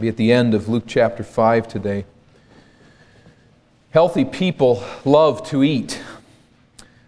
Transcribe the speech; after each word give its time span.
be 0.00 0.08
at 0.08 0.16
the 0.16 0.32
end 0.32 0.54
of 0.54 0.68
Luke 0.68 0.84
chapter 0.86 1.24
5 1.24 1.66
today. 1.66 2.04
Healthy 3.90 4.24
people 4.26 4.84
love 5.04 5.44
to 5.48 5.64
eat. 5.64 6.00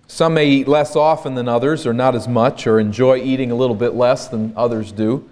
Some 0.09 0.35
may 0.35 0.47
eat 0.49 0.67
less 0.67 0.97
often 0.97 1.35
than 1.35 1.47
others, 1.47 1.87
or 1.87 1.93
not 1.93 2.17
as 2.17 2.27
much, 2.27 2.67
or 2.67 2.81
enjoy 2.81 3.19
eating 3.19 3.53
a 3.53 3.55
little 3.55 3.77
bit 3.77 3.95
less 3.95 4.27
than 4.27 4.53
others 4.57 4.91
do. 4.91 5.29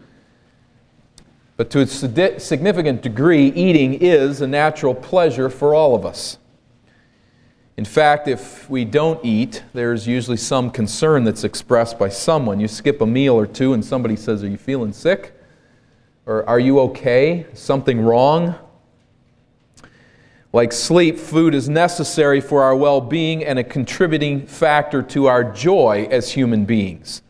But 1.56 1.70
to 1.70 1.80
a 1.80 1.86
significant 1.86 3.02
degree, 3.02 3.48
eating 3.48 3.94
is 3.94 4.40
a 4.40 4.46
natural 4.46 4.94
pleasure 4.94 5.50
for 5.50 5.74
all 5.74 5.96
of 5.96 6.06
us. 6.06 6.38
In 7.78 7.84
fact, 7.84 8.26
if 8.26 8.68
we 8.68 8.84
don't 8.84 9.24
eat, 9.24 9.62
there's 9.72 10.04
usually 10.04 10.36
some 10.36 10.68
concern 10.68 11.22
that's 11.22 11.44
expressed 11.44 11.96
by 11.96 12.08
someone. 12.08 12.58
You 12.58 12.66
skip 12.66 13.00
a 13.00 13.06
meal 13.06 13.34
or 13.34 13.46
two, 13.46 13.72
and 13.72 13.84
somebody 13.84 14.16
says, 14.16 14.42
Are 14.42 14.48
you 14.48 14.56
feeling 14.56 14.92
sick? 14.92 15.32
Or 16.26 16.44
are 16.48 16.58
you 16.58 16.80
okay? 16.80 17.46
Something 17.54 18.00
wrong? 18.00 18.56
Like 20.52 20.72
sleep, 20.72 21.20
food 21.20 21.54
is 21.54 21.68
necessary 21.68 22.40
for 22.40 22.64
our 22.64 22.74
well 22.74 23.00
being 23.00 23.44
and 23.44 23.60
a 23.60 23.64
contributing 23.64 24.44
factor 24.44 25.00
to 25.04 25.26
our 25.26 25.44
joy 25.44 26.08
as 26.10 26.32
human 26.32 26.64
beings. 26.64 27.22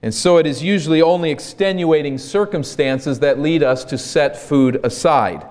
And 0.00 0.14
so 0.14 0.38
it 0.38 0.46
is 0.46 0.62
usually 0.62 1.02
only 1.02 1.30
extenuating 1.30 2.16
circumstances 2.16 3.18
that 3.18 3.38
lead 3.38 3.62
us 3.62 3.84
to 3.84 3.98
set 3.98 4.38
food 4.38 4.80
aside. 4.82 5.46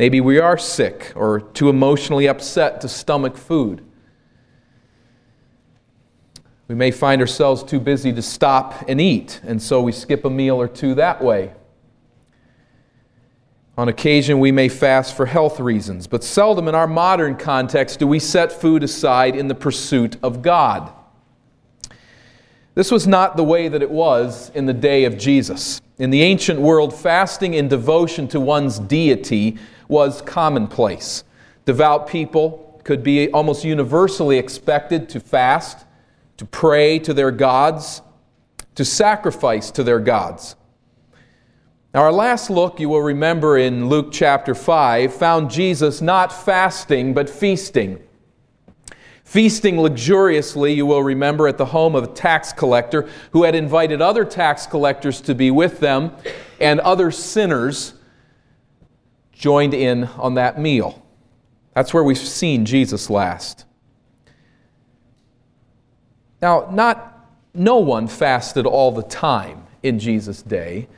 Maybe 0.00 0.22
we 0.22 0.38
are 0.38 0.56
sick 0.56 1.12
or 1.14 1.42
too 1.42 1.68
emotionally 1.68 2.26
upset 2.26 2.80
to 2.80 2.88
stomach 2.88 3.36
food. 3.36 3.84
We 6.68 6.74
may 6.74 6.90
find 6.90 7.20
ourselves 7.20 7.62
too 7.62 7.80
busy 7.80 8.10
to 8.14 8.22
stop 8.22 8.88
and 8.88 8.98
eat, 8.98 9.42
and 9.44 9.60
so 9.60 9.82
we 9.82 9.92
skip 9.92 10.24
a 10.24 10.30
meal 10.30 10.58
or 10.58 10.68
two 10.68 10.94
that 10.94 11.22
way. 11.22 11.52
On 13.76 13.90
occasion, 13.90 14.40
we 14.40 14.50
may 14.50 14.70
fast 14.70 15.14
for 15.14 15.26
health 15.26 15.60
reasons, 15.60 16.06
but 16.06 16.24
seldom 16.24 16.66
in 16.66 16.74
our 16.74 16.86
modern 16.86 17.36
context 17.36 17.98
do 17.98 18.06
we 18.06 18.18
set 18.18 18.50
food 18.50 18.82
aside 18.82 19.36
in 19.36 19.48
the 19.48 19.54
pursuit 19.54 20.16
of 20.22 20.40
God. 20.40 20.90
This 22.74 22.90
was 22.90 23.06
not 23.06 23.36
the 23.36 23.44
way 23.44 23.68
that 23.68 23.82
it 23.82 23.90
was 23.90 24.50
in 24.54 24.66
the 24.66 24.72
day 24.72 25.04
of 25.04 25.18
Jesus. 25.18 25.80
In 25.98 26.10
the 26.10 26.22
ancient 26.22 26.60
world, 26.60 26.94
fasting 26.94 27.54
in 27.54 27.68
devotion 27.68 28.28
to 28.28 28.40
one's 28.40 28.78
deity 28.78 29.58
was 29.88 30.22
commonplace. 30.22 31.24
Devout 31.64 32.06
people 32.06 32.80
could 32.84 33.02
be 33.02 33.30
almost 33.32 33.64
universally 33.64 34.38
expected 34.38 35.08
to 35.10 35.20
fast 35.20 35.84
to 36.40 36.46
pray 36.46 36.98
to 36.98 37.12
their 37.12 37.30
gods, 37.30 38.00
to 38.74 38.82
sacrifice 38.82 39.70
to 39.72 39.84
their 39.84 40.00
gods. 40.00 40.56
Now, 41.92 42.00
our 42.00 42.12
last 42.12 42.48
look, 42.48 42.80
you 42.80 42.88
will 42.88 43.02
remember 43.02 43.58
in 43.58 43.90
Luke 43.90 44.08
chapter 44.10 44.54
5, 44.54 45.12
found 45.12 45.50
Jesus 45.50 46.00
not 46.00 46.32
fasting, 46.32 47.12
but 47.12 47.28
feasting. 47.28 47.98
Feasting 49.30 49.78
luxuriously, 49.78 50.72
you 50.72 50.84
will 50.84 51.04
remember, 51.04 51.46
at 51.46 51.56
the 51.56 51.66
home 51.66 51.94
of 51.94 52.02
a 52.02 52.08
tax 52.08 52.52
collector 52.52 53.08
who 53.30 53.44
had 53.44 53.54
invited 53.54 54.02
other 54.02 54.24
tax 54.24 54.66
collectors 54.66 55.20
to 55.20 55.36
be 55.36 55.52
with 55.52 55.78
them, 55.78 56.10
and 56.60 56.80
other 56.80 57.12
sinners 57.12 57.94
joined 59.30 59.72
in 59.72 60.02
on 60.18 60.34
that 60.34 60.58
meal. 60.58 61.06
That's 61.74 61.94
where 61.94 62.02
we've 62.02 62.18
seen 62.18 62.64
Jesus 62.64 63.08
last. 63.08 63.66
Now, 66.42 66.68
not 66.72 67.30
no 67.54 67.76
one 67.76 68.08
fasted 68.08 68.66
all 68.66 68.90
the 68.90 69.04
time 69.04 69.64
in 69.84 70.00
Jesus' 70.00 70.42
day, 70.42 70.88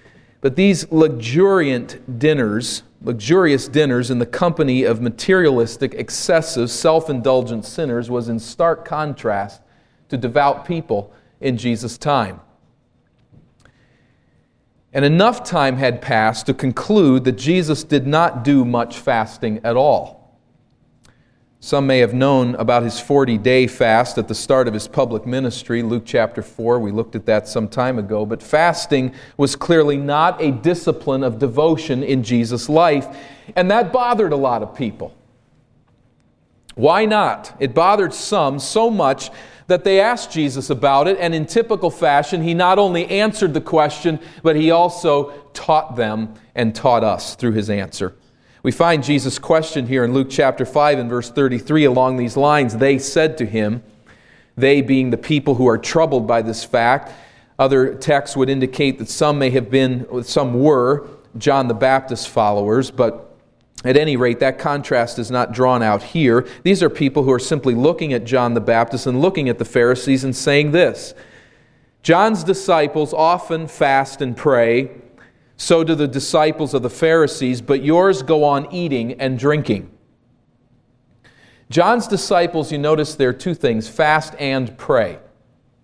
but 0.41 0.57
these 0.57 0.91
luxuriant 0.91 2.19
dinners, 2.19 2.83
luxurious 3.05 3.69
dinners 3.69 4.11
in 4.11 4.19
the 4.19 4.27
company 4.27 4.85
of 4.85 5.01
materialistic, 5.01 5.95
excessive, 5.95 6.71
self 6.71 7.11
indulgent 7.11 7.65
sinners 7.65 8.11
was 8.11 8.29
in 8.29 8.39
stark 8.39 8.85
contrast 8.85 9.63
to 10.09 10.17
devout 10.17 10.65
people 10.65 11.13
in 11.41 11.57
Jesus' 11.57 11.99
time. 11.99 12.41
And 14.93 15.05
enough 15.05 15.43
time 15.43 15.77
had 15.77 16.03
passed 16.03 16.47
to 16.47 16.55
conclude 16.55 17.25
that 17.25 17.33
Jesus 17.33 17.83
did 17.83 18.07
not 18.07 18.45
do 18.45 18.65
much 18.65 18.99
fasting 18.99 19.61
at 19.65 19.77
all. 19.77 20.22
Some 21.65 21.87
may 21.87 22.01
have 22.01 22.13
known 22.13 22.57
about 22.57 22.83
his 22.83 22.99
40 22.99 23.39
day 23.39 23.69
fast 23.69 24.19
at 24.19 24.27
the 24.27 24.35
start 24.35 24.67
of 24.67 24.75
his 24.75 24.89
public 24.89 25.25
ministry, 25.25 25.81
Luke 25.81 26.03
chapter 26.05 26.43
4. 26.43 26.81
We 26.81 26.91
looked 26.91 27.15
at 27.15 27.25
that 27.27 27.47
some 27.47 27.69
time 27.69 28.01
ago. 28.01 28.27
But 28.27 28.43
fasting 28.43 29.15
was 29.37 29.55
clearly 29.55 29.97
not 29.97 30.43
a 30.43 30.51
discipline 30.51 31.23
of 31.23 31.39
devotion 31.39 32.03
in 32.03 32.25
Jesus' 32.25 32.69
life, 32.69 33.07
and 33.55 33.71
that 33.71 33.93
bothered 33.93 34.33
a 34.33 34.37
lot 34.37 34.65
of 34.65 34.75
people. 34.75 35.15
Why 36.75 37.05
not? 37.05 37.55
It 37.61 37.75
bothered 37.75 38.13
some 38.13 38.59
so 38.59 38.91
much 38.91 39.31
that 39.69 39.85
they 39.85 40.01
asked 40.01 40.33
Jesus 40.33 40.69
about 40.69 41.07
it, 41.07 41.17
and 41.21 41.33
in 41.33 41.47
typical 41.47 41.91
fashion, 41.91 42.43
he 42.43 42.55
not 42.55 42.81
only 42.81 43.07
answered 43.07 43.55
the 43.55 43.61
question, 43.61 44.19
but 44.43 44.57
he 44.57 44.73
also 44.73 45.31
taught 45.53 45.95
them 45.95 46.35
and 46.57 46.75
taught 46.75 47.05
us 47.05 47.37
through 47.37 47.53
his 47.53 47.71
answer. 47.71 48.17
We 48.63 48.71
find 48.71 49.03
Jesus' 49.03 49.41
question 49.41 49.89
here 49.89 50.05
in 50.05 50.13
Luke 50.13 50.29
chapter 50.31 50.65
5 50.65 51.01
and 51.01 51.11
verse 51.11 51.29
33 51.29 51.85
along 51.85 52.17
these 52.17 52.37
lines. 52.37 52.77
They 52.77 52.97
said 52.97 53.37
to 53.39 53.47
him, 53.47 53.83
they 54.57 54.83
being 54.83 55.11
the 55.11 55.17
people 55.17 55.57
who 55.57 55.67
are 55.67 55.79
troubled 55.79 56.29
by 56.29 56.43
this 56.43 56.63
fact, 56.63 57.13
other 57.59 57.95
texts 57.97 58.37
would 58.37 58.49
indicate 58.49 59.01
that 59.01 59.09
some 59.09 59.39
may 59.39 59.51
have 59.51 59.69
been, 59.69 60.23
some 60.23 60.61
were 60.61 61.09
John 61.37 61.67
the 61.67 61.75
Baptist 61.75 62.29
followers, 62.29 62.93
but 62.93 63.37
at 63.85 63.97
any 63.97 64.17
rate, 64.17 64.39
that 64.39 64.61
contrast 64.61 65.19
is 65.19 65.29
not 65.29 65.51
drawn 65.51 65.83
out 65.83 66.03
here. 66.03 66.47
These 66.63 66.85
are 66.85 66.91
people 66.91 67.25
who 67.25 67.33
are 67.33 67.41
simply 67.41 67.75
looking 67.75 68.13
at 68.13 68.25
John 68.25 68.55
the 68.55 68.61
Baptist 68.61 69.09
and 69.09 69.21
looking 69.21 69.49
at 69.49 69.59
the 69.59 69.65
Pharisees 69.65 70.23
and 70.23 70.37
saying 70.37 70.71
this 70.71 71.15
John's 72.05 72.45
disciples 72.45 73.13
often 73.13 73.67
fast 73.67 74.23
and 74.23 74.37
pray 74.37 74.91
so 75.63 75.85
do 75.85 75.95
the 75.95 76.09
disciples 76.09 76.75
of 76.75 76.83
the 76.83 76.91
Pharisees, 76.91 77.61
but 77.61 77.85
yours 77.85 78.25
go 78.25 78.43
on 78.43 78.67
eating 78.75 79.13
and 79.21 79.39
drinking. 79.39 79.89
John's 81.71 82.09
disciples, 82.09 82.73
you 82.73 82.79
notice 82.79 83.15
there 83.15 83.29
are 83.29 83.33
two 83.33 83.55
things 83.55 83.89
fast 83.89 84.35
and 84.41 84.77
pray. 84.77 85.21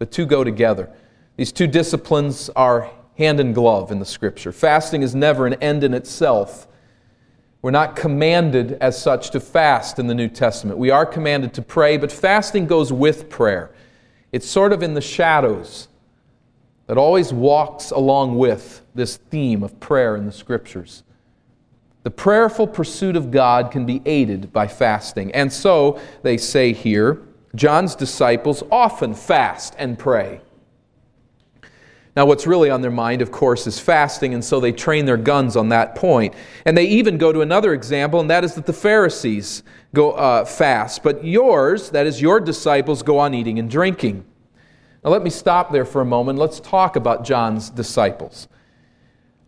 The 0.00 0.06
two 0.06 0.26
go 0.26 0.42
together. 0.42 0.90
These 1.36 1.52
two 1.52 1.68
disciplines 1.68 2.50
are 2.56 2.90
hand 3.18 3.38
in 3.38 3.52
glove 3.52 3.92
in 3.92 4.00
the 4.00 4.04
scripture. 4.04 4.50
Fasting 4.50 5.02
is 5.02 5.14
never 5.14 5.46
an 5.46 5.54
end 5.54 5.84
in 5.84 5.94
itself. 5.94 6.66
We're 7.62 7.70
not 7.70 7.94
commanded 7.94 8.72
as 8.80 9.00
such 9.00 9.30
to 9.30 9.38
fast 9.38 10.00
in 10.00 10.08
the 10.08 10.14
New 10.14 10.28
Testament. 10.28 10.76
We 10.80 10.90
are 10.90 11.06
commanded 11.06 11.54
to 11.54 11.62
pray, 11.62 11.98
but 11.98 12.10
fasting 12.10 12.66
goes 12.66 12.92
with 12.92 13.30
prayer. 13.30 13.70
It's 14.32 14.48
sort 14.48 14.72
of 14.72 14.82
in 14.82 14.94
the 14.94 15.00
shadows 15.00 15.86
that 16.88 16.98
always 16.98 17.32
walks 17.32 17.90
along 17.90 18.36
with 18.36 18.82
this 18.94 19.16
theme 19.16 19.62
of 19.62 19.78
prayer 19.78 20.16
in 20.16 20.26
the 20.26 20.32
scriptures. 20.32 21.04
The 22.02 22.10
prayerful 22.10 22.66
pursuit 22.66 23.14
of 23.14 23.30
God 23.30 23.70
can 23.70 23.84
be 23.84 24.00
aided 24.06 24.52
by 24.52 24.66
fasting. 24.66 25.30
And 25.32 25.52
so, 25.52 26.00
they 26.22 26.38
say 26.38 26.72
here, 26.72 27.22
John's 27.54 27.94
disciples 27.94 28.62
often 28.72 29.14
fast 29.14 29.74
and 29.78 29.98
pray. 29.98 30.40
Now, 32.16 32.24
what's 32.26 32.46
really 32.46 32.70
on 32.70 32.80
their 32.80 32.90
mind, 32.90 33.20
of 33.20 33.30
course, 33.30 33.66
is 33.66 33.78
fasting, 33.78 34.32
and 34.32 34.44
so 34.44 34.58
they 34.58 34.72
train 34.72 35.04
their 35.04 35.18
guns 35.18 35.56
on 35.56 35.68
that 35.68 35.94
point. 35.94 36.34
And 36.64 36.76
they 36.76 36.86
even 36.86 37.18
go 37.18 37.32
to 37.32 37.42
another 37.42 37.74
example, 37.74 38.18
and 38.18 38.30
that 38.30 38.42
is 38.42 38.54
that 38.54 38.66
the 38.66 38.72
Pharisees 38.72 39.62
go 39.94 40.12
uh, 40.12 40.44
fast, 40.44 41.02
but 41.02 41.24
yours, 41.24 41.90
that 41.90 42.06
is, 42.06 42.20
your 42.20 42.40
disciples, 42.40 43.02
go 43.02 43.18
on 43.18 43.34
eating 43.34 43.58
and 43.58 43.70
drinking. 43.70 44.24
Now, 45.08 45.12
let 45.12 45.22
me 45.22 45.30
stop 45.30 45.72
there 45.72 45.86
for 45.86 46.02
a 46.02 46.04
moment. 46.04 46.38
Let's 46.38 46.60
talk 46.60 46.94
about 46.94 47.24
John's 47.24 47.70
disciples. 47.70 48.46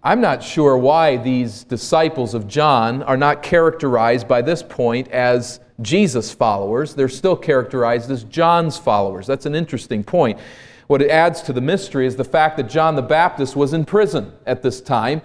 I'm 0.02 0.22
not 0.22 0.42
sure 0.42 0.74
why 0.78 1.18
these 1.18 1.64
disciples 1.64 2.32
of 2.32 2.48
John 2.48 3.02
are 3.02 3.18
not 3.18 3.42
characterized 3.42 4.26
by 4.26 4.40
this 4.40 4.62
point 4.62 5.08
as 5.08 5.60
Jesus 5.82 6.32
followers. 6.32 6.94
They're 6.94 7.10
still 7.10 7.36
characterized 7.36 8.10
as 8.10 8.24
John's 8.24 8.78
followers. 8.78 9.26
That's 9.26 9.44
an 9.44 9.54
interesting 9.54 10.02
point. 10.02 10.38
What 10.86 11.02
it 11.02 11.10
adds 11.10 11.42
to 11.42 11.52
the 11.52 11.60
mystery 11.60 12.06
is 12.06 12.16
the 12.16 12.24
fact 12.24 12.56
that 12.56 12.70
John 12.70 12.96
the 12.96 13.02
Baptist 13.02 13.54
was 13.54 13.74
in 13.74 13.84
prison 13.84 14.32
at 14.46 14.62
this 14.62 14.80
time. 14.80 15.20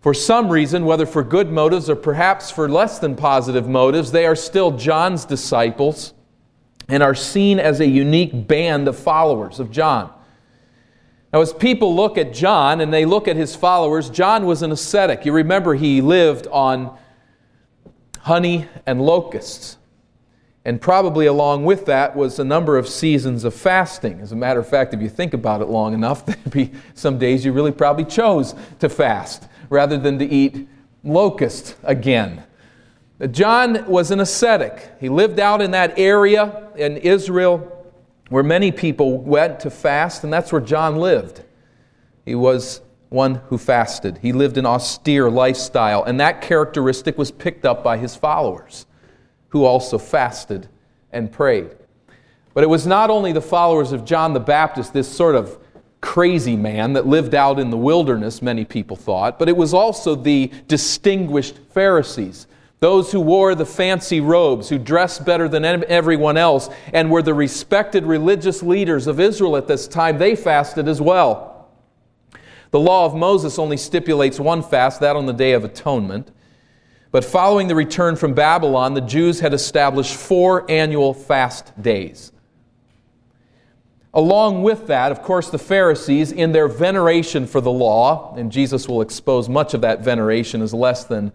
For 0.00 0.14
some 0.14 0.48
reason, 0.48 0.84
whether 0.84 1.06
for 1.06 1.24
good 1.24 1.50
motives 1.50 1.90
or 1.90 1.96
perhaps 1.96 2.52
for 2.52 2.68
less 2.68 3.00
than 3.00 3.16
positive 3.16 3.68
motives, 3.68 4.12
they 4.12 4.26
are 4.26 4.36
still 4.36 4.70
John's 4.70 5.24
disciples 5.24 6.14
and 6.88 7.02
are 7.02 7.14
seen 7.14 7.58
as 7.58 7.80
a 7.80 7.86
unique 7.86 8.46
band 8.46 8.88
of 8.88 8.98
followers 8.98 9.58
of 9.60 9.70
John. 9.70 10.12
Now, 11.32 11.40
as 11.40 11.52
people 11.52 11.94
look 11.94 12.16
at 12.16 12.32
John 12.32 12.80
and 12.80 12.92
they 12.92 13.04
look 13.04 13.28
at 13.28 13.36
his 13.36 13.56
followers, 13.56 14.08
John 14.08 14.46
was 14.46 14.62
an 14.62 14.72
ascetic. 14.72 15.26
You 15.26 15.32
remember 15.32 15.74
he 15.74 16.00
lived 16.00 16.46
on 16.46 16.96
honey 18.20 18.66
and 18.86 19.02
locusts. 19.02 19.76
And 20.64 20.80
probably 20.80 21.26
along 21.26 21.64
with 21.64 21.86
that 21.86 22.16
was 22.16 22.38
a 22.40 22.44
number 22.44 22.76
of 22.76 22.88
seasons 22.88 23.44
of 23.44 23.54
fasting. 23.54 24.20
As 24.20 24.32
a 24.32 24.36
matter 24.36 24.58
of 24.58 24.68
fact, 24.68 24.94
if 24.94 25.00
you 25.00 25.08
think 25.08 25.32
about 25.32 25.60
it 25.60 25.66
long 25.66 25.94
enough, 25.94 26.26
there'd 26.26 26.50
be 26.50 26.72
some 26.94 27.18
days 27.18 27.44
you 27.44 27.52
really 27.52 27.72
probably 27.72 28.04
chose 28.04 28.54
to 28.80 28.88
fast 28.88 29.46
rather 29.68 29.96
than 29.96 30.18
to 30.18 30.24
eat 30.24 30.68
locust 31.04 31.76
again. 31.84 32.42
John 33.30 33.86
was 33.86 34.10
an 34.10 34.20
ascetic. 34.20 34.92
He 35.00 35.08
lived 35.08 35.40
out 35.40 35.62
in 35.62 35.70
that 35.70 35.98
area 35.98 36.70
in 36.76 36.98
Israel 36.98 37.72
where 38.28 38.42
many 38.42 38.72
people 38.72 39.18
went 39.18 39.60
to 39.60 39.70
fast, 39.70 40.24
and 40.24 40.32
that's 40.32 40.52
where 40.52 40.60
John 40.60 40.96
lived. 40.96 41.42
He 42.24 42.34
was 42.34 42.82
one 43.08 43.36
who 43.46 43.56
fasted. 43.56 44.18
He 44.18 44.32
lived 44.32 44.58
an 44.58 44.66
austere 44.66 45.30
lifestyle, 45.30 46.02
and 46.04 46.20
that 46.20 46.42
characteristic 46.42 47.16
was 47.16 47.30
picked 47.30 47.64
up 47.64 47.82
by 47.82 47.96
his 47.96 48.16
followers, 48.16 48.84
who 49.50 49.64
also 49.64 49.96
fasted 49.96 50.68
and 51.12 51.32
prayed. 51.32 51.70
But 52.52 52.64
it 52.64 52.68
was 52.68 52.86
not 52.86 53.08
only 53.08 53.32
the 53.32 53.40
followers 53.40 53.92
of 53.92 54.04
John 54.04 54.34
the 54.34 54.40
Baptist, 54.40 54.92
this 54.92 55.08
sort 55.08 55.36
of 55.36 55.58
crazy 56.00 56.56
man 56.56 56.92
that 56.94 57.06
lived 57.06 57.34
out 57.34 57.58
in 57.58 57.70
the 57.70 57.76
wilderness, 57.76 58.42
many 58.42 58.64
people 58.64 58.96
thought, 58.96 59.38
but 59.38 59.48
it 59.48 59.56
was 59.56 59.72
also 59.72 60.14
the 60.14 60.50
distinguished 60.66 61.58
Pharisees 61.70 62.46
those 62.80 63.10
who 63.10 63.20
wore 63.20 63.54
the 63.54 63.64
fancy 63.64 64.20
robes, 64.20 64.68
who 64.68 64.78
dressed 64.78 65.24
better 65.24 65.48
than 65.48 65.64
everyone 65.64 66.36
else, 66.36 66.68
and 66.92 67.10
were 67.10 67.22
the 67.22 67.32
respected 67.32 68.04
religious 68.04 68.62
leaders 68.62 69.06
of 69.06 69.18
Israel 69.18 69.56
at 69.56 69.66
this 69.66 69.88
time, 69.88 70.18
they 70.18 70.36
fasted 70.36 70.86
as 70.86 71.00
well. 71.00 71.70
The 72.72 72.80
law 72.80 73.06
of 73.06 73.14
Moses 73.14 73.58
only 73.58 73.78
stipulates 73.78 74.38
one 74.38 74.62
fast, 74.62 75.00
that 75.00 75.16
on 75.16 75.24
the 75.24 75.32
Day 75.32 75.52
of 75.52 75.64
Atonement. 75.64 76.30
But 77.10 77.24
following 77.24 77.68
the 77.68 77.74
return 77.74 78.16
from 78.16 78.34
Babylon, 78.34 78.92
the 78.92 79.00
Jews 79.00 79.40
had 79.40 79.54
established 79.54 80.14
four 80.14 80.70
annual 80.70 81.14
fast 81.14 81.80
days. 81.80 82.32
Along 84.12 84.62
with 84.62 84.86
that, 84.88 85.12
of 85.12 85.22
course, 85.22 85.48
the 85.48 85.58
Pharisees, 85.58 86.32
in 86.32 86.52
their 86.52 86.68
veneration 86.68 87.46
for 87.46 87.62
the 87.62 87.70
law, 87.70 88.34
and 88.36 88.52
Jesus 88.52 88.86
will 88.86 89.00
expose 89.00 89.48
much 89.48 89.72
of 89.72 89.80
that 89.80 90.00
veneration 90.00 90.60
as 90.60 90.74
less 90.74 91.04
than 91.04 91.32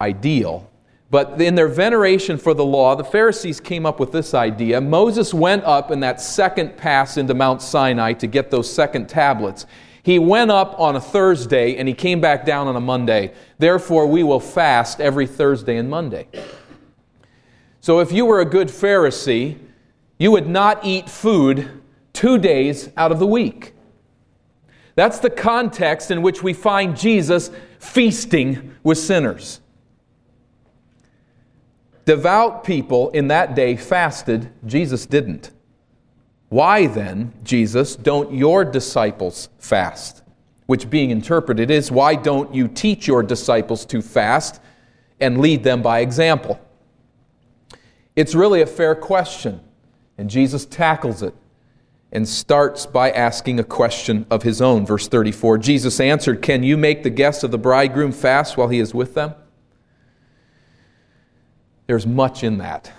ideal. 0.00 0.68
But 1.10 1.40
in 1.40 1.54
their 1.54 1.68
veneration 1.68 2.36
for 2.36 2.52
the 2.52 2.64
law, 2.64 2.94
the 2.94 3.04
Pharisees 3.04 3.60
came 3.60 3.86
up 3.86 3.98
with 3.98 4.12
this 4.12 4.34
idea. 4.34 4.80
Moses 4.80 5.32
went 5.32 5.64
up 5.64 5.90
in 5.90 6.00
that 6.00 6.20
second 6.20 6.76
pass 6.76 7.16
into 7.16 7.32
Mount 7.32 7.62
Sinai 7.62 8.12
to 8.14 8.26
get 8.26 8.50
those 8.50 8.70
second 8.70 9.08
tablets. 9.08 9.64
He 10.02 10.18
went 10.18 10.50
up 10.50 10.78
on 10.78 10.96
a 10.96 11.00
Thursday 11.00 11.76
and 11.76 11.88
he 11.88 11.94
came 11.94 12.20
back 12.20 12.44
down 12.44 12.66
on 12.66 12.76
a 12.76 12.80
Monday. 12.80 13.32
Therefore, 13.58 14.06
we 14.06 14.22
will 14.22 14.40
fast 14.40 15.00
every 15.00 15.26
Thursday 15.26 15.78
and 15.78 15.88
Monday. 15.88 16.28
So, 17.80 18.00
if 18.00 18.12
you 18.12 18.26
were 18.26 18.40
a 18.40 18.44
good 18.44 18.68
Pharisee, 18.68 19.58
you 20.18 20.30
would 20.30 20.48
not 20.48 20.84
eat 20.84 21.08
food 21.08 21.82
two 22.12 22.38
days 22.38 22.90
out 22.96 23.12
of 23.12 23.18
the 23.18 23.26
week. 23.26 23.74
That's 24.94 25.20
the 25.20 25.30
context 25.30 26.10
in 26.10 26.22
which 26.22 26.42
we 26.42 26.52
find 26.52 26.96
Jesus 26.96 27.50
feasting 27.78 28.74
with 28.82 28.98
sinners. 28.98 29.60
Devout 32.08 32.64
people 32.64 33.10
in 33.10 33.28
that 33.28 33.54
day 33.54 33.76
fasted, 33.76 34.50
Jesus 34.64 35.04
didn't. 35.04 35.50
Why 36.48 36.86
then, 36.86 37.34
Jesus, 37.44 37.96
don't 37.96 38.32
your 38.32 38.64
disciples 38.64 39.50
fast? 39.58 40.22
Which, 40.64 40.88
being 40.88 41.10
interpreted, 41.10 41.70
is 41.70 41.92
why 41.92 42.14
don't 42.14 42.54
you 42.54 42.66
teach 42.66 43.06
your 43.06 43.22
disciples 43.22 43.84
to 43.84 44.00
fast 44.00 44.58
and 45.20 45.38
lead 45.38 45.64
them 45.64 45.82
by 45.82 45.98
example? 45.98 46.58
It's 48.16 48.34
really 48.34 48.62
a 48.62 48.66
fair 48.66 48.94
question, 48.94 49.60
and 50.16 50.30
Jesus 50.30 50.64
tackles 50.64 51.22
it 51.22 51.34
and 52.10 52.26
starts 52.26 52.86
by 52.86 53.10
asking 53.10 53.60
a 53.60 53.64
question 53.64 54.24
of 54.30 54.44
his 54.44 54.62
own. 54.62 54.86
Verse 54.86 55.08
34 55.08 55.58
Jesus 55.58 56.00
answered, 56.00 56.40
Can 56.40 56.62
you 56.62 56.78
make 56.78 57.02
the 57.02 57.10
guests 57.10 57.44
of 57.44 57.50
the 57.50 57.58
bridegroom 57.58 58.12
fast 58.12 58.56
while 58.56 58.68
he 58.68 58.78
is 58.78 58.94
with 58.94 59.12
them? 59.12 59.34
There's 61.88 62.06
much 62.06 62.44
in 62.44 62.58
that. 62.58 62.92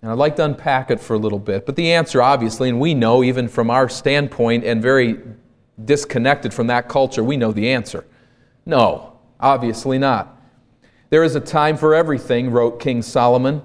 And 0.00 0.10
I'd 0.10 0.16
like 0.16 0.36
to 0.36 0.44
unpack 0.44 0.92
it 0.92 1.00
for 1.00 1.14
a 1.14 1.18
little 1.18 1.40
bit. 1.40 1.66
But 1.66 1.74
the 1.74 1.92
answer, 1.92 2.22
obviously, 2.22 2.68
and 2.68 2.78
we 2.78 2.94
know 2.94 3.24
even 3.24 3.48
from 3.48 3.68
our 3.68 3.88
standpoint 3.88 4.64
and 4.64 4.80
very 4.80 5.18
disconnected 5.84 6.54
from 6.54 6.68
that 6.68 6.88
culture, 6.88 7.24
we 7.24 7.36
know 7.36 7.50
the 7.50 7.68
answer. 7.68 8.06
No, 8.64 9.18
obviously 9.40 9.98
not. 9.98 10.40
There 11.10 11.24
is 11.24 11.34
a 11.34 11.40
time 11.40 11.76
for 11.76 11.96
everything, 11.96 12.50
wrote 12.50 12.78
King 12.78 13.02
Solomon. 13.02 13.60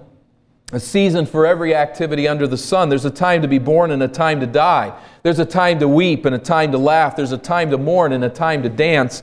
A 0.71 0.79
season 0.79 1.27
for 1.27 1.45
every 1.45 1.75
activity 1.75 2.27
under 2.27 2.47
the 2.47 2.57
sun. 2.57 2.89
There's 2.89 3.05
a 3.05 3.11
time 3.11 3.43
to 3.43 3.47
be 3.47 3.59
born 3.59 3.91
and 3.91 4.01
a 4.01 4.07
time 4.07 4.39
to 4.39 4.47
die. 4.47 4.99
There's 5.21 5.37
a 5.37 5.45
time 5.45 5.77
to 5.79 5.87
weep 5.87 6.25
and 6.25 6.33
a 6.33 6.39
time 6.39 6.71
to 6.71 6.79
laugh. 6.79 7.15
There's 7.15 7.31
a 7.31 7.37
time 7.37 7.69
to 7.69 7.77
mourn 7.77 8.11
and 8.11 8.23
a 8.23 8.29
time 8.29 8.63
to 8.63 8.69
dance. 8.69 9.21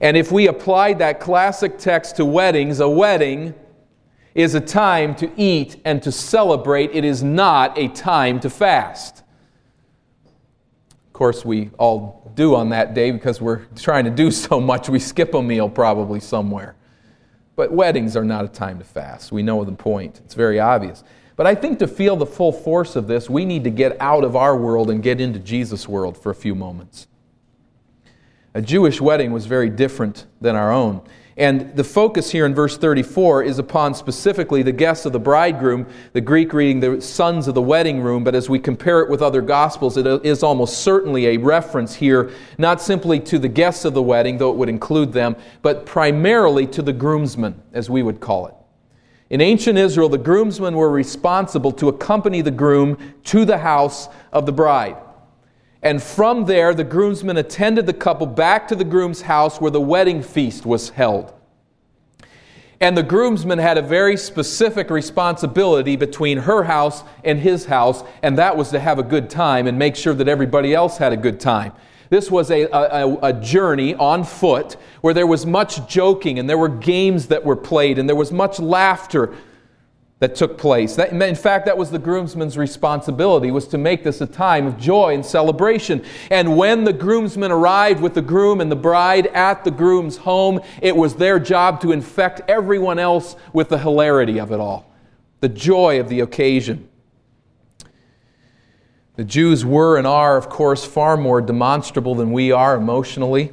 And 0.00 0.16
if 0.16 0.30
we 0.30 0.46
applied 0.46 1.00
that 1.00 1.18
classic 1.18 1.78
text 1.78 2.14
to 2.16 2.24
weddings, 2.24 2.78
a 2.78 2.88
wedding 2.88 3.54
is 4.34 4.54
a 4.54 4.60
time 4.60 5.14
to 5.16 5.30
eat 5.36 5.80
and 5.84 6.02
to 6.02 6.10
celebrate. 6.10 6.90
It 6.92 7.04
is 7.04 7.22
not 7.22 7.78
a 7.78 7.88
time 7.88 8.40
to 8.40 8.50
fast. 8.50 9.22
Of 10.24 11.12
course, 11.12 11.44
we 11.44 11.70
all 11.78 12.32
do 12.34 12.56
on 12.56 12.70
that 12.70 12.94
day 12.94 13.12
because 13.12 13.40
we're 13.40 13.64
trying 13.76 14.04
to 14.04 14.10
do 14.10 14.30
so 14.32 14.60
much, 14.60 14.88
we 14.88 14.98
skip 14.98 15.34
a 15.34 15.42
meal 15.42 15.68
probably 15.68 16.20
somewhere. 16.20 16.76
But 17.56 17.72
weddings 17.72 18.16
are 18.16 18.24
not 18.24 18.44
a 18.44 18.48
time 18.48 18.78
to 18.78 18.84
fast. 18.84 19.30
We 19.30 19.42
know 19.42 19.64
the 19.64 19.72
point, 19.72 20.20
it's 20.24 20.34
very 20.34 20.58
obvious. 20.58 21.04
But 21.36 21.46
I 21.46 21.54
think 21.54 21.78
to 21.80 21.86
feel 21.86 22.16
the 22.16 22.26
full 22.26 22.52
force 22.52 22.96
of 22.96 23.06
this, 23.06 23.28
we 23.28 23.44
need 23.44 23.64
to 23.64 23.70
get 23.70 23.96
out 24.00 24.24
of 24.24 24.36
our 24.36 24.56
world 24.56 24.90
and 24.90 25.02
get 25.02 25.20
into 25.20 25.38
Jesus' 25.38 25.88
world 25.88 26.16
for 26.16 26.30
a 26.30 26.34
few 26.34 26.54
moments. 26.54 27.06
A 28.54 28.62
Jewish 28.62 29.00
wedding 29.00 29.32
was 29.32 29.46
very 29.46 29.68
different 29.68 30.26
than 30.40 30.54
our 30.54 30.72
own. 30.72 31.02
And 31.36 31.74
the 31.74 31.82
focus 31.82 32.30
here 32.30 32.46
in 32.46 32.54
verse 32.54 32.78
34 32.78 33.42
is 33.42 33.58
upon 33.58 33.94
specifically 33.94 34.62
the 34.62 34.70
guests 34.70 35.04
of 35.04 35.12
the 35.12 35.18
bridegroom, 35.18 35.86
the 36.12 36.20
Greek 36.20 36.52
reading 36.52 36.78
the 36.78 37.00
sons 37.00 37.48
of 37.48 37.56
the 37.56 37.62
wedding 37.62 38.00
room, 38.00 38.22
but 38.22 38.36
as 38.36 38.48
we 38.48 38.60
compare 38.60 39.00
it 39.00 39.10
with 39.10 39.20
other 39.20 39.42
gospels, 39.42 39.96
it 39.96 40.06
is 40.24 40.44
almost 40.44 40.82
certainly 40.82 41.26
a 41.26 41.36
reference 41.36 41.96
here, 41.96 42.30
not 42.56 42.80
simply 42.80 43.18
to 43.18 43.40
the 43.40 43.48
guests 43.48 43.84
of 43.84 43.94
the 43.94 44.02
wedding, 44.02 44.38
though 44.38 44.50
it 44.50 44.56
would 44.56 44.68
include 44.68 45.12
them, 45.12 45.34
but 45.60 45.84
primarily 45.84 46.68
to 46.68 46.82
the 46.82 46.92
groomsmen, 46.92 47.60
as 47.72 47.90
we 47.90 48.04
would 48.04 48.20
call 48.20 48.46
it. 48.46 48.54
In 49.28 49.40
ancient 49.40 49.76
Israel, 49.76 50.08
the 50.08 50.18
groomsmen 50.18 50.76
were 50.76 50.90
responsible 50.90 51.72
to 51.72 51.88
accompany 51.88 52.42
the 52.42 52.52
groom 52.52 52.96
to 53.24 53.44
the 53.44 53.58
house 53.58 54.08
of 54.32 54.46
the 54.46 54.52
bride. 54.52 54.96
And 55.84 56.02
from 56.02 56.46
there, 56.46 56.72
the 56.72 56.82
groomsmen 56.82 57.36
attended 57.36 57.84
the 57.84 57.92
couple 57.92 58.26
back 58.26 58.66
to 58.68 58.74
the 58.74 58.84
groom's 58.84 59.20
house 59.20 59.60
where 59.60 59.70
the 59.70 59.82
wedding 59.82 60.22
feast 60.22 60.64
was 60.64 60.88
held. 60.88 61.34
And 62.80 62.96
the 62.96 63.02
groomsman 63.02 63.58
had 63.58 63.76
a 63.76 63.82
very 63.82 64.16
specific 64.16 64.88
responsibility 64.88 65.96
between 65.96 66.38
her 66.38 66.64
house 66.64 67.04
and 67.22 67.38
his 67.38 67.66
house, 67.66 68.02
and 68.22 68.38
that 68.38 68.56
was 68.56 68.70
to 68.70 68.80
have 68.80 68.98
a 68.98 69.02
good 69.02 69.28
time 69.28 69.66
and 69.66 69.78
make 69.78 69.94
sure 69.94 70.14
that 70.14 70.26
everybody 70.26 70.74
else 70.74 70.96
had 70.96 71.12
a 71.12 71.16
good 71.18 71.38
time. 71.38 71.72
This 72.08 72.30
was 72.30 72.50
a, 72.50 72.62
a, 72.64 73.16
a, 73.22 73.32
journey 73.32 73.94
on 73.94 74.24
foot 74.24 74.76
where 75.00 75.14
there 75.14 75.26
was 75.26 75.46
much 75.46 75.86
joking 75.88 76.38
and 76.38 76.48
there 76.48 76.58
were 76.58 76.68
games 76.68 77.28
that 77.28 77.44
were 77.44 77.56
played 77.56 77.98
and 77.98 78.08
there 78.08 78.16
was 78.16 78.30
much 78.30 78.58
laughter 78.60 79.34
that 80.24 80.34
took 80.34 80.56
place. 80.56 80.96
That, 80.96 81.12
in 81.12 81.34
fact, 81.34 81.66
that 81.66 81.76
was 81.76 81.90
the 81.90 81.98
groomsman's 81.98 82.56
responsibility, 82.56 83.50
was 83.50 83.68
to 83.68 83.76
make 83.76 84.02
this 84.02 84.22
a 84.22 84.26
time 84.26 84.66
of 84.66 84.78
joy 84.78 85.12
and 85.12 85.24
celebration. 85.24 86.02
And 86.30 86.56
when 86.56 86.84
the 86.84 86.94
groomsmen 86.94 87.52
arrived 87.52 88.00
with 88.00 88.14
the 88.14 88.22
groom 88.22 88.62
and 88.62 88.72
the 88.72 88.76
bride 88.76 89.26
at 89.26 89.64
the 89.64 89.70
groom's 89.70 90.16
home, 90.16 90.60
it 90.80 90.96
was 90.96 91.16
their 91.16 91.38
job 91.38 91.78
to 91.82 91.92
infect 91.92 92.40
everyone 92.48 92.98
else 92.98 93.36
with 93.52 93.68
the 93.68 93.76
hilarity 93.76 94.40
of 94.40 94.50
it 94.50 94.60
all, 94.60 94.90
the 95.40 95.48
joy 95.50 96.00
of 96.00 96.08
the 96.08 96.20
occasion. 96.20 96.88
The 99.16 99.24
Jews 99.24 99.62
were 99.62 99.98
and 99.98 100.06
are, 100.06 100.38
of 100.38 100.48
course, 100.48 100.86
far 100.86 101.18
more 101.18 101.42
demonstrable 101.42 102.14
than 102.14 102.32
we 102.32 102.50
are 102.50 102.76
emotionally. 102.76 103.52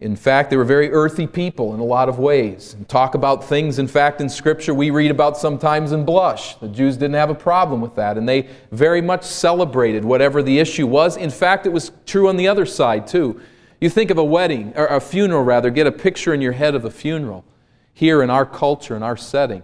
In 0.00 0.16
fact, 0.16 0.48
they 0.48 0.56
were 0.56 0.64
very 0.64 0.90
earthy 0.90 1.26
people 1.26 1.74
in 1.74 1.80
a 1.80 1.84
lot 1.84 2.08
of 2.08 2.18
ways. 2.18 2.72
And 2.72 2.88
talk 2.88 3.14
about 3.14 3.44
things, 3.44 3.78
in 3.78 3.86
fact, 3.86 4.22
in 4.22 4.30
Scripture 4.30 4.72
we 4.72 4.90
read 4.90 5.10
about 5.10 5.36
sometimes 5.36 5.92
and 5.92 6.06
blush. 6.06 6.54
The 6.56 6.68
Jews 6.68 6.96
didn't 6.96 7.16
have 7.16 7.28
a 7.28 7.34
problem 7.34 7.82
with 7.82 7.94
that, 7.96 8.16
and 8.16 8.26
they 8.26 8.48
very 8.72 9.02
much 9.02 9.24
celebrated 9.24 10.02
whatever 10.02 10.42
the 10.42 10.58
issue 10.58 10.86
was. 10.86 11.18
In 11.18 11.28
fact, 11.28 11.66
it 11.66 11.72
was 11.72 11.92
true 12.06 12.28
on 12.28 12.38
the 12.38 12.48
other 12.48 12.64
side, 12.64 13.06
too. 13.06 13.42
You 13.78 13.90
think 13.90 14.10
of 14.10 14.16
a 14.16 14.24
wedding, 14.24 14.72
or 14.74 14.86
a 14.86 15.00
funeral 15.00 15.42
rather, 15.42 15.68
get 15.68 15.86
a 15.86 15.92
picture 15.92 16.32
in 16.32 16.40
your 16.40 16.52
head 16.52 16.74
of 16.74 16.86
a 16.86 16.90
funeral 16.90 17.44
here 17.92 18.22
in 18.22 18.30
our 18.30 18.46
culture, 18.46 18.96
in 18.96 19.02
our 19.02 19.18
setting. 19.18 19.62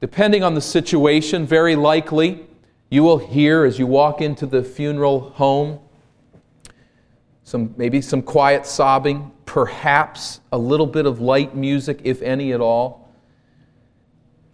Depending 0.00 0.44
on 0.44 0.54
the 0.54 0.60
situation, 0.60 1.44
very 1.44 1.74
likely 1.74 2.46
you 2.88 3.02
will 3.02 3.18
hear 3.18 3.64
as 3.64 3.80
you 3.80 3.86
walk 3.88 4.20
into 4.20 4.46
the 4.46 4.62
funeral 4.62 5.30
home 5.30 5.80
some 7.44 7.74
maybe 7.76 8.00
some 8.00 8.22
quiet 8.22 8.66
sobbing, 8.66 9.30
perhaps 9.44 10.40
a 10.50 10.58
little 10.58 10.86
bit 10.86 11.06
of 11.06 11.20
light 11.20 11.54
music, 11.54 12.00
if 12.02 12.22
any 12.22 12.52
at 12.52 12.60
all. 12.60 13.12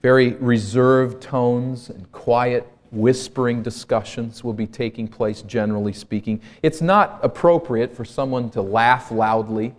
Very 0.03 0.33
reserved 0.35 1.23
tones 1.23 1.89
and 1.89 2.11
quiet 2.11 2.67
whispering 2.91 3.63
discussions 3.63 4.43
will 4.43 4.53
be 4.53 4.67
taking 4.67 5.07
place, 5.07 5.43
generally 5.43 5.93
speaking. 5.93 6.41
It's 6.63 6.81
not 6.81 7.21
appropriate 7.23 7.95
for 7.95 8.05
someone 8.05 8.51
to 8.51 8.63
laugh 8.63 9.13
loudly, 9.13 9.75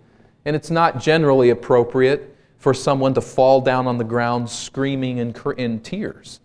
and 0.46 0.56
it's 0.56 0.72
not 0.72 1.02
generally 1.02 1.50
appropriate 1.50 2.36
for 2.58 2.74
someone 2.74 3.14
to 3.16 3.22
fall 3.22 3.60
down 3.60 3.88
on 3.88 3.98
the 3.98 4.04
ground 4.04 4.50
screaming 4.50 5.18
in, 5.18 5.36
in 5.58 5.80
tears. 5.82 6.40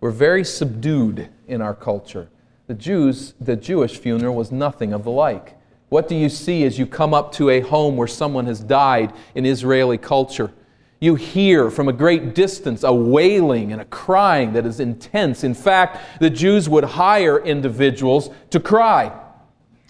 We're 0.00 0.12
very 0.12 0.44
subdued 0.44 1.28
in 1.46 1.60
our 1.60 1.74
culture. 1.74 2.30
The 2.68 2.74
Jews, 2.74 3.34
the 3.38 3.56
Jewish 3.56 3.98
funeral 3.98 4.34
was 4.34 4.50
nothing 4.50 4.94
of 4.94 5.04
the 5.04 5.10
like. 5.10 5.59
What 5.90 6.06
do 6.06 6.14
you 6.14 6.28
see 6.28 6.64
as 6.64 6.78
you 6.78 6.86
come 6.86 7.12
up 7.12 7.32
to 7.32 7.50
a 7.50 7.60
home 7.60 7.96
where 7.96 8.08
someone 8.08 8.46
has 8.46 8.60
died 8.60 9.12
in 9.34 9.44
Israeli 9.44 9.98
culture? 9.98 10.52
You 11.00 11.16
hear 11.16 11.68
from 11.68 11.88
a 11.88 11.92
great 11.92 12.34
distance 12.34 12.84
a 12.84 12.92
wailing 12.92 13.72
and 13.72 13.82
a 13.82 13.86
crying 13.86 14.52
that 14.52 14.64
is 14.64 14.78
intense. 14.78 15.42
In 15.42 15.52
fact, 15.52 16.20
the 16.20 16.30
Jews 16.30 16.68
would 16.68 16.84
hire 16.84 17.38
individuals 17.38 18.30
to 18.50 18.60
cry. 18.60 19.10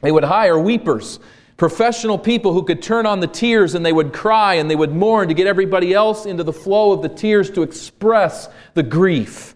They 0.00 0.10
would 0.10 0.24
hire 0.24 0.58
weepers, 0.58 1.20
professional 1.58 2.18
people 2.18 2.54
who 2.54 2.62
could 2.62 2.80
turn 2.80 3.04
on 3.04 3.20
the 3.20 3.26
tears 3.26 3.74
and 3.74 3.84
they 3.84 3.92
would 3.92 4.14
cry 4.14 4.54
and 4.54 4.70
they 4.70 4.76
would 4.76 4.94
mourn 4.94 5.28
to 5.28 5.34
get 5.34 5.46
everybody 5.46 5.92
else 5.92 6.24
into 6.24 6.44
the 6.44 6.52
flow 6.52 6.92
of 6.92 7.02
the 7.02 7.10
tears 7.10 7.50
to 7.50 7.62
express 7.62 8.48
the 8.72 8.82
grief. 8.82 9.54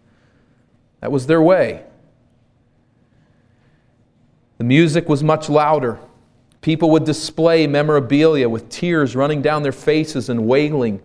That 1.00 1.10
was 1.10 1.26
their 1.26 1.40
way. 1.40 1.84
The 4.58 4.64
music 4.64 5.08
was 5.08 5.22
much 5.22 5.48
louder. 5.48 5.98
People 6.64 6.88
would 6.92 7.04
display 7.04 7.66
memorabilia 7.66 8.48
with 8.48 8.70
tears 8.70 9.14
running 9.14 9.42
down 9.42 9.62
their 9.62 9.70
faces 9.70 10.30
and 10.30 10.46
wailing. 10.46 10.98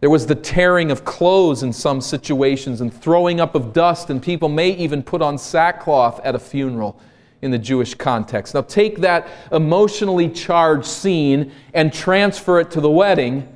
There 0.00 0.08
was 0.08 0.26
the 0.26 0.34
tearing 0.34 0.90
of 0.90 1.04
clothes 1.04 1.62
in 1.62 1.74
some 1.74 2.00
situations 2.00 2.80
and 2.80 2.90
throwing 2.90 3.38
up 3.38 3.54
of 3.54 3.74
dust, 3.74 4.08
and 4.08 4.22
people 4.22 4.48
may 4.48 4.70
even 4.70 5.02
put 5.02 5.20
on 5.20 5.36
sackcloth 5.36 6.22
at 6.24 6.34
a 6.34 6.38
funeral 6.38 6.98
in 7.42 7.50
the 7.50 7.58
Jewish 7.58 7.96
context. 7.96 8.54
Now, 8.54 8.62
take 8.62 9.00
that 9.00 9.28
emotionally 9.52 10.30
charged 10.30 10.86
scene 10.86 11.52
and 11.74 11.92
transfer 11.92 12.58
it 12.58 12.70
to 12.70 12.80
the 12.80 12.90
wedding, 12.90 13.46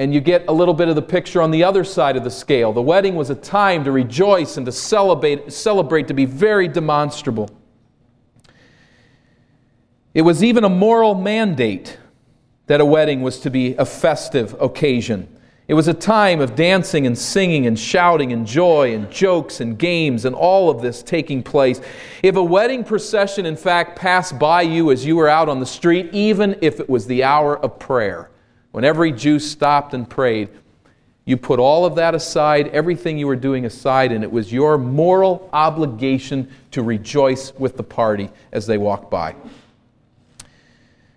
and 0.00 0.12
you 0.12 0.20
get 0.20 0.44
a 0.48 0.52
little 0.52 0.74
bit 0.74 0.88
of 0.88 0.96
the 0.96 1.02
picture 1.02 1.40
on 1.40 1.52
the 1.52 1.62
other 1.62 1.84
side 1.84 2.16
of 2.16 2.24
the 2.24 2.32
scale. 2.32 2.72
The 2.72 2.82
wedding 2.82 3.14
was 3.14 3.30
a 3.30 3.36
time 3.36 3.84
to 3.84 3.92
rejoice 3.92 4.56
and 4.56 4.66
to 4.66 4.72
celebrate, 4.72 5.52
celebrate 5.52 6.08
to 6.08 6.14
be 6.14 6.24
very 6.24 6.66
demonstrable. 6.66 7.48
It 10.14 10.22
was 10.22 10.44
even 10.44 10.62
a 10.62 10.68
moral 10.68 11.16
mandate 11.16 11.98
that 12.66 12.80
a 12.80 12.84
wedding 12.84 13.20
was 13.20 13.40
to 13.40 13.50
be 13.50 13.74
a 13.74 13.84
festive 13.84 14.54
occasion. 14.62 15.28
It 15.66 15.74
was 15.74 15.88
a 15.88 15.94
time 15.94 16.40
of 16.40 16.54
dancing 16.54 17.06
and 17.06 17.18
singing 17.18 17.66
and 17.66 17.78
shouting 17.78 18.32
and 18.32 18.46
joy 18.46 18.94
and 18.94 19.10
jokes 19.10 19.60
and 19.60 19.78
games 19.78 20.24
and 20.24 20.34
all 20.34 20.70
of 20.70 20.82
this 20.82 21.02
taking 21.02 21.42
place. 21.42 21.80
If 22.22 22.36
a 22.36 22.42
wedding 22.42 22.84
procession, 22.84 23.44
in 23.44 23.56
fact, 23.56 23.98
passed 23.98 24.38
by 24.38 24.62
you 24.62 24.92
as 24.92 25.04
you 25.04 25.16
were 25.16 25.28
out 25.28 25.48
on 25.48 25.58
the 25.58 25.66
street, 25.66 26.10
even 26.12 26.58
if 26.60 26.80
it 26.80 26.88
was 26.88 27.06
the 27.06 27.24
hour 27.24 27.58
of 27.58 27.78
prayer, 27.78 28.30
when 28.72 28.84
every 28.84 29.10
Jew 29.10 29.38
stopped 29.38 29.94
and 29.94 30.08
prayed, 30.08 30.48
you 31.24 31.38
put 31.38 31.58
all 31.58 31.86
of 31.86 31.94
that 31.94 32.14
aside, 32.14 32.68
everything 32.68 33.16
you 33.16 33.26
were 33.26 33.34
doing 33.34 33.64
aside, 33.64 34.12
and 34.12 34.22
it 34.22 34.30
was 34.30 34.52
your 34.52 34.76
moral 34.76 35.48
obligation 35.52 36.50
to 36.70 36.82
rejoice 36.82 37.54
with 37.54 37.78
the 37.78 37.82
party 37.82 38.30
as 38.52 38.66
they 38.66 38.76
walked 38.76 39.10
by. 39.10 39.34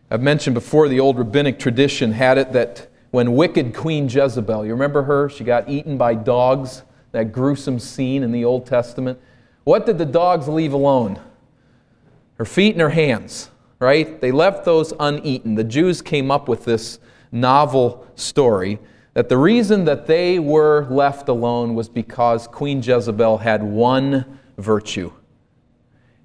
I've 0.10 0.22
mentioned 0.22 0.54
before 0.54 0.88
the 0.88 1.02
old 1.02 1.18
rabbinic 1.18 1.60
tradition 1.60 2.14
had 2.14 2.38
it 2.38 2.54
that 2.54 2.88
when 3.12 3.36
wicked 3.36 3.74
Queen 3.74 4.08
Jezebel, 4.08 4.66
you 4.66 4.72
remember 4.72 5.04
her? 5.04 5.30
She 5.30 5.44
got 5.44 5.70
eaten 5.70 5.98
by 5.98 6.16
dogs, 6.16 6.84
that 7.12 7.34
gruesome 7.34 7.78
scene 7.78 8.24
in 8.24 8.32
the 8.32 8.46
Old 8.46 8.66
Testament. 8.66 9.20
What 9.66 9.86
did 9.86 9.98
the 9.98 10.06
dogs 10.06 10.48
leave 10.48 10.72
alone? 10.72 11.20
Her 12.36 12.46
feet 12.46 12.74
and 12.74 12.82
her 12.82 12.90
hands, 12.90 13.50
right? 13.80 14.22
They 14.22 14.32
left 14.32 14.64
those 14.64 14.94
uneaten. 14.98 15.56
The 15.56 15.64
Jews 15.66 16.02
came 16.02 16.32
up 16.32 16.48
with 16.48 16.64
this 16.64 17.00
novel 17.32 18.08
story 18.16 18.80
that 19.14 19.28
the 19.28 19.38
reason 19.38 19.86
that 19.86 20.08
they 20.08 20.40
were 20.40 20.86
left 20.90 21.28
alone 21.28 21.76
was 21.76 21.90
because 21.90 22.48
Queen 22.48 22.82
Jezebel 22.82 23.40
had 23.40 23.62
one 23.64 24.40
virtue 24.58 25.12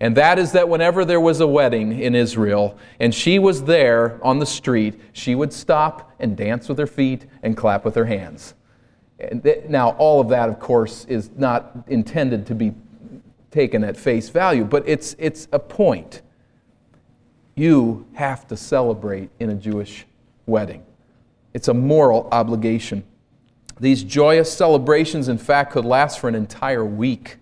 and 0.03 0.17
that 0.17 0.37
is 0.37 0.51
that 0.51 0.69
whenever 0.69 1.05
there 1.05 1.21
was 1.21 1.39
a 1.39 1.47
wedding 1.47 2.01
in 2.01 2.17
Israel 2.17 2.77
and 2.99 3.15
she 3.15 3.39
was 3.39 3.63
there 3.63 4.19
on 4.21 4.41
the 4.41 4.47
street, 4.47 5.01
she 5.13 5.37
would 5.37 5.53
stop 5.53 6.13
and 6.19 6.37
dance 6.37 6.69
with 6.69 6.77
her 6.79 6.89
feet 6.89 7.25
and 7.45 7.57
clap 7.57 7.85
with 7.85 7.95
her 7.95 8.07
hands. 8.07 8.55
Now, 9.69 9.91
all 9.91 10.21
of 10.21 10.29
that, 10.31 10.49
of 10.49 10.59
course, 10.59 11.05
is 11.05 11.31
not 11.37 11.85
intended 11.87 12.47
to 12.47 12.55
be 12.57 12.75
taken 13.53 13.85
at 13.85 13.97
face 13.97 14.29
value, 14.29 14.65
but 14.65 14.83
it's, 14.89 15.15
it's 15.21 15.47
a 15.53 15.61
point. 15.61 16.23
You 17.55 18.05
have 18.15 18.49
to 18.49 18.57
celebrate 18.57 19.31
in 19.39 19.51
a 19.51 19.55
Jewish 19.55 20.05
wedding, 20.47 20.85
it's 21.55 21.69
a 21.69 21.75
moral 21.75 22.29
obligation. 22.33 23.05
These 23.79 24.03
joyous 24.03 24.53
celebrations, 24.53 25.29
in 25.29 25.39
fact, 25.39 25.73
could 25.73 25.85
last 25.85 26.19
for 26.19 26.29
an 26.29 26.35
entire 26.35 26.85
week. 26.85 27.37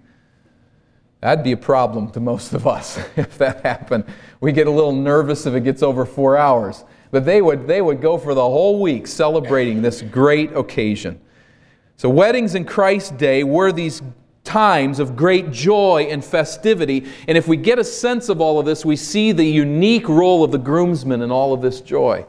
That'd 1.21 1.45
be 1.45 1.53
a 1.53 1.57
problem 1.57 2.11
to 2.13 2.21
most 2.21 2.55
of 2.55 2.67
us 2.67 2.99
if 3.17 3.37
that 3.39 3.61
happened. 3.65 4.05
We 4.41 4.53
get 4.53 4.67
a 4.67 4.71
little 4.71 4.93
nervous 4.93 5.47
if 5.47 5.55
it 5.55 5.65
gets 5.65 5.83
over 5.83 6.05
four 6.05 6.37
hours. 6.37 6.85
But 7.11 7.25
they 7.25 7.43
would, 7.43 7.67
they 7.67 7.83
would 7.83 8.01
go 8.01 8.19
for 8.19 8.35
the 8.35 8.43
whole 8.43 8.81
week 8.81 9.07
celebrating 9.07 9.83
this 9.83 10.01
great 10.01 10.55
occasion. 10.57 11.21
So, 11.97 12.09
weddings 12.09 12.55
in 12.55 12.65
Christ's 12.65 13.11
day 13.11 13.43
were 13.45 13.73
these 13.73 14.01
times 14.45 14.99
of 14.99 15.17
great 15.17 15.51
joy 15.51 16.09
and 16.11 16.25
festivity. 16.25 17.07
And 17.29 17.37
if 17.37 17.47
we 17.47 17.57
get 17.57 17.79
a 17.79 17.85
sense 17.85 18.29
of 18.29 18.41
all 18.41 18.59
of 18.59 18.65
this, 18.65 18.85
we 18.85 18.97
see 18.97 19.33
the 19.33 19.45
unique 19.45 20.09
role 20.09 20.43
of 20.43 20.51
the 20.51 20.59
groomsmen 20.59 21.21
in 21.21 21.31
all 21.31 21.53
of 21.53 21.61
this 21.61 21.81
joy. 21.81 22.25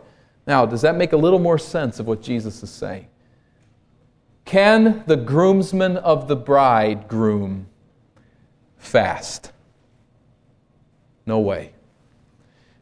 Now, 0.45 0.65
does 0.65 0.81
that 0.81 0.97
make 0.97 1.13
a 1.13 1.17
little 1.17 1.39
more 1.39 1.57
sense 1.57 1.99
of 1.99 2.07
what 2.07 2.21
Jesus 2.21 2.61
is 2.63 2.69
saying? 2.69 3.07
Can 4.43 5.03
the 5.05 5.15
groomsmen 5.15 5.97
of 5.97 6.27
the 6.27 6.35
bridegroom 6.35 7.67
fast. 8.81 9.51
No 11.25 11.39
way. 11.39 11.71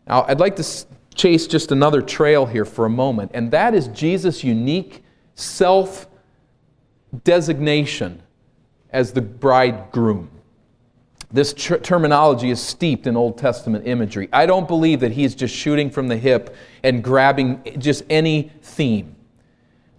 Now, 0.08 0.26
I'd 0.28 0.40
like 0.40 0.56
to 0.56 0.86
chase 1.14 1.46
just 1.46 1.72
another 1.72 2.02
trail 2.02 2.46
here 2.46 2.66
for 2.66 2.86
a 2.86 2.90
moment, 2.90 3.32
and 3.34 3.52
that 3.52 3.76
is 3.76 3.90
Jesus' 3.90 4.44
unique 4.44 5.04
self 5.36 6.08
designation 7.24 8.24
as 8.92 9.12
the 9.12 9.22
bridegroom. 9.22 10.32
This 11.32 11.54
terminology 11.54 12.50
is 12.50 12.60
steeped 12.60 13.06
in 13.06 13.16
Old 13.16 13.38
Testament 13.38 13.86
imagery. 13.86 14.30
I 14.34 14.48
don't 14.48 14.68
believe 14.68 15.02
that 15.02 15.12
he's 15.12 15.36
just 15.36 15.54
shooting 15.54 15.92
from 15.92 16.08
the 16.08 16.18
hip 16.18 16.56
and 16.82 17.04
grabbing 17.04 17.62
just 17.78 18.04
any 18.10 18.52
theme. 18.64 19.16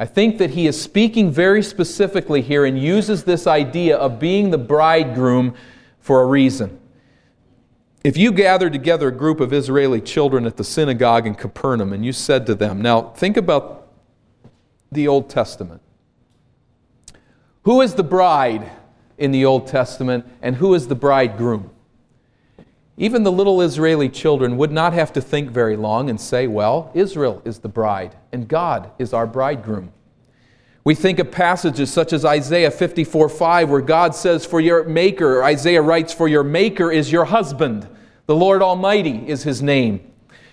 I 0.00 0.06
think 0.06 0.38
that 0.38 0.50
he 0.50 0.66
is 0.66 0.80
speaking 0.80 1.30
very 1.30 1.62
specifically 1.62 2.40
here 2.40 2.64
and 2.64 2.80
uses 2.80 3.22
this 3.22 3.46
idea 3.46 3.96
of 3.96 4.18
being 4.18 4.50
the 4.50 4.58
bridegroom 4.58 5.54
for 6.00 6.22
a 6.22 6.26
reason. 6.26 6.80
If 8.02 8.16
you 8.16 8.32
gathered 8.32 8.72
together 8.72 9.08
a 9.08 9.12
group 9.12 9.40
of 9.40 9.52
Israeli 9.52 10.00
children 10.00 10.46
at 10.46 10.56
the 10.56 10.64
synagogue 10.64 11.26
in 11.26 11.34
Capernaum 11.34 11.92
and 11.92 12.04
you 12.04 12.12
said 12.12 12.46
to 12.46 12.54
them, 12.54 12.80
Now 12.80 13.10
think 13.10 13.36
about 13.36 13.88
the 14.90 15.06
Old 15.06 15.28
Testament. 15.28 15.82
Who 17.64 17.82
is 17.82 17.94
the 17.94 18.02
bride 18.02 18.70
in 19.18 19.32
the 19.32 19.44
Old 19.44 19.66
Testament 19.66 20.26
and 20.40 20.56
who 20.56 20.72
is 20.74 20.88
the 20.88 20.94
bridegroom? 20.94 21.70
Even 22.96 23.22
the 23.22 23.32
little 23.32 23.60
Israeli 23.60 24.08
children 24.08 24.56
would 24.56 24.72
not 24.72 24.92
have 24.94 25.12
to 25.12 25.20
think 25.20 25.50
very 25.50 25.76
long 25.76 26.08
and 26.08 26.20
say, 26.20 26.46
Well, 26.46 26.90
Israel 26.94 27.42
is 27.44 27.58
the 27.58 27.68
bride 27.68 28.16
and 28.32 28.48
God 28.48 28.90
is 28.98 29.12
our 29.12 29.26
bridegroom. 29.26 29.92
We 30.82 30.94
think 30.94 31.18
of 31.18 31.30
passages 31.30 31.92
such 31.92 32.12
as 32.14 32.24
Isaiah 32.24 32.70
54 32.70 33.28
5, 33.28 33.70
where 33.70 33.80
God 33.82 34.14
says, 34.14 34.46
For 34.46 34.60
your 34.60 34.84
maker, 34.84 35.44
Isaiah 35.44 35.82
writes, 35.82 36.12
For 36.14 36.26
your 36.26 36.42
maker 36.42 36.90
is 36.90 37.12
your 37.12 37.26
husband. 37.26 37.86
The 38.26 38.34
Lord 38.34 38.62
Almighty 38.62 39.28
is 39.28 39.42
his 39.42 39.60
name. 39.60 40.00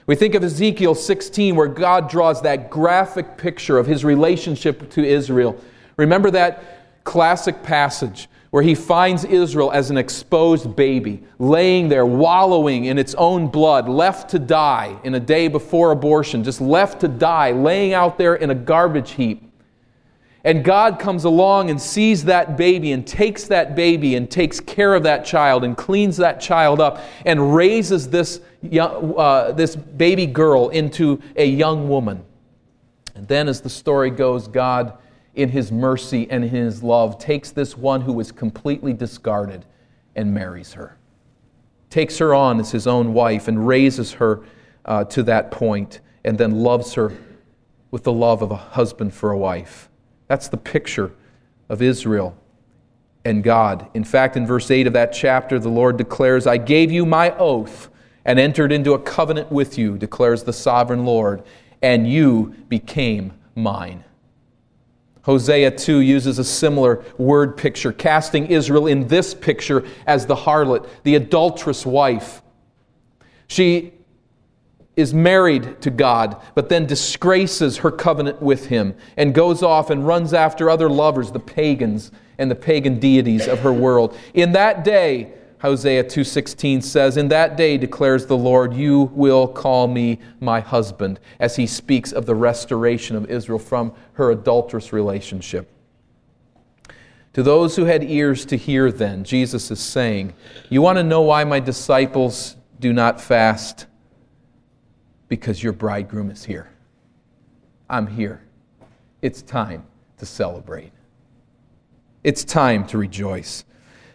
We 0.06 0.16
think 0.16 0.36
of 0.36 0.44
Ezekiel 0.44 0.96
16, 0.96 1.56
where 1.56 1.68
God 1.68 2.10
draws 2.10 2.42
that 2.42 2.70
graphic 2.70 3.38
picture 3.38 3.78
of 3.78 3.88
his 3.88 4.04
relationship 4.04 4.90
to 4.92 5.06
Israel. 5.06 5.62
Remember 5.96 6.30
that 6.32 7.04
classic 7.04 7.64
passage 7.64 8.28
where 8.50 8.64
he 8.64 8.76
finds 8.76 9.24
Israel 9.24 9.72
as 9.72 9.92
an 9.92 9.98
exposed 9.98 10.76
baby, 10.76 11.24
laying 11.40 11.90
there, 11.90 12.06
wallowing 12.06 12.86
in 12.86 12.98
its 12.98 13.14
own 13.16 13.48
blood, 13.48 13.88
left 13.88 14.30
to 14.30 14.40
die 14.40 14.98
in 15.04 15.14
a 15.16 15.20
day 15.20 15.48
before 15.48 15.92
abortion, 15.92 16.44
just 16.44 16.60
left 16.60 17.02
to 17.02 17.08
die, 17.08 17.52
laying 17.52 17.94
out 17.94 18.18
there 18.18 18.36
in 18.36 18.50
a 18.50 18.56
garbage 18.56 19.12
heap. 19.12 19.47
And 20.44 20.64
God 20.64 21.00
comes 21.00 21.24
along 21.24 21.70
and 21.70 21.82
sees 21.82 22.26
that 22.26 22.58
baby 22.58 22.92
and 22.92 23.06
takes 23.06 23.46
that 23.46 23.76
baby 23.76 24.16
and 24.16 24.30
takes 24.30 24.60
care 24.60 24.96
of 24.96 25.04
that 25.04 25.26
child 25.26 25.64
and 25.64 25.76
cleans 25.76 26.18
that 26.18 26.40
child 26.40 26.80
up 26.80 27.02
and 27.26 27.56
raises 27.56 28.10
this, 28.10 28.40
young, 28.62 29.14
uh, 29.18 29.52
this 29.52 29.76
baby 29.76 30.26
girl 30.26 30.70
into 30.70 31.22
a 31.36 31.46
young 31.46 31.90
woman. 31.90 32.24
And 33.16 33.28
then, 33.28 33.48
as 33.48 33.62
the 33.62 33.70
story 33.70 34.12
goes, 34.12 34.48
God 34.48 34.98
in 35.34 35.50
his 35.50 35.72
mercy 35.72 36.28
and 36.30 36.44
in 36.44 36.50
his 36.50 36.82
love, 36.82 37.20
takes 37.20 37.52
this 37.52 37.78
one 37.78 38.02
who 38.02 38.14
was 38.14 38.32
completely 38.32 38.94
discarded 38.94 39.66
and 40.16 40.34
marries 40.34 40.74
her. 40.74 40.98
Takes 41.90 42.18
her 42.18 42.34
on 42.34 42.60
as 42.60 42.72
his 42.72 42.88
own 42.88 43.14
wife 43.14 43.48
and 43.48 43.68
raises 43.68 44.14
her 44.14 44.44
uh, 44.86 45.04
to 45.06 45.24
that 45.24 45.52
point, 45.52 46.00
and 46.24 46.38
then 46.38 46.64
loves 46.64 46.94
her 46.94 47.14
with 47.92 48.04
the 48.04 48.12
love 48.12 48.42
of 48.42 48.52
a 48.52 48.56
husband 48.56 49.14
for 49.14 49.32
a 49.32 49.38
wife. 49.38 49.87
That's 50.28 50.48
the 50.48 50.58
picture 50.58 51.12
of 51.70 51.82
Israel 51.82 52.38
and 53.26 53.44
God. 53.44 53.90
In 53.94 54.04
fact, 54.04 54.38
in 54.38 54.46
verse 54.48 54.72
8 54.72 54.88
of 54.88 54.94
that 54.94 55.12
chapter, 55.14 55.60
the 55.60 55.70
Lord 55.70 55.98
declares, 55.98 56.48
I 56.48 56.58
gave 56.58 56.92
you 56.92 57.06
my 57.06 57.36
oath 57.38 57.90
and 58.26 58.40
entered 58.40 58.72
into 58.72 58.94
a 58.94 59.00
covenant 59.00 59.52
with 59.52 59.78
you, 59.78 59.98
declares 59.98 60.44
the 60.44 60.54
sovereign 60.54 61.06
Lord, 61.06 61.44
and 61.82 62.10
you 62.10 62.56
became 62.68 63.34
mine. 63.56 64.04
Hosea 65.24 65.72
2 65.72 66.00
uses 66.00 66.40
a 66.40 66.44
similar 66.44 67.04
word 67.18 67.58
picture, 67.58 67.92
casting 67.92 68.48
Israel 68.48 68.88
in 68.88 69.08
this 69.08 69.34
picture 69.34 69.86
as 70.06 70.26
the 70.26 70.36
harlot, 70.36 70.88
the 71.04 71.16
adulterous 71.16 71.86
wife. 71.86 72.42
She 73.48 73.94
is 74.98 75.14
married 75.14 75.80
to 75.82 75.90
God, 75.90 76.36
but 76.56 76.68
then 76.68 76.86
disgraces 76.86 77.78
her 77.78 77.92
covenant 77.92 78.42
with 78.42 78.66
him 78.66 78.96
and 79.16 79.34
goes 79.34 79.64
off 79.64 79.90
and 79.90 80.06
runs 80.06 80.34
after 80.34 80.70
other 80.70 80.90
lovers, 80.90 81.32
the 81.32 81.40
pagans 81.40 82.12
and 82.38 82.52
the 82.52 82.56
pagan 82.56 83.00
deities 83.00 83.48
of 83.48 83.60
her 83.60 83.72
world. 83.72 84.18
In 84.34 84.52
that 84.52 84.84
day, 84.84 85.30
Hosea 85.60 86.04
2:16 86.04 86.82
says, 86.82 87.16
"In 87.16 87.30
that 87.30 87.58
day 87.58 87.78
declares 87.78 88.26
the 88.26 88.38
Lord, 88.38 88.74
you 88.74 89.12
will 89.16 89.48
call 89.48 89.88
me 89.88 90.20
my 90.40 90.60
husband," 90.60 91.20
as 91.40 91.56
he 91.56 91.66
speaks 91.66 92.12
of 92.12 92.26
the 92.26 92.36
restoration 92.36 93.16
of 93.16 93.30
Israel 93.30 93.60
from 93.60 93.92
her 94.14 94.30
adulterous 94.30 94.92
relationship. 94.92 95.68
To 97.34 97.44
those 97.44 97.76
who 97.76 97.86
had 97.86 98.04
ears 98.04 98.46
to 98.46 98.58
hear 98.58 98.92
then, 98.92 99.24
Jesus 99.24 99.70
is 99.70 99.80
saying, 99.80 100.34
"You 100.70 100.82
want 100.82 100.98
to 100.98 101.04
know 101.04 101.22
why 101.22 101.44
my 101.44 101.60
disciples 101.60 102.56
do 102.80 102.94
not 102.94 103.22
fast? 103.22 103.86
Because 105.28 105.62
your 105.62 105.74
bridegroom 105.74 106.30
is 106.32 106.46
here. 106.46 106.70
I'm 107.90 108.08
here. 108.08 108.42
It's 109.22 109.42
time 109.42 109.86
to 110.18 110.26
celebrate. 110.26 110.92
It's 112.24 112.44
time 112.44 112.86
to 112.88 112.98
rejoice." 112.98 113.64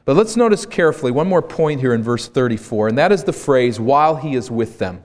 But 0.05 0.17
let's 0.17 0.37
notice 0.37 0.67
carefully 0.67 1.13
one 1.13 1.29
more 1.29 1.43
point 1.43 1.81
here 1.81 1.95
in 1.95 2.03
verse 2.03 2.27
34, 2.27 2.89
and 2.89 2.99
that 2.99 3.13
is 3.13 3.23
the 3.23 3.33
phrase, 3.33 3.79
while 3.79 4.17
he 4.17 4.35
is 4.35 4.51
with 4.51 4.79
them. 4.79 5.05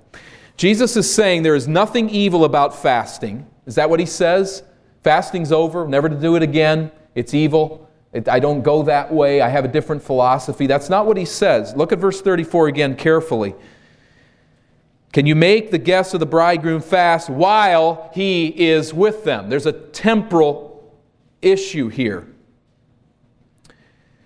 Jesus 0.55 0.97
is 0.97 1.11
saying 1.13 1.43
there 1.43 1.55
is 1.55 1.67
nothing 1.67 2.09
evil 2.09 2.45
about 2.45 2.75
fasting. 2.75 3.45
Is 3.67 3.75
that 3.75 3.89
what 3.89 3.99
he 3.99 4.07
says? 4.07 4.63
Fasting's 5.03 5.51
over, 5.51 5.87
never 5.87 6.09
to 6.09 6.15
do 6.15 6.35
it 6.35 6.41
again. 6.41 6.91
It's 7.13 7.35
evil. 7.35 7.87
It, 8.11 8.27
I 8.27 8.39
don't 8.39 8.63
go 8.63 8.81
that 8.83 9.13
way. 9.13 9.41
I 9.41 9.49
have 9.49 9.65
a 9.65 9.67
different 9.67 10.01
philosophy. 10.01 10.65
That's 10.65 10.89
not 10.89 11.05
what 11.05 11.15
he 11.15 11.25
says. 11.25 11.75
Look 11.75 11.91
at 11.91 11.99
verse 11.99 12.21
34 12.21 12.67
again 12.67 12.95
carefully. 12.95 13.53
Can 15.17 15.25
you 15.25 15.33
make 15.33 15.71
the 15.71 15.79
guests 15.79 16.13
of 16.13 16.19
the 16.19 16.27
bridegroom 16.27 16.79
fast 16.79 17.27
while 17.27 18.11
he 18.13 18.49
is 18.49 18.93
with 18.93 19.23
them? 19.23 19.49
There's 19.49 19.65
a 19.65 19.71
temporal 19.71 20.95
issue 21.41 21.87
here. 21.87 22.27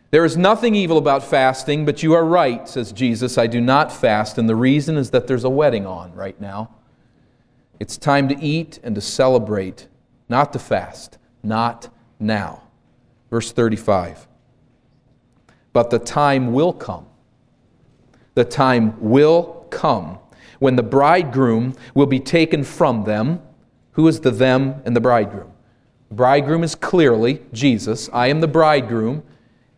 There 0.10 0.26
is 0.26 0.36
nothing 0.36 0.76
evil 0.76 0.98
about 0.98 1.24
fasting, 1.24 1.86
but 1.86 2.04
you 2.04 2.12
are 2.12 2.26
right, 2.26 2.68
says 2.68 2.92
Jesus. 2.92 3.38
I 3.38 3.48
do 3.48 3.62
not 3.62 3.90
fast, 3.90 4.38
and 4.38 4.50
the 4.50 4.56
reason 4.58 4.98
is 4.98 5.12
that 5.12 5.28
there's 5.28 5.46
a 5.46 5.50
wedding 5.50 5.86
on 5.86 6.14
right 6.14 6.38
now. 6.42 6.76
It's 7.80 7.96
time 7.96 8.28
to 8.28 8.38
eat 8.44 8.78
and 8.84 8.94
to 8.96 9.00
celebrate, 9.00 9.88
not 10.28 10.52
to 10.52 10.60
fast, 10.60 11.18
not 11.42 11.88
now. 12.20 12.64
Verse 13.30 13.54
35. 13.54 14.28
But 15.72 15.90
the 15.90 16.00
time 16.00 16.52
will 16.52 16.74
come. 16.74 17.06
The 18.34 18.44
time 18.44 19.00
will 19.00 19.66
come 19.70 20.18
when 20.62 20.76
the 20.76 20.84
bridegroom 20.84 21.74
will 21.96 22.06
be 22.06 22.20
taken 22.20 22.64
from 22.64 23.04
them. 23.04 23.42
Who 23.94 24.08
is 24.08 24.20
the 24.20 24.30
them 24.30 24.80
and 24.86 24.96
the 24.96 25.02
bridegroom? 25.02 25.52
The 26.10 26.16
bridegroom 26.16 26.64
is 26.64 26.76
clearly 26.76 27.42
Jesus. 27.52 28.12
I 28.14 28.28
am 28.28 28.42
the 28.42 28.48
bridegroom. 28.48 29.24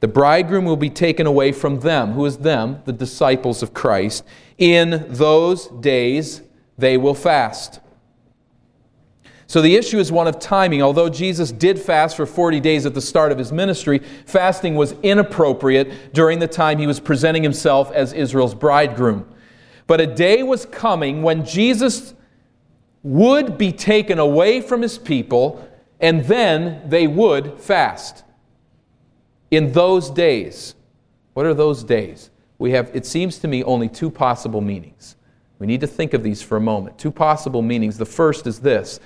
The 0.02 0.10
bridegroom 0.10 0.66
will 0.66 0.76
be 0.76 0.90
taken 0.90 1.26
away 1.26 1.54
from 1.54 1.80
them. 1.80 2.12
Who 2.12 2.26
is 2.26 2.40
them? 2.40 2.82
The 2.84 2.92
disciples 2.92 3.64
of 3.64 3.74
Christ. 3.74 4.26
In 4.58 5.06
those 5.08 5.68
days, 5.68 6.42
they 6.78 6.98
will 6.98 7.16
fast. 7.16 7.80
So 9.48 9.62
the 9.62 9.78
issue 9.78 10.00
is 10.00 10.12
one 10.12 10.28
of 10.28 10.38
timing. 10.38 10.82
Although 10.82 11.08
Jesus 11.08 11.54
did 11.54 11.80
fast 11.80 12.18
for 12.18 12.26
40 12.26 12.60
days 12.60 12.86
at 12.86 12.94
the 12.94 13.02
start 13.02 13.32
of 13.32 13.38
his 13.38 13.54
ministry, 13.54 14.00
fasting 14.26 14.76
was 14.76 14.96
inappropriate 15.02 16.14
during 16.14 16.40
the 16.40 16.48
time 16.48 16.78
he 16.78 16.88
was 16.88 17.00
presenting 17.00 17.42
himself 17.42 17.90
as 17.94 18.12
Israel's 18.12 18.54
bridegroom. 18.54 19.33
But 19.94 20.02
a 20.02 20.08
day 20.08 20.42
was 20.42 20.66
coming 20.66 21.22
when 21.22 21.46
Jesus 21.46 22.16
would 23.04 23.60
be 23.60 23.72
taken 23.72 24.18
away 24.18 24.60
from 24.60 24.82
his 24.82 24.98
people, 24.98 25.70
and 26.00 26.26
then 26.26 26.82
they 26.90 27.06
would 27.06 27.60
fast 27.60 28.24
in 29.52 29.72
those 29.72 30.10
days. 30.10 30.74
What 31.36 31.46
are 31.46 31.54
those 31.54 31.84
days? 31.84 32.32
We 32.58 32.72
have, 32.72 32.90
it 32.96 33.06
seems 33.06 33.38
to 33.38 33.48
me, 33.48 33.64
only 33.66 33.88
two 33.88 34.10
possible 34.10 34.62
meanings. 34.62 35.16
We 35.60 35.68
need 35.68 35.82
to 35.82 35.86
think 35.86 36.16
of 36.16 36.24
these 36.24 36.42
for 36.42 36.58
a 36.58 36.60
moment. 36.60 36.98
Two 36.98 37.12
possible 37.12 37.62
meanings. 37.62 37.96
The 37.96 38.04
first 38.04 38.48
is 38.48 38.58
this 38.62 39.00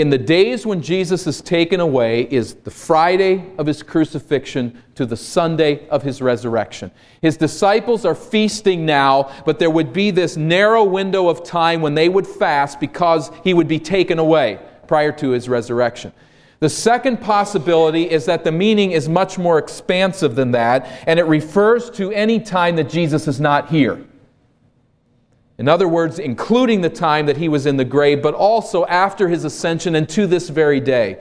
In 0.00 0.08
the 0.08 0.16
days 0.16 0.64
when 0.64 0.80
Jesus 0.80 1.26
is 1.26 1.42
taken 1.42 1.78
away, 1.78 2.22
is 2.22 2.54
the 2.54 2.70
Friday 2.70 3.44
of 3.58 3.66
his 3.66 3.82
crucifixion 3.82 4.82
to 4.94 5.04
the 5.04 5.14
Sunday 5.14 5.86
of 5.90 6.02
his 6.02 6.22
resurrection. 6.22 6.90
His 7.20 7.36
disciples 7.36 8.06
are 8.06 8.14
feasting 8.14 8.86
now, 8.86 9.30
but 9.44 9.58
there 9.58 9.68
would 9.68 9.92
be 9.92 10.10
this 10.10 10.38
narrow 10.38 10.84
window 10.84 11.28
of 11.28 11.44
time 11.44 11.82
when 11.82 11.94
they 11.94 12.08
would 12.08 12.26
fast 12.26 12.80
because 12.80 13.30
he 13.44 13.52
would 13.52 13.68
be 13.68 13.78
taken 13.78 14.18
away 14.18 14.58
prior 14.88 15.12
to 15.12 15.32
his 15.32 15.50
resurrection. 15.50 16.14
The 16.60 16.70
second 16.70 17.20
possibility 17.20 18.10
is 18.10 18.24
that 18.24 18.42
the 18.42 18.52
meaning 18.52 18.92
is 18.92 19.06
much 19.06 19.36
more 19.36 19.58
expansive 19.58 20.34
than 20.34 20.52
that, 20.52 20.86
and 21.06 21.20
it 21.20 21.24
refers 21.24 21.90
to 21.90 22.10
any 22.12 22.40
time 22.40 22.76
that 22.76 22.88
Jesus 22.88 23.28
is 23.28 23.38
not 23.38 23.68
here. 23.68 24.02
In 25.60 25.68
other 25.68 25.86
words, 25.86 26.18
including 26.18 26.80
the 26.80 26.88
time 26.88 27.26
that 27.26 27.36
he 27.36 27.46
was 27.46 27.66
in 27.66 27.76
the 27.76 27.84
grave, 27.84 28.22
but 28.22 28.32
also 28.32 28.86
after 28.86 29.28
his 29.28 29.44
ascension 29.44 29.94
and 29.94 30.08
to 30.08 30.26
this 30.26 30.48
very 30.48 30.80
day. 30.80 31.18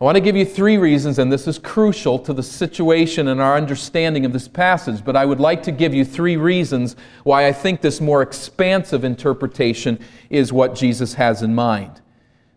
I 0.00 0.04
want 0.04 0.14
to 0.14 0.22
give 0.22 0.36
you 0.36 0.46
three 0.46 0.78
reasons, 0.78 1.18
and 1.18 1.30
this 1.30 1.46
is 1.46 1.58
crucial 1.58 2.18
to 2.20 2.32
the 2.32 2.42
situation 2.42 3.28
and 3.28 3.42
our 3.42 3.58
understanding 3.58 4.24
of 4.24 4.32
this 4.32 4.48
passage, 4.48 5.04
but 5.04 5.16
I 5.16 5.26
would 5.26 5.38
like 5.38 5.64
to 5.64 5.70
give 5.70 5.92
you 5.92 6.02
three 6.02 6.38
reasons 6.38 6.96
why 7.24 7.46
I 7.46 7.52
think 7.52 7.82
this 7.82 8.00
more 8.00 8.22
expansive 8.22 9.04
interpretation 9.04 9.98
is 10.30 10.50
what 10.50 10.74
Jesus 10.74 11.12
has 11.12 11.42
in 11.42 11.54
mind. 11.54 12.00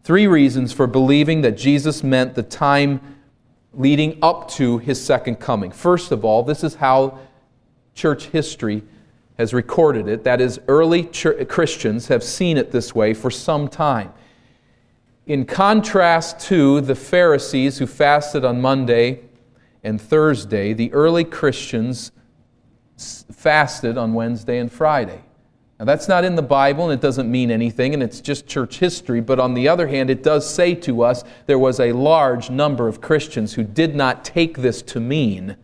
Three 0.05 0.27
reasons 0.27 0.71
for 0.71 0.87
believing 0.87 1.41
that 1.41 1.57
Jesus 1.57 2.03
meant 2.03 2.35
the 2.35 2.43
time 2.43 3.01
leading 3.73 4.17
up 4.21 4.49
to 4.51 4.77
his 4.77 5.03
second 5.03 5.41
coming. 5.41 5.71
First 5.71 6.13
of 6.13 6.23
all, 6.23 6.41
this 6.41 6.63
is 6.63 6.75
how 6.75 7.19
church 7.95 8.27
history 8.27 8.81
has 9.39 9.53
recorded 9.53 10.09
it. 10.09 10.25
That 10.25 10.41
is, 10.41 10.59
early 10.67 11.05
Christians 11.05 12.09
have 12.09 12.25
seen 12.25 12.57
it 12.57 12.71
this 12.71 12.93
way 12.93 13.13
for 13.13 13.31
some 13.31 13.69
time. 13.69 14.11
In 15.27 15.45
contrast 15.45 16.41
to 16.47 16.81
the 16.81 16.93
Pharisees 16.93 17.77
who 17.77 17.87
fasted 17.87 18.43
on 18.43 18.59
Monday 18.59 19.21
and 19.81 19.99
Thursday, 19.99 20.73
the 20.73 20.91
early 20.91 21.23
Christians 21.23 22.11
fasted 22.97 23.97
on 23.97 24.13
Wednesday 24.13 24.59
and 24.59 24.69
Friday. 24.69 25.23
Now, 25.79 25.85
that's 25.85 26.09
not 26.09 26.25
in 26.25 26.35
the 26.35 26.41
Bible 26.41 26.89
and 26.89 26.93
it 26.93 27.01
doesn't 27.01 27.31
mean 27.31 27.49
anything, 27.49 27.93
and 27.93 28.03
it's 28.03 28.19
just 28.19 28.45
church 28.45 28.79
history. 28.79 29.21
But 29.21 29.39
on 29.39 29.53
the 29.53 29.69
other 29.69 29.87
hand, 29.87 30.09
it 30.09 30.21
does 30.21 30.53
say 30.53 30.75
to 30.75 31.01
us 31.01 31.23
there 31.45 31.57
was 31.57 31.79
a 31.79 31.93
large 31.93 32.49
number 32.49 32.89
of 32.89 32.99
Christians 32.99 33.53
who 33.53 33.63
did 33.63 33.95
not 33.95 34.25
take 34.25 34.57
this 34.57 34.81
to 34.81 34.99
mean 34.99 35.55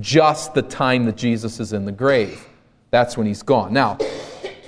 just 0.00 0.54
the 0.54 0.62
time 0.62 1.04
that 1.04 1.18
Jesus 1.18 1.60
is 1.60 1.74
in 1.74 1.84
the 1.84 1.92
grave. 1.92 2.48
That's 2.92 3.16
when 3.16 3.26
he's 3.26 3.42
gone. 3.42 3.72
Now, 3.72 3.96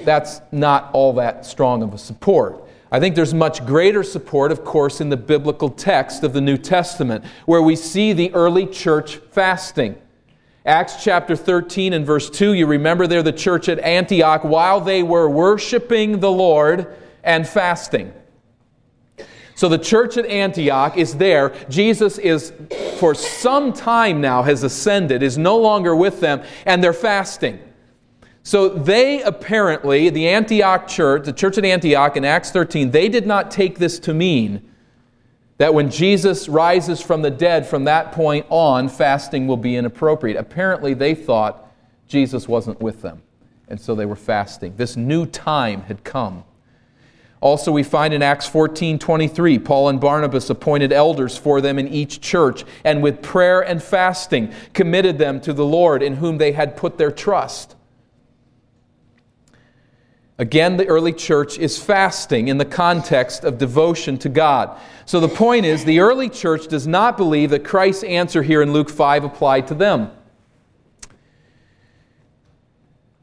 that's 0.00 0.40
not 0.50 0.88
all 0.94 1.12
that 1.12 1.44
strong 1.44 1.82
of 1.82 1.92
a 1.92 1.98
support. 1.98 2.64
I 2.90 2.98
think 2.98 3.16
there's 3.16 3.34
much 3.34 3.66
greater 3.66 4.02
support, 4.02 4.50
of 4.50 4.64
course, 4.64 5.02
in 5.02 5.10
the 5.10 5.16
biblical 5.18 5.68
text 5.68 6.24
of 6.24 6.32
the 6.32 6.40
New 6.40 6.56
Testament, 6.56 7.22
where 7.44 7.60
we 7.60 7.76
see 7.76 8.14
the 8.14 8.32
early 8.32 8.64
church 8.64 9.16
fasting. 9.16 9.96
Acts 10.64 11.04
chapter 11.04 11.36
13 11.36 11.92
and 11.92 12.06
verse 12.06 12.30
2, 12.30 12.54
you 12.54 12.66
remember 12.66 13.06
there 13.06 13.22
the 13.22 13.30
church 13.30 13.68
at 13.68 13.78
Antioch 13.80 14.42
while 14.42 14.80
they 14.80 15.02
were 15.02 15.28
worshiping 15.28 16.20
the 16.20 16.30
Lord 16.30 16.96
and 17.22 17.46
fasting. 17.46 18.10
So 19.54 19.68
the 19.68 19.76
church 19.76 20.16
at 20.16 20.24
Antioch 20.24 20.96
is 20.96 21.16
there. 21.16 21.54
Jesus 21.68 22.16
is, 22.16 22.54
for 22.98 23.14
some 23.14 23.74
time 23.74 24.22
now, 24.22 24.42
has 24.42 24.62
ascended, 24.62 25.22
is 25.22 25.36
no 25.36 25.58
longer 25.58 25.94
with 25.94 26.20
them, 26.20 26.42
and 26.64 26.82
they're 26.82 26.94
fasting. 26.94 27.58
So 28.46 28.68
they 28.68 29.22
apparently, 29.22 30.10
the 30.10 30.28
Antioch 30.28 30.86
church, 30.86 31.24
the 31.24 31.32
church 31.32 31.56
at 31.56 31.64
Antioch 31.64 32.14
in 32.14 32.26
Acts 32.26 32.50
13, 32.50 32.90
they 32.90 33.08
did 33.08 33.26
not 33.26 33.50
take 33.50 33.78
this 33.78 33.98
to 34.00 34.12
mean 34.12 34.62
That 35.56 35.72
when 35.72 35.90
Jesus 35.90 36.48
rises 36.48 37.00
from 37.00 37.22
the 37.22 37.30
dead, 37.30 37.66
from 37.66 37.84
that 37.84 38.12
point 38.12 38.44
on, 38.50 38.88
fasting 38.88 39.46
will 39.46 39.56
be 39.56 39.76
inappropriate. 39.76 40.36
Apparently, 40.36 40.94
they 40.94 41.14
thought 41.14 41.72
Jesus 42.06 42.46
wasn't 42.46 42.80
with 42.80 43.02
them, 43.02 43.22
and 43.68 43.80
so 43.80 43.94
they 43.94 44.04
were 44.04 44.16
fasting. 44.16 44.74
This 44.76 44.96
new 44.96 45.24
time 45.26 45.82
had 45.82 46.04
come. 46.04 46.44
Also, 47.40 47.70
we 47.72 47.82
find 47.82 48.12
in 48.12 48.22
Acts 48.22 48.46
14 48.46 48.98
23, 48.98 49.58
Paul 49.58 49.88
and 49.88 50.00
Barnabas 50.00 50.50
appointed 50.50 50.92
elders 50.92 51.36
for 51.36 51.60
them 51.60 51.78
in 51.78 51.88
each 51.88 52.20
church, 52.20 52.64
and 52.84 53.02
with 53.02 53.22
prayer 53.22 53.60
and 53.60 53.82
fasting 53.82 54.52
committed 54.74 55.18
them 55.18 55.40
to 55.42 55.52
the 55.52 55.64
Lord 55.64 56.02
in 56.02 56.16
whom 56.16 56.38
they 56.38 56.52
had 56.52 56.76
put 56.76 56.98
their 56.98 57.12
trust. 57.12 57.76
Again, 60.38 60.76
the 60.76 60.86
early 60.86 61.12
church 61.12 61.58
is 61.58 61.78
fasting 61.80 62.48
in 62.48 62.58
the 62.58 62.64
context 62.64 63.44
of 63.44 63.56
devotion 63.56 64.18
to 64.18 64.28
God. 64.28 64.76
So 65.06 65.20
the 65.20 65.28
point 65.28 65.64
is, 65.64 65.84
the 65.84 66.00
early 66.00 66.28
church 66.28 66.66
does 66.66 66.88
not 66.88 67.16
believe 67.16 67.50
that 67.50 67.62
Christ's 67.64 68.02
answer 68.02 68.42
here 68.42 68.60
in 68.60 68.72
Luke 68.72 68.90
5 68.90 69.22
applied 69.24 69.68
to 69.68 69.74
them. 69.74 70.10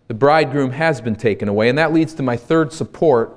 The 0.07 0.13
bridegroom 0.13 0.71
has 0.71 1.01
been 1.01 1.15
taken 1.15 1.49
away, 1.49 1.67
and 1.67 1.77
that 1.77 1.91
leads 1.91 2.13
to 2.15 2.23
my 2.23 2.37
third 2.37 2.71
support, 2.71 3.33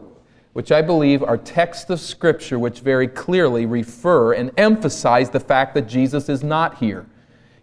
which 0.52 0.70
I 0.70 0.80
believe 0.80 1.22
are 1.22 1.36
texts 1.36 1.90
of 1.90 1.98
Scripture 1.98 2.60
which 2.60 2.80
very 2.80 3.08
clearly 3.08 3.66
refer 3.66 4.34
and 4.34 4.52
emphasize 4.56 5.30
the 5.30 5.40
fact 5.40 5.74
that 5.74 5.88
Jesus 5.88 6.28
is 6.28 6.44
not 6.44 6.78
here. 6.78 7.06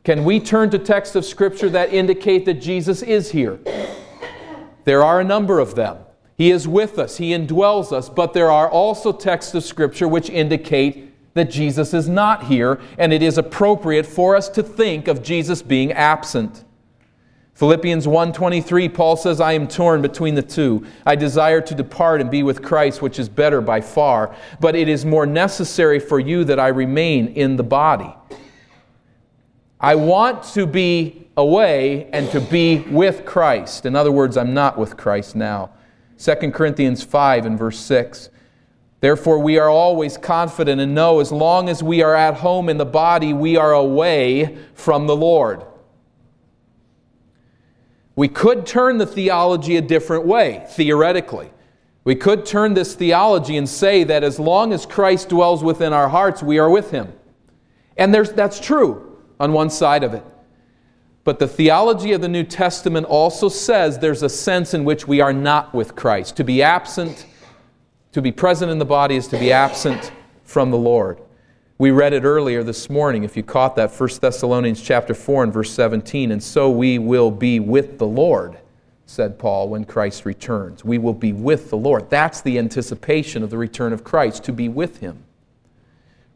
Can 0.03 0.25
we 0.25 0.41
turn 0.41 0.69
to 0.71 0.79
texts 0.79 1.15
of 1.15 1.23
Scripture 1.23 1.69
that 1.69 1.93
indicate 1.93 2.43
that 2.45 2.55
Jesus 2.55 3.01
is 3.01 3.31
here? 3.31 3.59
There 4.83 5.03
are 5.03 5.19
a 5.19 5.23
number 5.23 5.59
of 5.59 5.75
them. 5.75 5.97
He 6.37 6.49
is 6.51 6.67
with 6.67 6.97
us, 6.97 7.17
He 7.17 7.31
indwells 7.31 7.91
us, 7.91 8.09
but 8.09 8.33
there 8.33 8.49
are 8.49 8.69
also 8.69 9.11
texts 9.11 9.53
of 9.53 9.63
Scripture 9.63 10.07
which 10.07 10.29
indicate 10.29 11.11
that 11.33 11.49
Jesus 11.49 11.93
is 11.93 12.09
not 12.09 12.45
here, 12.45 12.79
and 12.97 13.13
it 13.13 13.21
is 13.21 13.37
appropriate 13.37 14.05
for 14.05 14.35
us 14.35 14.49
to 14.49 14.63
think 14.63 15.07
of 15.07 15.23
Jesus 15.23 15.61
being 15.61 15.91
absent. 15.91 16.63
Philippians 17.53 18.07
1:23 18.07 18.89
Paul 18.89 19.15
says 19.15 19.39
I 19.39 19.53
am 19.53 19.67
torn 19.67 20.01
between 20.01 20.33
the 20.33 20.41
two. 20.41 20.83
I 21.05 21.15
desire 21.15 21.61
to 21.61 21.75
depart 21.75 22.19
and 22.19 22.31
be 22.31 22.41
with 22.41 22.63
Christ, 22.63 23.03
which 23.03 23.19
is 23.19 23.29
better 23.29 23.61
by 23.61 23.81
far, 23.81 24.35
but 24.59 24.75
it 24.75 24.89
is 24.89 25.05
more 25.05 25.27
necessary 25.27 25.99
for 25.99 26.19
you 26.19 26.43
that 26.45 26.59
I 26.59 26.69
remain 26.69 27.27
in 27.27 27.57
the 27.57 27.63
body. 27.63 28.11
I 29.83 29.95
want 29.95 30.43
to 30.53 30.67
be 30.67 31.27
away 31.35 32.07
and 32.13 32.29
to 32.29 32.39
be 32.39 32.79
with 32.81 33.25
Christ. 33.25 33.87
In 33.87 33.95
other 33.95 34.11
words, 34.11 34.37
I'm 34.37 34.53
not 34.53 34.77
with 34.77 34.95
Christ 34.95 35.35
now. 35.35 35.71
2 36.19 36.51
Corinthians 36.51 37.03
5 37.03 37.47
and 37.47 37.57
verse 37.57 37.79
6. 37.79 38.29
Therefore, 38.99 39.39
we 39.39 39.57
are 39.57 39.69
always 39.69 40.17
confident 40.17 40.79
and 40.79 40.93
know 40.93 41.19
as 41.19 41.31
long 41.31 41.67
as 41.67 41.81
we 41.81 42.03
are 42.03 42.15
at 42.15 42.35
home 42.35 42.69
in 42.69 42.77
the 42.77 42.85
body, 42.85 43.33
we 43.33 43.57
are 43.57 43.73
away 43.73 44.55
from 44.75 45.07
the 45.07 45.15
Lord. 45.15 45.65
We 48.15 48.27
could 48.27 48.67
turn 48.67 48.99
the 48.99 49.07
theology 49.07 49.77
a 49.77 49.81
different 49.81 50.27
way, 50.27 50.63
theoretically. 50.69 51.49
We 52.03 52.13
could 52.13 52.45
turn 52.45 52.75
this 52.75 52.93
theology 52.93 53.57
and 53.57 53.67
say 53.67 54.03
that 54.03 54.23
as 54.23 54.39
long 54.39 54.73
as 54.73 54.85
Christ 54.85 55.29
dwells 55.29 55.63
within 55.63 55.91
our 55.91 56.09
hearts, 56.09 56.43
we 56.43 56.59
are 56.59 56.69
with 56.69 56.91
him. 56.91 57.11
And 57.97 58.13
that's 58.13 58.59
true 58.59 59.07
on 59.41 59.53
one 59.53 59.71
side 59.71 60.03
of 60.03 60.13
it. 60.13 60.23
But 61.23 61.39
the 61.39 61.47
theology 61.47 62.11
of 62.11 62.21
the 62.21 62.27
New 62.27 62.43
Testament 62.43 63.07
also 63.07 63.49
says 63.49 63.97
there's 63.97 64.21
a 64.21 64.29
sense 64.29 64.75
in 64.75 64.83
which 64.83 65.07
we 65.07 65.19
are 65.19 65.33
not 65.33 65.73
with 65.73 65.95
Christ. 65.95 66.37
To 66.37 66.43
be 66.43 66.61
absent, 66.61 67.25
to 68.11 68.21
be 68.21 68.31
present 68.31 68.71
in 68.71 68.77
the 68.77 68.85
body 68.85 69.15
is 69.15 69.27
to 69.29 69.39
be 69.39 69.51
absent 69.51 70.11
from 70.43 70.69
the 70.69 70.77
Lord. 70.77 71.19
We 71.79 71.89
read 71.89 72.13
it 72.13 72.23
earlier 72.23 72.61
this 72.61 72.87
morning, 72.87 73.23
if 73.23 73.35
you 73.35 73.41
caught 73.41 73.75
that, 73.77 73.91
1 73.91 74.09
Thessalonians 74.21 74.79
chapter 74.79 75.15
4 75.15 75.45
and 75.45 75.53
verse 75.53 75.71
17. 75.71 76.31
And 76.31 76.43
so 76.43 76.69
we 76.69 76.99
will 76.99 77.31
be 77.31 77.59
with 77.59 77.97
the 77.97 78.05
Lord, 78.05 78.59
said 79.07 79.39
Paul, 79.39 79.69
when 79.69 79.85
Christ 79.85 80.23
returns. 80.23 80.85
We 80.85 80.99
will 80.99 81.15
be 81.15 81.33
with 81.33 81.71
the 81.71 81.77
Lord. 81.77 82.11
That's 82.11 82.41
the 82.41 82.59
anticipation 82.59 83.41
of 83.41 83.49
the 83.49 83.57
return 83.57 83.91
of 83.91 84.03
Christ, 84.03 84.43
to 84.43 84.53
be 84.53 84.69
with 84.69 84.99
him. 84.99 85.23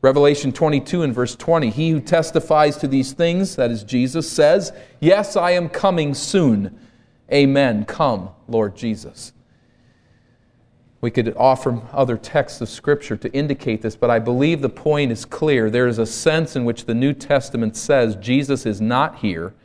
Revelation 0.05 0.53
22 0.53 1.01
and 1.01 1.15
verse 1.15 1.35
20 1.35 1.71
He 1.71 1.89
who 1.89 1.99
testifies 1.99 2.77
to 2.77 2.87
these 2.87 3.13
things, 3.13 3.55
that 3.55 3.71
is 3.71 3.83
Jesus, 3.83 4.31
says, 4.31 4.71
Yes, 4.99 5.35
I 5.35 5.49
am 5.49 5.67
coming 5.67 6.13
soon. 6.13 6.77
Amen. 7.33 7.85
Come, 7.85 8.29
Lord 8.47 8.75
Jesus. 8.75 9.33
We 11.01 11.09
could 11.09 11.35
offer 11.35 11.81
other 11.91 12.17
texts 12.17 12.61
of 12.61 12.69
Scripture 12.69 13.17
to 13.17 13.33
indicate 13.33 13.81
this, 13.81 13.95
but 13.95 14.11
I 14.11 14.19
believe 14.19 14.61
the 14.61 14.69
point 14.69 15.11
is 15.11 15.25
clear. 15.25 15.71
There 15.71 15.87
is 15.87 15.97
a 15.97 16.05
sense 16.05 16.55
in 16.55 16.65
which 16.65 16.85
the 16.85 16.93
New 16.93 17.13
Testament 17.13 17.75
says 17.75 18.15
Jesus 18.17 18.67
is 18.67 18.79
not 18.79 19.15
here. 19.15 19.55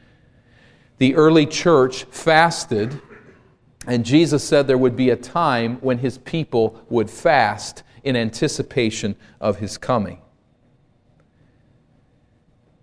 The 0.97 1.17
early 1.17 1.45
church 1.45 2.05
fasted, 2.05 2.99
and 3.87 4.07
Jesus 4.07 4.43
said 4.43 4.67
there 4.67 4.79
would 4.79 4.97
be 4.97 5.11
a 5.11 5.17
time 5.17 5.77
when 5.83 5.99
his 5.99 6.17
people 6.17 6.83
would 6.89 7.11
fast 7.11 7.83
in 8.03 8.17
anticipation 8.17 9.17
of 9.39 9.59
his 9.59 9.77
coming. 9.77 10.19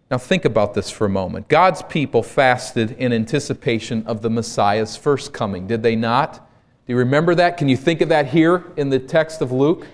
Now, 0.09 0.17
think 0.17 0.45
about 0.45 0.73
this 0.73 0.89
for 0.89 1.05
a 1.05 1.09
moment. 1.09 1.49
God's 1.49 1.81
people 1.81 2.23
fasted 2.23 2.91
in 2.91 3.11
anticipation 3.11 4.05
of 4.07 4.21
the 4.21 4.29
Messiah's 4.29 4.95
first 4.95 5.33
coming, 5.33 5.67
did 5.67 5.83
they 5.83 5.97
not? 5.97 6.35
Do 6.35 6.93
you 6.93 6.97
remember 6.97 7.35
that? 7.35 7.57
Can 7.57 7.67
you 7.67 7.75
think 7.75 7.99
of 7.99 8.07
that 8.09 8.27
here 8.27 8.63
in 8.77 8.89
the 8.89 8.99
text 8.99 9.41
of 9.41 9.51
Luke? 9.51 9.85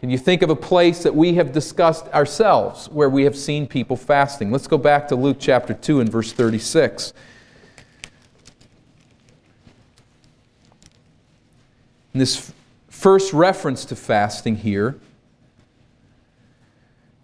Can 0.00 0.08
you 0.08 0.16
think 0.16 0.40
of 0.40 0.48
a 0.48 0.56
place 0.56 1.02
that 1.02 1.14
we 1.14 1.34
have 1.34 1.52
discussed 1.52 2.06
ourselves 2.08 2.88
where 2.88 3.10
we 3.10 3.24
have 3.24 3.36
seen 3.36 3.66
people 3.66 3.96
fasting? 3.96 4.50
Let's 4.50 4.66
go 4.66 4.78
back 4.78 5.08
to 5.08 5.16
Luke 5.16 5.36
chapter 5.38 5.74
2 5.74 6.00
and 6.00 6.08
verse 6.08 6.32
36. 6.32 7.12
In 12.14 12.20
this 12.20 12.52
first 12.88 13.34
reference 13.34 13.84
to 13.86 13.96
fasting 13.96 14.56
here, 14.56 14.98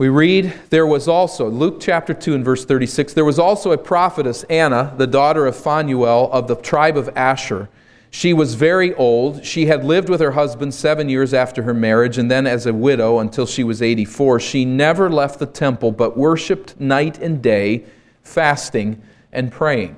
we 0.04 0.10
read, 0.10 0.52
there 0.68 0.86
was 0.86 1.08
also, 1.08 1.48
Luke 1.48 1.80
chapter 1.80 2.12
2 2.12 2.34
and 2.34 2.44
verse 2.44 2.66
36, 2.66 3.14
there 3.14 3.24
was 3.24 3.38
also 3.38 3.72
a 3.72 3.78
prophetess, 3.78 4.42
Anna, 4.50 4.92
the 4.98 5.06
daughter 5.06 5.46
of 5.46 5.56
Phanuel 5.56 6.30
of 6.30 6.46
the 6.46 6.56
tribe 6.56 6.98
of 6.98 7.08
Asher. 7.16 7.70
She 8.10 8.34
was 8.34 8.52
very 8.52 8.94
old. 8.96 9.46
She 9.46 9.64
had 9.64 9.82
lived 9.82 10.10
with 10.10 10.20
her 10.20 10.32
husband 10.32 10.74
seven 10.74 11.08
years 11.08 11.32
after 11.32 11.62
her 11.62 11.72
marriage, 11.72 12.18
and 12.18 12.30
then 12.30 12.46
as 12.46 12.66
a 12.66 12.74
widow 12.74 13.18
until 13.18 13.46
she 13.46 13.64
was 13.64 13.80
84. 13.80 14.40
She 14.40 14.66
never 14.66 15.08
left 15.08 15.38
the 15.38 15.46
temple, 15.46 15.90
but 15.90 16.18
worshiped 16.18 16.78
night 16.78 17.16
and 17.16 17.40
day, 17.40 17.86
fasting 18.22 19.00
and 19.32 19.50
praying. 19.50 19.96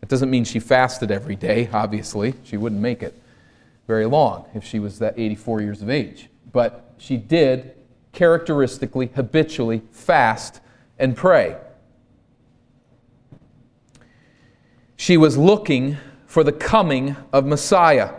It 0.00 0.08
doesn't 0.08 0.30
mean 0.30 0.44
she 0.44 0.60
fasted 0.60 1.10
every 1.10 1.36
day, 1.36 1.68
obviously. 1.74 2.32
She 2.42 2.56
wouldn't 2.56 2.80
make 2.80 3.02
it 3.02 3.20
very 3.86 4.06
long 4.06 4.46
if 4.54 4.64
she 4.64 4.78
was 4.78 4.98
that 5.00 5.12
84 5.18 5.60
years 5.60 5.82
of 5.82 5.90
age. 5.90 6.30
But 6.50 6.94
she 6.96 7.18
did 7.18 7.74
characteristically, 8.18 9.08
habitually 9.14 9.80
fast 9.92 10.60
and 10.98 11.16
pray. 11.16 11.56
She 14.96 15.16
was 15.16 15.38
looking 15.38 15.98
for 16.26 16.42
the 16.42 16.50
coming 16.50 17.14
of 17.32 17.46
Messiah. 17.46 18.12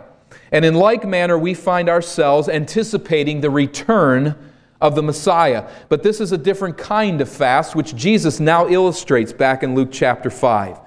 And 0.52 0.64
in 0.64 0.74
like 0.74 1.06
manner, 1.06 1.36
we 1.36 1.52
find 1.52 1.90
ourselves 1.90 2.48
anticipating 2.48 3.42
the 3.42 3.50
return 3.50 4.34
of 4.80 4.94
the 4.94 5.02
Messiah. 5.02 5.68
But 5.90 6.02
this 6.02 6.18
is 6.18 6.32
a 6.32 6.38
different 6.38 6.78
kind 6.78 7.20
of 7.20 7.28
fast, 7.28 7.76
which 7.76 7.94
Jesus 7.94 8.40
now 8.40 8.68
illustrates 8.68 9.34
back 9.34 9.62
in 9.62 9.74
Luke 9.74 9.90
chapter 9.92 10.30
5. 10.30 10.78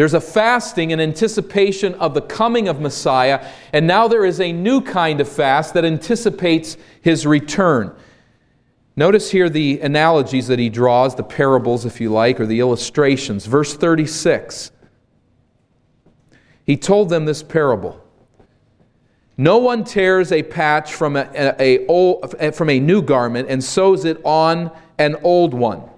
There's 0.00 0.14
a 0.14 0.20
fasting 0.22 0.92
in 0.92 0.98
anticipation 0.98 1.92
of 1.96 2.14
the 2.14 2.22
coming 2.22 2.68
of 2.68 2.80
Messiah, 2.80 3.46
and 3.70 3.86
now 3.86 4.08
there 4.08 4.24
is 4.24 4.40
a 4.40 4.50
new 4.50 4.80
kind 4.80 5.20
of 5.20 5.28
fast 5.28 5.74
that 5.74 5.84
anticipates 5.84 6.78
his 7.02 7.26
return. 7.26 7.94
Notice 8.96 9.30
here 9.30 9.50
the 9.50 9.78
analogies 9.80 10.46
that 10.46 10.58
he 10.58 10.70
draws, 10.70 11.16
the 11.16 11.22
parables, 11.22 11.84
if 11.84 12.00
you 12.00 12.10
like, 12.10 12.40
or 12.40 12.46
the 12.46 12.60
illustrations. 12.60 13.44
Verse 13.44 13.76
36. 13.76 14.70
He 16.64 16.78
told 16.78 17.10
them 17.10 17.26
this 17.26 17.42
parable. 17.42 18.02
No 19.36 19.58
one 19.58 19.84
tears 19.84 20.32
a 20.32 20.42
patch 20.42 20.94
from 20.94 21.14
a, 21.14 21.28
a, 21.34 21.82
a 21.82 21.86
old, 21.88 22.34
from 22.54 22.70
a 22.70 22.80
new 22.80 23.02
garment 23.02 23.50
and 23.50 23.62
sews 23.62 24.06
it 24.06 24.18
on 24.24 24.70
an 24.96 25.16
old 25.22 25.52
one. 25.52 25.89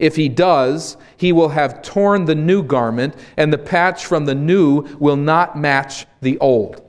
If 0.00 0.16
he 0.16 0.30
does, 0.30 0.96
he 1.18 1.30
will 1.30 1.50
have 1.50 1.82
torn 1.82 2.24
the 2.24 2.34
new 2.34 2.62
garment, 2.62 3.14
and 3.36 3.52
the 3.52 3.58
patch 3.58 4.06
from 4.06 4.24
the 4.24 4.34
new 4.34 4.80
will 4.98 5.16
not 5.16 5.58
match 5.58 6.06
the 6.22 6.38
old. 6.38 6.82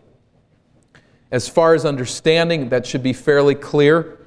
As 1.29 1.49
far 1.49 1.75
as 1.75 1.85
understanding, 1.85 2.69
that 2.69 2.85
should 2.85 3.03
be 3.03 3.11
fairly 3.11 3.53
clear. 3.53 4.17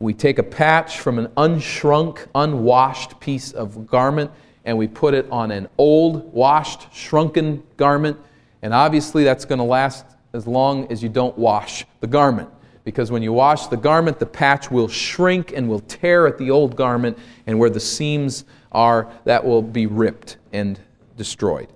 We 0.00 0.14
take 0.14 0.40
a 0.40 0.42
patch 0.42 0.98
from 0.98 1.20
an 1.20 1.28
unshrunk, 1.36 2.26
unwashed 2.34 3.20
piece 3.20 3.52
of 3.52 3.86
garment, 3.86 4.32
and 4.64 4.76
we 4.76 4.88
put 4.88 5.14
it 5.14 5.30
on 5.30 5.52
an 5.52 5.68
old, 5.78 6.32
washed, 6.32 6.92
shrunken 6.92 7.62
garment, 7.76 8.18
and 8.62 8.74
obviously 8.74 9.22
that's 9.22 9.44
going 9.44 9.60
to 9.60 9.64
last 9.64 10.06
as 10.32 10.48
long 10.48 10.90
as 10.90 11.04
you 11.04 11.08
don't 11.08 11.38
wash 11.38 11.84
the 12.00 12.08
garment. 12.08 12.48
Because 12.84 13.10
when 13.10 13.22
you 13.22 13.32
wash 13.32 13.66
the 13.68 13.76
garment, 13.76 14.18
the 14.18 14.26
patch 14.26 14.70
will 14.70 14.88
shrink 14.88 15.52
and 15.52 15.68
will 15.68 15.80
tear 15.80 16.26
at 16.26 16.38
the 16.38 16.50
old 16.50 16.76
garment, 16.76 17.18
and 17.46 17.58
where 17.58 17.70
the 17.70 17.80
seams 17.80 18.44
are, 18.72 19.12
that 19.24 19.44
will 19.44 19.62
be 19.62 19.86
ripped 19.86 20.38
and 20.52 20.80
destroyed. 21.16 21.68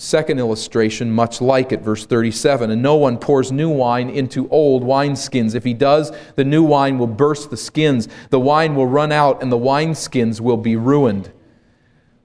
Second 0.00 0.38
illustration, 0.38 1.10
much 1.10 1.40
like 1.40 1.72
it, 1.72 1.80
verse 1.80 2.06
37. 2.06 2.70
And 2.70 2.80
no 2.80 2.94
one 2.94 3.18
pours 3.18 3.50
new 3.50 3.68
wine 3.68 4.08
into 4.08 4.48
old 4.48 4.84
wineskins. 4.84 5.56
If 5.56 5.64
he 5.64 5.74
does, 5.74 6.12
the 6.36 6.44
new 6.44 6.62
wine 6.62 6.98
will 6.98 7.08
burst 7.08 7.50
the 7.50 7.56
skins. 7.56 8.06
The 8.30 8.38
wine 8.38 8.76
will 8.76 8.86
run 8.86 9.10
out, 9.10 9.42
and 9.42 9.50
the 9.50 9.58
wineskins 9.58 10.40
will 10.40 10.56
be 10.56 10.76
ruined. 10.76 11.32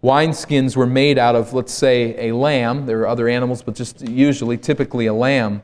Wineskins 0.03 0.75
were 0.75 0.85
made 0.85 1.17
out 1.17 1.35
of, 1.35 1.53
let's 1.53 1.73
say, 1.73 2.29
a 2.29 2.35
lamb. 2.35 2.85
There 2.85 2.99
are 3.01 3.07
other 3.07 3.27
animals, 3.27 3.63
but 3.63 3.73
just 3.73 4.07
usually, 4.07 4.57
typically, 4.57 5.07
a 5.07 5.13
lamb. 5.13 5.63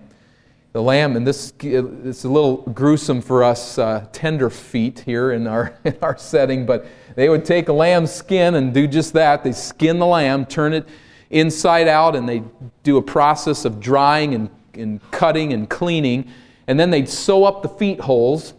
The 0.71 0.82
lamb, 0.84 1.15
and 1.15 1.25
this 1.25 1.51
it's 1.62 2.25
a 2.25 2.29
little 2.29 2.58
gruesome 2.58 3.21
for 3.21 3.43
us 3.43 3.79
uh, 3.79 4.05
tender 4.12 4.51
feet 4.51 4.99
here 4.99 5.32
in 5.32 5.47
our, 5.47 5.75
in 5.84 5.97
our 6.01 6.15
setting, 6.15 6.67
but 6.67 6.86
they 7.15 7.27
would 7.27 7.43
take 7.43 7.69
a 7.69 7.73
lamb's 7.73 8.12
skin 8.12 8.53
and 8.53 8.71
do 8.71 8.86
just 8.86 9.13
that. 9.13 9.43
They 9.43 9.51
skin 9.51 9.97
the 9.97 10.05
lamb, 10.05 10.45
turn 10.45 10.73
it 10.73 10.88
inside 11.32 11.88
out, 11.88 12.15
and 12.15 12.29
they 12.29 12.43
do 12.84 12.97
a 12.97 13.01
process 13.01 13.65
of 13.65 13.79
drying 13.79 14.36
and, 14.36 14.49
and 14.75 15.12
cutting 15.12 15.53
and 15.53 15.67
cleaning. 15.67 16.29
And 16.67 16.79
then 16.79 16.91
they'd 16.91 17.10
sew 17.10 17.45
up 17.45 17.63
the 17.63 17.69
feet 17.69 17.99
holes 17.99 18.53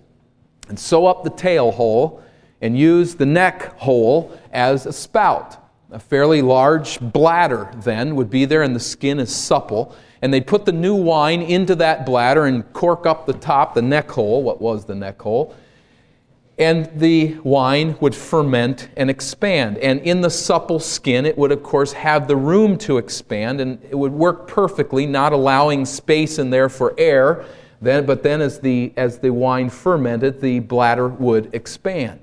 and 0.68 0.76
sew 0.76 1.06
up 1.06 1.22
the 1.22 1.30
tail 1.30 1.70
hole 1.70 2.24
and 2.60 2.76
use 2.76 3.14
the 3.14 3.26
neck 3.26 3.78
hole 3.78 4.36
as 4.52 4.84
a 4.84 4.92
spout. 4.92 5.58
A 5.92 6.00
fairly 6.00 6.42
large 6.42 6.98
bladder 7.00 7.70
then 7.76 8.16
would 8.16 8.30
be 8.30 8.46
there, 8.46 8.62
and 8.62 8.74
the 8.74 8.80
skin 8.80 9.20
is 9.20 9.34
supple. 9.34 9.94
And 10.22 10.32
they'd 10.34 10.46
put 10.46 10.64
the 10.66 10.72
new 10.72 10.94
wine 10.94 11.40
into 11.40 11.74
that 11.76 12.04
bladder 12.04 12.44
and 12.44 12.70
cork 12.72 13.06
up 13.06 13.26
the 13.26 13.32
top, 13.32 13.74
the 13.74 13.82
neck 13.82 14.10
hole, 14.10 14.42
what 14.42 14.60
was 14.60 14.84
the 14.84 14.94
neck 14.94 15.20
hole, 15.20 15.54
and 16.58 16.90
the 16.94 17.38
wine 17.42 17.96
would 18.00 18.14
ferment 18.14 18.90
and 18.98 19.08
expand. 19.08 19.78
And 19.78 19.98
in 20.00 20.20
the 20.20 20.28
supple 20.28 20.78
skin, 20.78 21.24
it 21.24 21.38
would, 21.38 21.52
of 21.52 21.62
course, 21.62 21.94
have 21.94 22.28
the 22.28 22.36
room 22.36 22.76
to 22.78 22.98
expand, 22.98 23.62
and 23.62 23.82
it 23.88 23.94
would 23.94 24.12
work 24.12 24.46
perfectly, 24.46 25.06
not 25.06 25.32
allowing 25.32 25.86
space 25.86 26.38
in 26.38 26.50
there 26.50 26.68
for 26.68 26.94
air. 26.98 27.46
Then, 27.80 28.04
but 28.04 28.22
then, 28.22 28.42
as 28.42 28.60
the, 28.60 28.92
as 28.98 29.18
the 29.18 29.32
wine 29.32 29.70
fermented, 29.70 30.42
the 30.42 30.58
bladder 30.58 31.08
would 31.08 31.54
expand. 31.54 32.20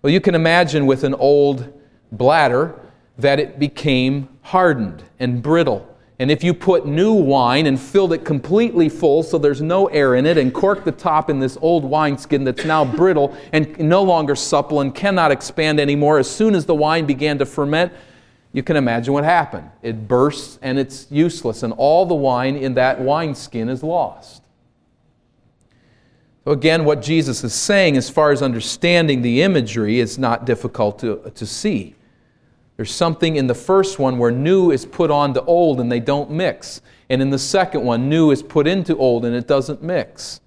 Well, 0.00 0.10
you 0.10 0.22
can 0.22 0.34
imagine 0.34 0.86
with 0.86 1.04
an 1.04 1.14
old 1.14 1.70
bladder 2.12 2.80
that 3.18 3.38
it 3.38 3.58
became 3.58 4.28
hardened 4.40 5.02
and 5.18 5.42
brittle 5.42 5.93
and 6.18 6.30
if 6.30 6.44
you 6.44 6.54
put 6.54 6.86
new 6.86 7.12
wine 7.12 7.66
and 7.66 7.80
filled 7.80 8.12
it 8.12 8.24
completely 8.24 8.88
full 8.88 9.22
so 9.22 9.36
there's 9.36 9.60
no 9.60 9.86
air 9.88 10.14
in 10.14 10.26
it 10.26 10.38
and 10.38 10.54
cork 10.54 10.84
the 10.84 10.92
top 10.92 11.28
in 11.28 11.40
this 11.40 11.58
old 11.60 11.84
wineskin 11.84 12.44
that's 12.44 12.64
now 12.64 12.84
brittle 12.96 13.36
and 13.52 13.78
no 13.78 14.02
longer 14.02 14.36
supple 14.36 14.80
and 14.80 14.94
cannot 14.94 15.32
expand 15.32 15.80
anymore, 15.80 16.18
as 16.18 16.30
soon 16.30 16.54
as 16.54 16.66
the 16.66 16.74
wine 16.74 17.06
began 17.06 17.38
to 17.38 17.46
ferment, 17.46 17.92
you 18.52 18.62
can 18.62 18.76
imagine 18.76 19.12
what 19.12 19.24
happened. 19.24 19.68
It 19.82 20.06
bursts 20.06 20.60
and 20.62 20.78
it's 20.78 21.08
useless, 21.10 21.64
and 21.64 21.72
all 21.72 22.06
the 22.06 22.14
wine 22.14 22.54
in 22.56 22.74
that 22.74 23.00
wineskin 23.00 23.68
is 23.68 23.82
lost. 23.82 24.42
So, 26.44 26.52
again, 26.52 26.84
what 26.84 27.02
Jesus 27.02 27.42
is 27.42 27.52
saying 27.52 27.96
as 27.96 28.08
far 28.08 28.30
as 28.30 28.42
understanding 28.42 29.22
the 29.22 29.42
imagery 29.42 29.98
is 29.98 30.18
not 30.18 30.44
difficult 30.44 31.00
to, 31.00 31.32
to 31.34 31.46
see. 31.46 31.93
There's 32.76 32.92
something 32.92 33.36
in 33.36 33.46
the 33.46 33.54
first 33.54 33.98
one 33.98 34.18
where 34.18 34.32
new 34.32 34.70
is 34.70 34.84
put 34.84 35.10
on 35.10 35.34
to 35.34 35.44
old 35.44 35.80
and 35.80 35.90
they 35.90 36.00
don't 36.00 36.30
mix. 36.30 36.80
And 37.08 37.22
in 37.22 37.30
the 37.30 37.38
second 37.38 37.84
one, 37.84 38.08
new 38.08 38.30
is 38.30 38.42
put 38.42 38.66
into 38.66 38.96
old 38.96 39.24
and 39.24 39.34
it 39.34 39.46
doesn't 39.46 39.82
mix. 39.82 40.40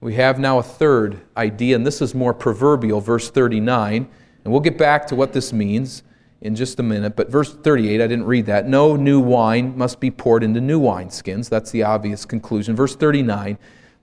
We 0.00 0.14
have 0.14 0.38
now 0.38 0.58
a 0.58 0.64
third 0.64 1.20
idea, 1.36 1.76
and 1.76 1.86
this 1.86 2.02
is 2.02 2.12
more 2.12 2.34
proverbial, 2.34 3.00
verse 3.00 3.30
39. 3.30 4.08
And 4.44 4.52
we'll 4.52 4.60
get 4.60 4.76
back 4.76 5.06
to 5.06 5.14
what 5.14 5.32
this 5.32 5.52
means 5.52 6.02
in 6.40 6.56
just 6.56 6.80
a 6.80 6.82
minute. 6.82 7.14
But 7.14 7.30
verse 7.30 7.54
38, 7.54 8.00
I 8.00 8.06
didn't 8.08 8.26
read 8.26 8.46
that. 8.46 8.68
No 8.68 8.96
new 8.96 9.20
wine 9.20 9.78
must 9.78 10.00
be 10.00 10.10
poured 10.10 10.42
into 10.42 10.60
new 10.60 10.80
wineskins. 10.80 11.48
That's 11.48 11.70
the 11.70 11.84
obvious 11.84 12.24
conclusion. 12.24 12.74
Verse 12.74 12.96
39, 12.96 13.56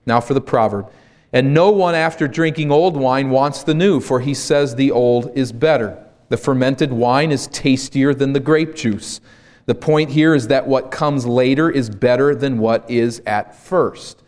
now 0.06 0.20
for 0.20 0.32
the 0.32 0.40
proverb. 0.40 0.90
And 1.34 1.52
no 1.52 1.70
one 1.70 1.94
after 1.94 2.26
drinking 2.26 2.72
old 2.72 2.96
wine 2.96 3.28
wants 3.28 3.62
the 3.62 3.74
new, 3.74 4.00
for 4.00 4.20
he 4.20 4.32
says 4.32 4.74
the 4.74 4.90
old 4.90 5.30
is 5.36 5.52
better. 5.52 6.02
The 6.30 6.36
fermented 6.36 6.92
wine 6.92 7.32
is 7.32 7.48
tastier 7.48 8.14
than 8.14 8.32
the 8.32 8.40
grape 8.40 8.74
juice. 8.74 9.20
The 9.66 9.74
point 9.74 10.10
here 10.10 10.34
is 10.34 10.48
that 10.48 10.66
what 10.66 10.90
comes 10.90 11.26
later 11.26 11.68
is 11.68 11.90
better 11.90 12.34
than 12.34 12.58
what 12.58 12.88
is 12.88 13.20
at 13.26 13.54
first. 13.54 14.22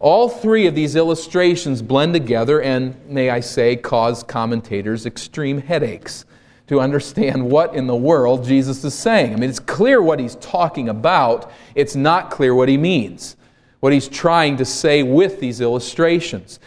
All 0.00 0.28
three 0.28 0.66
of 0.66 0.74
these 0.74 0.96
illustrations 0.96 1.82
blend 1.82 2.12
together 2.12 2.60
and, 2.60 2.94
may 3.08 3.30
I 3.30 3.40
say, 3.40 3.76
cause 3.76 4.22
commentators 4.22 5.06
extreme 5.06 5.62
headaches 5.62 6.24
to 6.66 6.80
understand 6.80 7.48
what 7.48 7.74
in 7.74 7.86
the 7.86 7.96
world 7.96 8.44
Jesus 8.44 8.84
is 8.84 8.94
saying. 8.94 9.32
I 9.32 9.36
mean, 9.36 9.48
it's 9.48 9.60
clear 9.60 10.02
what 10.02 10.18
he's 10.18 10.34
talking 10.36 10.88
about, 10.88 11.50
it's 11.76 11.94
not 11.94 12.30
clear 12.30 12.54
what 12.54 12.68
he 12.68 12.76
means, 12.76 13.36
what 13.78 13.92
he's 13.92 14.08
trying 14.08 14.56
to 14.56 14.64
say 14.64 15.04
with 15.04 15.38
these 15.38 15.60
illustrations. 15.60 16.58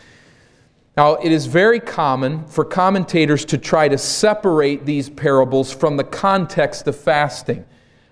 Now, 0.99 1.13
it 1.13 1.31
is 1.31 1.45
very 1.45 1.79
common 1.79 2.45
for 2.47 2.65
commentators 2.65 3.45
to 3.45 3.57
try 3.57 3.88
to 3.88 3.97
separate 3.97 4.85
these 4.85 5.09
parables 5.09 5.71
from 5.71 5.95
the 5.95 6.03
context 6.03 6.89
of 6.89 6.95
fasting. 6.97 7.63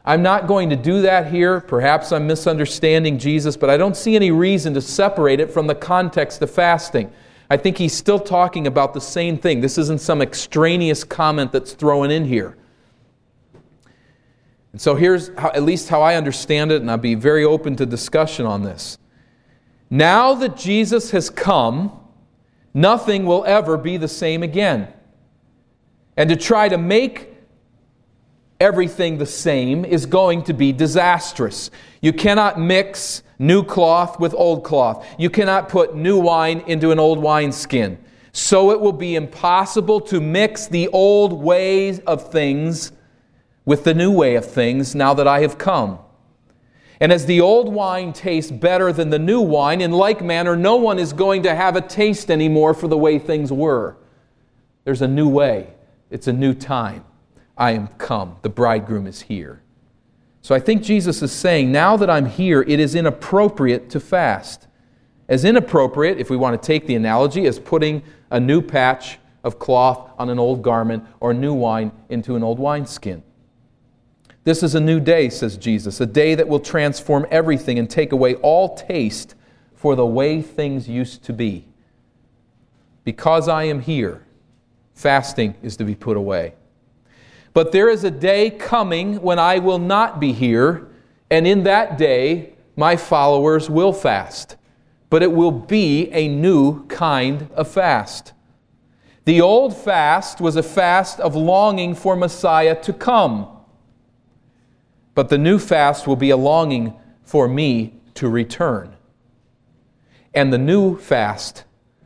I'm 0.06 0.21
not 0.21 0.47
going 0.47 0.69
to 0.69 0.78
do 0.78 1.02
that 1.02 1.30
here. 1.30 1.60
Perhaps 1.60 2.13
I'm 2.13 2.26
misunderstanding 2.26 3.19
Jesus, 3.19 3.58
but 3.58 3.69
I 3.69 3.76
don't 3.76 3.97
see 3.97 4.15
any 4.15 4.32
reason 4.32 4.73
to 4.73 4.80
separate 4.80 5.41
it 5.41 5.52
from 5.52 5.67
the 5.67 5.76
context 5.76 6.41
of 6.41 6.50
fasting. 6.50 7.12
I 7.50 7.58
think 7.58 7.78
he's 7.78 7.91
still 7.91 8.19
talking 8.19 8.67
about 8.67 8.93
the 8.93 9.02
same 9.02 9.38
thing. 9.38 9.60
This 9.60 9.78
isn't 9.78 10.00
some 10.00 10.21
extraneous 10.21 11.04
comment 11.04 11.52
that's 11.52 11.73
thrown 11.73 12.10
in 12.10 12.23
here. 12.23 12.56
And 14.71 14.80
so 14.80 14.95
here's 14.95 15.28
how, 15.38 15.50
at 15.50 15.63
least 15.63 15.89
how 15.89 16.02
I 16.02 16.15
understand 16.15 16.71
it, 16.71 16.80
and 16.80 16.89
I'll 16.89 16.97
be 16.97 17.15
very 17.15 17.43
open 17.43 17.76
to 17.76 17.86
discussion 17.86 18.45
on 18.45 18.63
this. 18.63 18.97
Now 19.89 20.36
that 20.36 20.56
Jesus 20.56 21.12
has 21.12 21.30
come, 21.30 21.91
nothing 22.73 23.25
will 23.25 23.43
ever 23.45 23.77
be 23.77 23.97
the 23.97 24.08
same 24.08 24.43
again. 24.43 24.88
And 26.15 26.30
to 26.30 26.36
try 26.36 26.69
to 26.69 26.77
make 26.77 27.34
everything 28.60 29.17
the 29.17 29.25
same 29.25 29.86
is 29.86 30.06
going 30.06 30.43
to 30.43 30.53
be 30.53 30.71
disastrous. 30.71 31.69
You 32.01 32.13
cannot 32.13 32.60
mix 32.60 33.23
new 33.39 33.63
cloth 33.63 34.19
with 34.19 34.34
old 34.34 34.63
cloth. 34.63 35.06
You 35.19 35.30
cannot 35.30 35.69
put 35.69 35.95
new 35.95 36.19
wine 36.19 36.63
into 36.67 36.91
an 36.91 36.99
old 36.99 37.19
wineskin. 37.19 37.99
So 38.32 38.71
it 38.71 38.80
will 38.80 38.93
be 38.93 39.15
impossible 39.15 40.01
to 40.01 40.19
mix 40.19 40.67
the 40.67 40.88
old 40.89 41.34
ways 41.34 41.99
of 41.99 42.32
things 42.32 42.91
with 43.65 43.84
the 43.84 43.93
new 43.93 44.12
way 44.12 44.36
of 44.36 44.45
things 44.45 44.95
now 44.95 45.13
that 45.13 45.27
I 45.27 45.41
have 45.41 45.58
come. 45.58 45.99
And 47.00 47.12
as 47.12 47.26
the 47.26 47.42
old 47.42 47.72
wine 47.72 48.12
tastes 48.12 48.52
better 48.52 48.92
than 48.92 49.10
the 49.10 49.20
new 49.20 49.42
wine, 49.42 49.82
in 49.82 49.92
like 49.92 50.22
manner, 50.22 50.56
no 50.56 50.76
one 50.76 50.98
is 50.98 51.14
going 51.14 51.44
to 51.44 51.54
have 51.54 51.76
a 51.76 51.82
taste 51.82 52.32
anymore 52.32 52.74
for 52.74 52.88
the 52.88 52.98
way 52.98 53.20
things 53.20 53.52
were. 53.52 53.98
There's 54.84 55.02
a 55.02 55.08
new 55.08 55.30
way, 55.30 55.74
it's 56.10 56.28
a 56.28 56.34
new 56.34 56.54
time. 56.54 57.06
I 57.58 57.72
am 57.72 57.88
come, 57.98 58.38
the 58.42 58.50
bridegroom 58.50 59.06
is 59.08 59.22
here. 59.22 59.62
So 60.42 60.56
I 60.56 60.60
think 60.60 60.82
Jesus 60.82 61.22
is 61.22 61.32
saying, 61.32 61.72
now 61.72 61.98
that 61.98 62.10
I'm 62.10 62.26
here, 62.26 62.62
it 62.62 62.80
is 62.80 62.96
inappropriate 62.96 63.90
to 63.90 64.00
fast. 64.00 64.68
As 65.28 65.44
inappropriate, 65.44 66.20
if 66.20 66.30
we 66.30 66.38
want 66.38 66.60
to 66.62 66.66
take 66.66 66.88
the 66.88 66.96
analogy, 66.96 67.48
as 67.48 67.60
putting 67.60 68.02
a 68.32 68.40
new 68.40 68.62
patch 68.62 69.20
of 69.44 69.60
cloth 69.60 70.12
on 70.18 70.30
an 70.30 70.40
old 70.40 70.62
garment 70.62 71.04
or 71.20 71.34
new 71.34 71.54
wine 71.54 71.92
into 72.10 72.36
an 72.36 72.44
old 72.44 72.60
wineskin. 72.60 73.24
This 74.48 74.64
is 74.64 74.76
a 74.76 74.80
new 74.80 75.02
day, 75.02 75.28
says 75.28 75.58
Jesus, 75.58 76.00
a 76.00 76.06
day 76.06 76.34
that 76.34 76.48
will 76.48 76.62
transform 76.62 77.28
everything 77.30 77.78
and 77.78 77.90
take 77.90 78.14
away 78.14 78.36
all 78.36 78.78
taste 78.78 79.36
for 79.76 79.94
the 79.94 80.06
way 80.06 80.42
things 80.42 80.88
used 80.88 81.22
to 81.26 81.34
be. 81.34 81.66
Because 83.04 83.50
I 83.50 83.66
am 83.66 83.82
here, 83.82 84.26
fasting 84.94 85.56
is 85.62 85.76
to 85.76 85.84
be 85.84 85.96
put 85.96 86.16
away. 86.16 86.54
But 87.54 87.74
there 87.74 87.90
is 87.90 88.06
a 88.06 88.10
day 88.10 88.50
coming 88.50 89.22
when 89.22 89.38
I 89.38 89.60
will 89.60 89.80
not 89.80 90.18
be 90.18 90.32
here, 90.32 90.88
and 91.30 91.46
in 91.46 91.64
that 91.64 91.98
day, 91.98 92.54
my 92.78 92.96
followers 92.96 93.70
will 93.70 93.92
fast. 93.92 94.56
But 95.10 95.24
it 95.24 95.34
will 95.34 95.52
be 95.52 96.10
a 96.14 96.30
new 96.30 96.86
kind 96.88 97.50
of 97.54 97.68
fast. 97.68 98.32
The 99.26 99.42
old 99.42 99.76
fast 99.76 100.40
was 100.40 100.56
a 100.56 100.64
fast 100.64 101.20
of 101.20 101.36
longing 101.36 101.94
for 101.94 102.16
Messiah 102.16 102.82
to 102.84 102.94
come. 102.94 103.50
But 105.17 105.30
the 105.30 105.38
new 105.39 105.58
fast 105.58 106.06
will 106.06 106.15
be 106.15 106.30
a 106.30 106.38
longing 106.38 106.93
for 107.23 107.47
me 107.47 107.95
to 108.13 108.30
return. 108.30 108.95
And 110.36 110.53
the 110.53 110.60
new 110.60 110.95
fast 110.95 111.63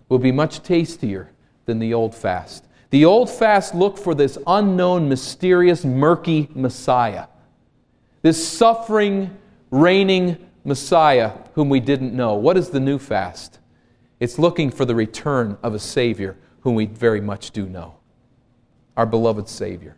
will 0.08 0.18
be 0.18 0.32
much 0.32 0.64
tastier 0.64 1.30
than 1.66 1.80
the 1.80 1.94
old 1.94 2.16
fast. 2.16 2.70
The 2.90 3.04
old 3.04 3.30
fast 3.30 3.76
looked 3.76 4.00
for 4.00 4.16
this 4.16 4.38
unknown, 4.48 5.10
mysterious, 5.10 5.84
murky 5.84 6.48
Messiah, 6.56 7.28
this 8.22 8.48
suffering, 8.48 9.38
reigning 9.72 10.38
Messiah 10.64 11.34
whom 11.54 11.68
we 11.68 11.82
didn't 11.82 12.16
know. 12.16 12.36
What 12.36 12.56
is 12.56 12.70
the 12.70 12.80
new 12.80 12.98
fast? 12.98 13.60
It's 14.22 14.40
looking 14.40 14.72
for 14.72 14.86
the 14.86 14.96
return 14.96 15.58
of 15.62 15.74
a 15.74 15.80
Savior 15.80 16.38
whom 16.62 16.76
we 16.76 16.86
very 16.86 17.20
much 17.20 17.52
do 17.52 17.66
know, 17.66 17.96
our 18.96 19.06
beloved 19.06 19.50
Savior. 19.50 19.98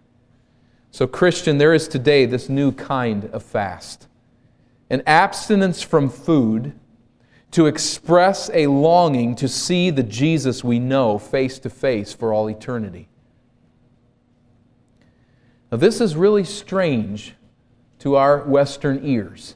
So, 0.94 1.08
Christian, 1.08 1.58
there 1.58 1.74
is 1.74 1.88
today 1.88 2.28
this 2.28 2.50
new 2.50 2.72
kind 2.72 3.26
of 3.26 3.42
fast 3.42 4.08
an 4.92 5.02
abstinence 5.08 5.82
from 5.82 6.08
food 6.08 6.80
to 7.50 7.66
express 7.66 8.52
a 8.54 8.68
longing 8.68 9.34
to 9.38 9.48
see 9.48 9.90
the 9.90 10.04
Jesus 10.04 10.64
we 10.64 10.78
know 10.78 11.18
face 11.18 11.58
to 11.60 11.70
face 11.72 12.14
for 12.14 12.32
all 12.32 12.48
eternity. 12.48 13.10
Now, 15.72 15.80
this 15.80 16.00
is 16.00 16.16
really 16.16 16.44
strange 16.44 17.34
to 17.98 18.16
our 18.16 18.44
Western 18.44 19.04
ears 19.04 19.56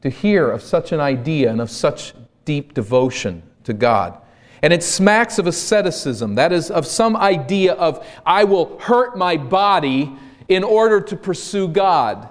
to 0.00 0.08
hear 0.08 0.50
of 0.50 0.62
such 0.62 0.90
an 0.92 1.00
idea 1.00 1.50
and 1.50 1.60
of 1.60 1.70
such 1.70 2.14
deep 2.46 2.72
devotion 2.72 3.42
to 3.64 3.74
God. 3.74 4.16
And 4.62 4.72
it 4.72 4.82
smacks 4.82 5.38
of 5.38 5.46
asceticism, 5.46 6.36
that 6.36 6.50
is, 6.50 6.70
of 6.70 6.86
some 6.86 7.14
idea 7.14 7.74
of, 7.74 8.06
I 8.24 8.44
will 8.44 8.78
hurt 8.78 9.18
my 9.18 9.36
body 9.36 10.16
in 10.50 10.64
order 10.64 11.00
to 11.00 11.16
pursue 11.16 11.68
God, 11.68 12.28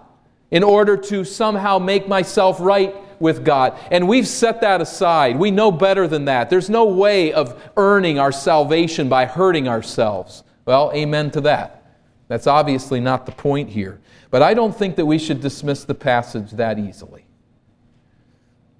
in 0.51 0.61
order 0.61 0.97
to 0.97 1.23
somehow 1.23 1.79
make 1.79 2.07
myself 2.07 2.59
right 2.59 2.93
with 3.21 3.45
God. 3.45 3.79
And 3.91 4.07
we've 4.07 4.27
set 4.27 4.61
that 4.61 4.81
aside. 4.81 5.39
We 5.39 5.51
know 5.51 5.71
better 5.71 6.05
than 6.05 6.25
that. 6.25 6.49
There's 6.49 6.69
no 6.69 6.85
way 6.85 7.31
of 7.31 7.71
earning 7.77 8.19
our 8.19 8.33
salvation 8.33 9.07
by 9.07 9.25
hurting 9.25 9.69
ourselves. 9.69 10.43
Well, 10.65 10.91
amen 10.93 11.31
to 11.31 11.41
that. 11.41 11.97
That's 12.27 12.45
obviously 12.45 12.99
not 12.99 13.25
the 13.25 13.31
point 13.31 13.69
here. 13.69 14.01
But 14.29 14.43
I 14.43 14.53
don't 14.53 14.75
think 14.75 14.97
that 14.97 15.05
we 15.05 15.17
should 15.17 15.39
dismiss 15.39 15.85
the 15.85 15.95
passage 15.95 16.51
that 16.51 16.77
easily. 16.77 17.25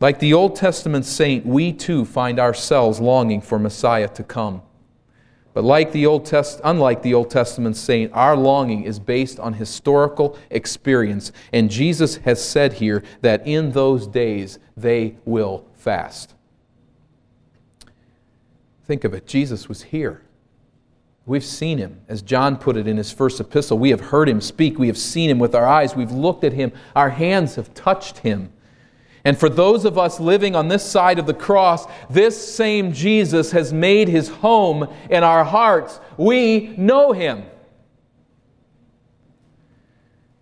Like 0.01 0.19
the 0.19 0.33
Old 0.33 0.57
Testament 0.57 1.05
saint, 1.05 1.45
we 1.45 1.71
too 1.71 2.03
find 2.03 2.39
ourselves 2.39 2.99
longing 2.99 3.41
for 3.41 3.57
Messiah 3.57 4.09
to 4.09 4.23
come. 4.23 4.63
But 5.53 5.63
like 5.63 5.91
the 5.91 6.05
Old 6.05 6.25
Test, 6.25 6.61
unlike 6.63 7.01
the 7.01 7.13
Old 7.13 7.29
Testament 7.29 7.75
saint, 7.75 8.11
our 8.13 8.35
longing 8.35 8.83
is 8.83 8.99
based 8.99 9.39
on 9.39 9.53
historical 9.53 10.37
experience. 10.49 11.31
And 11.51 11.71
Jesus 11.71 12.17
has 12.17 12.43
said 12.43 12.73
here 12.73 13.03
that 13.21 13.45
in 13.47 13.71
those 13.71 14.05
days 14.05 14.59
they 14.77 15.15
will 15.25 15.65
fast. 15.73 16.35
Think 18.85 19.03
of 19.03 19.13
it 19.13 19.27
Jesus 19.27 19.67
was 19.67 19.83
here. 19.83 20.21
We've 21.25 21.45
seen 21.45 21.77
him. 21.77 22.01
As 22.07 22.23
John 22.23 22.57
put 22.57 22.75
it 22.75 22.87
in 22.87 22.97
his 22.97 23.11
first 23.11 23.39
epistle, 23.39 23.77
we 23.77 23.91
have 23.91 24.01
heard 24.01 24.27
him 24.27 24.41
speak. 24.41 24.79
We 24.79 24.87
have 24.87 24.97
seen 24.97 25.29
him 25.29 25.37
with 25.37 25.53
our 25.53 25.67
eyes. 25.67 25.95
We've 25.95 26.11
looked 26.11 26.43
at 26.43 26.53
him. 26.53 26.71
Our 26.95 27.11
hands 27.11 27.53
have 27.53 27.71
touched 27.75 28.19
him. 28.19 28.51
And 29.29 29.37
for 29.37 29.47
those 29.47 29.85
of 29.85 29.95
us 29.95 30.19
living 30.19 30.55
on 30.55 30.69
this 30.69 30.83
side 30.83 31.19
of 31.19 31.27
the 31.27 31.35
cross, 31.35 31.85
this 32.09 32.55
same 32.55 32.91
Jesus 32.91 33.51
has 33.51 33.71
made 33.71 34.07
his 34.07 34.27
home 34.27 34.91
in 35.07 35.23
our 35.23 35.43
hearts. 35.43 35.99
We 36.17 36.73
know 36.77 37.11
him. 37.11 37.43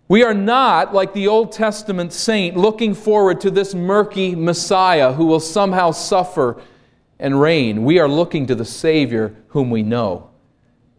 We 0.08 0.22
are 0.24 0.32
not, 0.32 0.94
like 0.94 1.12
the 1.12 1.28
Old 1.28 1.52
Testament 1.52 2.14
saint, 2.14 2.56
looking 2.56 2.94
forward 2.94 3.42
to 3.42 3.50
this 3.50 3.74
murky 3.74 4.34
Messiah 4.34 5.12
who 5.12 5.26
will 5.26 5.38
somehow 5.38 5.90
suffer 5.90 6.58
and 7.18 7.38
reign. 7.38 7.84
We 7.84 7.98
are 7.98 8.08
looking 8.08 8.46
to 8.46 8.54
the 8.54 8.64
Savior 8.64 9.36
whom 9.48 9.68
we 9.68 9.82
know 9.82 10.30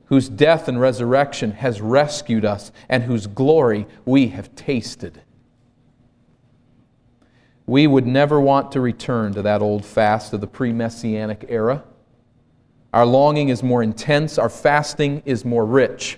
whose 0.06 0.30
death 0.30 0.67
and 0.67 0.80
resurrection 0.80 1.54
has 1.54 1.82
rescued 1.82 2.45
us, 2.45 2.71
and 2.88 3.02
whose 3.02 3.25
glory 3.25 3.88
we 4.06 4.28
have 4.28 4.54
tasted. 4.56 5.23
We 7.69 7.86
would 7.86 8.08
never 8.08 8.41
want 8.41 8.71
to 8.71 8.82
return 8.82 9.36
to 9.36 9.43
that 9.43 9.62
old 9.62 9.86
fast 9.86 10.34
of 10.34 10.41
the 10.41 10.47
pre 10.47 10.73
messianic 10.73 11.45
era. 11.49 11.84
Our 12.91 13.05
longing 13.05 13.49
is 13.49 13.62
more 13.62 13.84
intense, 13.84 14.39
our 14.39 14.49
fasting 14.49 15.21
is 15.23 15.45
more 15.45 15.63
rich. 15.63 16.17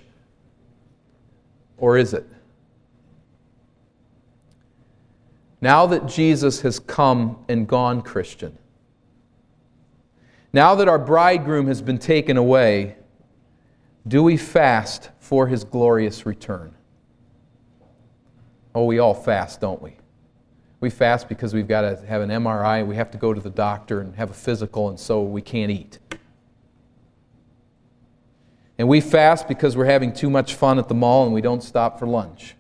Or 1.76 1.98
is 1.98 2.14
it? 2.14 2.26
Now 5.60 5.88
that 5.88 6.06
Jesus 6.06 6.62
has 6.62 6.80
come 6.80 7.44
and 7.50 7.68
gone, 7.68 8.02
Christian, 8.02 8.58
now 10.54 10.76
that 10.76 10.88
our 10.88 11.00
bridegroom 11.00 11.68
has 11.68 11.82
been 11.82 11.98
taken 11.98 12.38
away, 12.38 12.96
do 14.08 14.24
we 14.24 14.38
fast 14.38 15.10
for 15.20 15.48
his 15.48 15.66
glorious 15.66 16.26
return? 16.26 16.74
Oh, 18.74 18.86
we 18.86 19.00
all 19.00 19.14
fast, 19.14 19.60
don't 19.60 19.82
we? 19.82 19.98
We 20.82 20.90
fast 20.90 21.30
because 21.30 21.54
we've 21.54 21.68
got 21.68 21.82
to 21.82 22.06
have 22.08 22.22
an 22.22 22.30
MRI, 22.30 22.86
we 22.86 22.96
have 22.96 23.12
to 23.12 23.18
go 23.18 23.34
to 23.34 23.40
the 23.40 23.52
doctor 23.52 24.02
and 24.02 24.16
have 24.16 24.32
a 24.32 24.34
physical, 24.34 24.90
and 24.90 25.00
so 25.00 25.22
we 25.22 25.42
can't 25.42 25.72
eat. 25.72 26.00
And 28.80 28.90
we 28.90 29.00
fast 29.00 29.48
because 29.48 29.78
we're 29.78 29.86
having 29.86 30.12
too 30.12 30.30
much 30.30 30.56
fun 30.56 30.80
at 30.80 30.88
the 30.88 30.96
mall 30.96 31.26
and 31.26 31.34
we 31.36 31.42
don't 31.42 31.62
stop 31.62 32.00
for 32.00 32.08
lunch. 32.08 32.56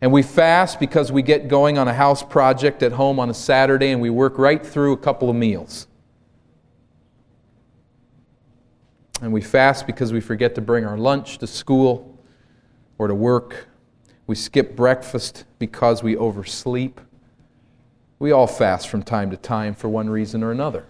And 0.00 0.12
we 0.12 0.22
fast 0.22 0.78
because 0.78 1.10
we 1.10 1.22
get 1.22 1.48
going 1.48 1.76
on 1.76 1.88
a 1.88 1.94
house 1.94 2.22
project 2.22 2.84
at 2.84 2.92
home 2.92 3.18
on 3.18 3.28
a 3.28 3.34
Saturday 3.34 3.90
and 3.90 4.00
we 4.00 4.10
work 4.10 4.38
right 4.38 4.64
through 4.64 4.92
a 4.92 4.96
couple 4.96 5.28
of 5.28 5.34
meals. 5.34 5.88
And 9.22 9.32
we 9.32 9.40
fast 9.40 9.88
because 9.88 10.12
we 10.12 10.20
forget 10.20 10.54
to 10.54 10.60
bring 10.60 10.84
our 10.84 10.98
lunch 10.98 11.38
to 11.38 11.48
school 11.48 12.16
or 12.96 13.08
to 13.08 13.14
work. 13.14 13.66
We 14.26 14.34
skip 14.34 14.74
breakfast 14.74 15.44
because 15.58 16.02
we 16.02 16.16
oversleep. 16.16 17.00
We 18.18 18.32
all 18.32 18.46
fast 18.46 18.88
from 18.88 19.02
time 19.02 19.30
to 19.30 19.36
time 19.36 19.74
for 19.74 19.88
one 19.88 20.08
reason 20.08 20.42
or 20.42 20.50
another. 20.50 20.86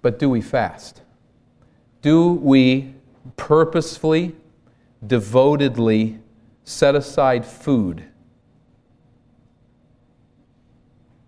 But 0.00 0.18
do 0.18 0.30
we 0.30 0.40
fast? 0.40 1.02
Do 2.00 2.32
we 2.32 2.94
purposefully, 3.36 4.36
devotedly 5.04 6.20
set 6.64 6.94
aside 6.94 7.44
food 7.44 8.04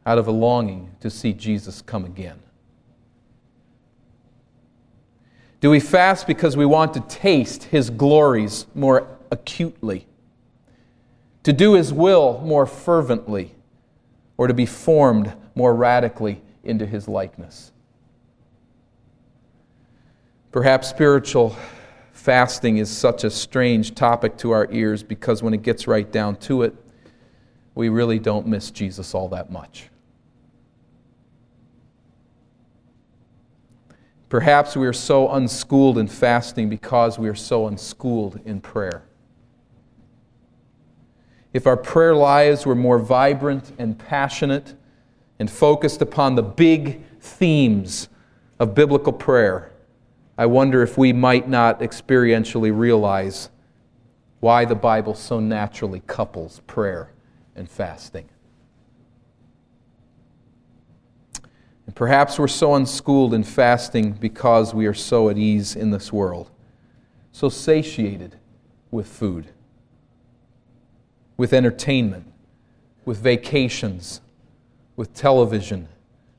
out 0.06 0.16
of 0.16 0.26
a 0.26 0.32
longing 0.32 0.94
to 1.00 1.10
see 1.10 1.32
Jesus 1.32 1.82
come 1.82 2.04
again? 2.04 2.38
Do 5.60 5.70
we 5.70 5.80
fast 5.80 6.26
because 6.26 6.56
we 6.56 6.66
want 6.66 6.94
to 6.94 7.00
taste 7.00 7.64
His 7.64 7.90
glories 7.90 8.66
more 8.74 9.08
acutely? 9.30 10.06
To 11.42 11.52
do 11.52 11.74
His 11.74 11.92
will 11.92 12.40
more 12.44 12.66
fervently? 12.66 13.54
Or 14.36 14.46
to 14.46 14.54
be 14.54 14.66
formed 14.66 15.32
more 15.56 15.74
radically 15.74 16.40
into 16.62 16.86
His 16.86 17.08
likeness? 17.08 17.72
Perhaps 20.52 20.88
spiritual 20.88 21.56
fasting 22.12 22.78
is 22.78 22.88
such 22.90 23.24
a 23.24 23.30
strange 23.30 23.94
topic 23.94 24.36
to 24.38 24.52
our 24.52 24.68
ears 24.70 25.02
because 25.02 25.42
when 25.42 25.54
it 25.54 25.62
gets 25.62 25.86
right 25.86 26.10
down 26.10 26.36
to 26.36 26.62
it, 26.62 26.74
we 27.74 27.88
really 27.88 28.18
don't 28.18 28.46
miss 28.46 28.70
Jesus 28.70 29.14
all 29.14 29.28
that 29.28 29.50
much. 29.50 29.88
Perhaps 34.28 34.76
we 34.76 34.86
are 34.86 34.92
so 34.92 35.30
unschooled 35.30 35.96
in 35.96 36.06
fasting 36.06 36.68
because 36.68 37.18
we 37.18 37.28
are 37.28 37.34
so 37.34 37.66
unschooled 37.66 38.40
in 38.44 38.60
prayer. 38.60 39.04
If 41.54 41.66
our 41.66 41.78
prayer 41.78 42.14
lives 42.14 42.66
were 42.66 42.74
more 42.74 42.98
vibrant 42.98 43.72
and 43.78 43.98
passionate 43.98 44.74
and 45.38 45.50
focused 45.50 46.02
upon 46.02 46.34
the 46.34 46.42
big 46.42 47.02
themes 47.20 48.08
of 48.58 48.74
biblical 48.74 49.14
prayer, 49.14 49.72
I 50.36 50.46
wonder 50.46 50.82
if 50.82 50.98
we 50.98 51.12
might 51.12 51.48
not 51.48 51.80
experientially 51.80 52.76
realize 52.76 53.48
why 54.40 54.66
the 54.66 54.74
Bible 54.74 55.14
so 55.14 55.40
naturally 55.40 56.00
couples 56.06 56.60
prayer 56.66 57.12
and 57.56 57.68
fasting. 57.68 58.28
And 61.88 61.96
perhaps 61.96 62.38
we're 62.38 62.48
so 62.48 62.74
unschooled 62.74 63.32
in 63.32 63.44
fasting 63.44 64.12
because 64.12 64.74
we 64.74 64.84
are 64.84 64.92
so 64.92 65.30
at 65.30 65.38
ease 65.38 65.74
in 65.74 65.90
this 65.90 66.12
world, 66.12 66.50
so 67.32 67.48
satiated 67.48 68.36
with 68.90 69.06
food, 69.06 69.46
with 71.38 71.54
entertainment, 71.54 72.30
with 73.06 73.16
vacations, 73.16 74.20
with 74.96 75.14
television, 75.14 75.88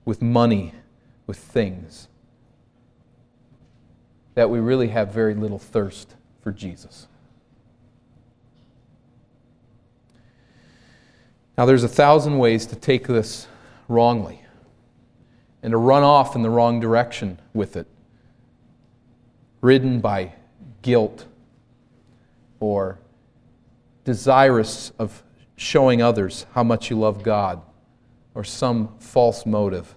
with 0.06 0.22
money, 0.22 0.72
with 1.26 1.40
things, 1.40 2.10
that 4.36 4.52
we 4.52 4.60
really 4.60 4.90
have 4.90 5.12
very 5.12 5.34
little 5.34 5.58
thirst 5.58 6.14
for 6.44 6.52
Jesus. 6.52 7.08
Now, 11.58 11.66
there's 11.66 11.84
a 11.84 11.88
thousand 11.90 12.38
ways 12.38 12.68
to 12.68 12.76
take 12.76 13.08
this 13.08 13.48
wrongly 13.88 14.44
and 15.62 15.72
to 15.72 15.78
run 15.78 16.04
off 16.04 16.36
in 16.36 16.42
the 16.42 16.50
wrong 16.50 16.80
direction 16.80 17.40
with 17.54 17.76
it, 17.76 17.88
ridden 19.62 20.00
by 20.00 20.34
guilt 20.82 21.26
or 22.60 23.00
desirous 24.04 24.92
of 24.98 25.24
showing 25.56 26.02
others 26.02 26.46
how 26.54 26.64
much 26.64 26.90
you 26.90 26.98
love 26.98 27.24
God 27.24 27.62
or 28.34 28.44
some 28.44 28.98
false 29.00 29.46
motive. 29.46 29.96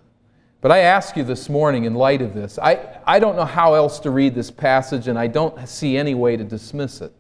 But 0.61 0.71
I 0.71 0.79
ask 0.79 1.17
you 1.17 1.25
this 1.25 1.49
morning, 1.49 1.85
in 1.85 1.95
light 1.95 2.23
of 2.23 2.35
this, 2.35 2.59
I, 2.59 3.01
I 3.05 3.19
don't 3.19 3.37
know 3.37 3.45
how 3.45 3.75
else 3.75 3.99
to 4.01 4.11
read 4.11 4.35
this 4.35 4.51
passage, 4.51 5.09
and 5.09 5.19
I 5.19 5.27
don't 5.27 5.69
see 5.69 5.97
any 5.97 6.15
way 6.15 6.37
to 6.37 6.45
dismiss 6.45 7.01
it. 7.01 7.13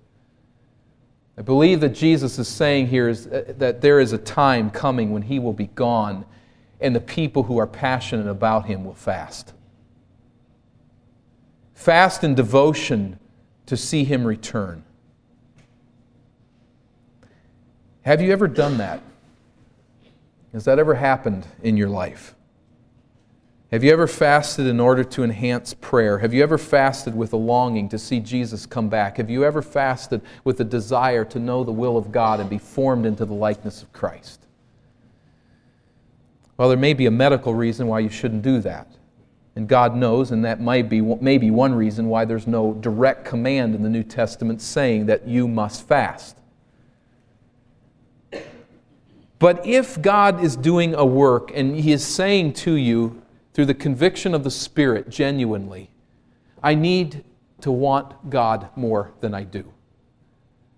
I 1.36 1.42
believe 1.42 1.80
that 1.80 1.90
Jesus 1.90 2.38
is 2.38 2.46
saying 2.46 2.88
here 2.88 3.08
is 3.08 3.26
uh, 3.26 3.54
that 3.58 3.80
there 3.80 3.98
is 4.00 4.12
a 4.12 4.18
time 4.18 4.70
coming 4.70 5.10
when 5.10 5.22
he 5.22 5.38
will 5.38 5.52
be 5.52 5.66
gone, 5.68 6.24
and 6.82 6.94
the 6.94 7.00
people 7.00 7.44
who 7.44 7.58
are 7.58 7.66
passionate 7.66 8.28
about 8.28 8.66
him 8.66 8.84
will 8.84 8.94
fast. 8.94 9.52
Fast 11.74 12.22
in 12.22 12.34
devotion 12.34 13.18
to 13.66 13.76
see 13.76 14.04
him 14.04 14.26
return. 14.26 14.84
Have 18.02 18.20
you 18.20 18.32
ever 18.32 18.48
done 18.48 18.78
that? 18.78 19.00
Has 20.52 20.64
that 20.64 20.78
ever 20.78 20.94
happened 20.94 21.46
in 21.62 21.76
your 21.76 21.88
life? 21.88 22.34
Have 23.70 23.82
you 23.82 23.90
ever 23.90 24.06
fasted 24.06 24.66
in 24.66 24.80
order 24.80 25.02
to 25.02 25.24
enhance 25.24 25.72
prayer? 25.72 26.18
Have 26.18 26.34
you 26.34 26.42
ever 26.42 26.58
fasted 26.58 27.16
with 27.16 27.32
a 27.32 27.38
longing 27.38 27.88
to 27.88 27.98
see 27.98 28.20
Jesus 28.20 28.66
come 28.66 28.90
back? 28.90 29.16
Have 29.16 29.30
you 29.30 29.44
ever 29.44 29.62
fasted 29.62 30.20
with 30.44 30.60
a 30.60 30.64
desire 30.64 31.24
to 31.24 31.38
know 31.38 31.64
the 31.64 31.72
will 31.72 31.96
of 31.96 32.12
God 32.12 32.38
and 32.38 32.50
be 32.50 32.58
formed 32.58 33.06
into 33.06 33.24
the 33.24 33.32
likeness 33.32 33.82
of 33.82 33.90
Christ? 33.94 34.41
Well, 36.62 36.68
there 36.68 36.78
may 36.78 36.94
be 36.94 37.06
a 37.06 37.10
medical 37.10 37.54
reason 37.54 37.88
why 37.88 37.98
you 37.98 38.08
shouldn't 38.08 38.42
do 38.42 38.60
that. 38.60 38.86
And 39.56 39.66
God 39.66 39.96
knows, 39.96 40.30
and 40.30 40.44
that 40.44 40.60
might 40.60 40.88
be 40.88 41.00
maybe 41.00 41.50
one 41.50 41.74
reason 41.74 42.06
why 42.06 42.24
there's 42.24 42.46
no 42.46 42.74
direct 42.74 43.24
command 43.24 43.74
in 43.74 43.82
the 43.82 43.88
New 43.88 44.04
Testament 44.04 44.62
saying 44.62 45.06
that 45.06 45.26
you 45.26 45.48
must 45.48 45.88
fast. 45.88 46.36
But 49.40 49.66
if 49.66 50.00
God 50.00 50.40
is 50.40 50.54
doing 50.54 50.94
a 50.94 51.04
work 51.04 51.50
and 51.52 51.74
He 51.74 51.90
is 51.90 52.06
saying 52.06 52.52
to 52.52 52.74
you, 52.74 53.20
through 53.54 53.66
the 53.66 53.74
conviction 53.74 54.32
of 54.32 54.44
the 54.44 54.50
Spirit 54.52 55.10
genuinely, 55.10 55.90
I 56.62 56.76
need 56.76 57.24
to 57.62 57.72
want 57.72 58.30
God 58.30 58.68
more 58.76 59.10
than 59.20 59.34
I 59.34 59.42
do. 59.42 59.72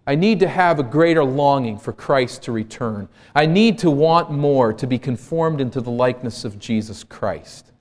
I 0.07 0.15
need 0.15 0.41
to 0.41 0.49
have 0.49 0.79
a 0.79 0.83
greater 0.83 1.25
longing 1.25 1.79
for 1.79 1.93
Christ 1.93 2.43
to 2.43 2.53
return. 2.53 3.09
I 3.35 3.47
need 3.47 3.79
to 3.79 3.91
want 3.91 4.31
more 4.31 4.73
to 4.73 4.87
be 4.87 4.99
conformed 4.99 5.61
into 5.61 5.81
the 5.81 5.91
likeness 5.91 6.45
of 6.45 6.59
Jesus 6.59 7.05
Christ. 7.05 7.73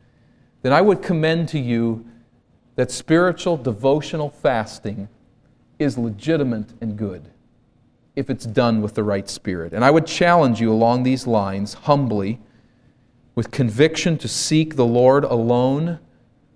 Then 0.62 0.72
I 0.72 0.82
would 0.82 1.02
commend 1.02 1.50
to 1.50 1.60
you 1.60 2.06
that 2.76 2.92
spiritual 2.92 3.58
devotional 3.58 4.30
fasting 4.30 5.10
is 5.80 5.98
legitimate 5.98 6.70
and 6.82 6.98
good 6.98 7.30
if 8.16 8.30
it's 8.30 8.46
done 8.46 8.82
with 8.82 8.94
the 8.94 9.04
right 9.04 9.28
spirit. 9.28 9.74
And 9.74 9.84
I 9.84 9.92
would 9.92 10.08
challenge 10.08 10.62
you 10.62 10.72
along 10.72 11.04
these 11.04 11.28
lines 11.28 11.74
humbly 11.74 12.40
with 13.36 13.52
conviction 13.52 14.18
to 14.20 14.28
seek 14.28 14.76
the 14.76 14.86
Lord 14.86 15.24
alone, 15.24 16.00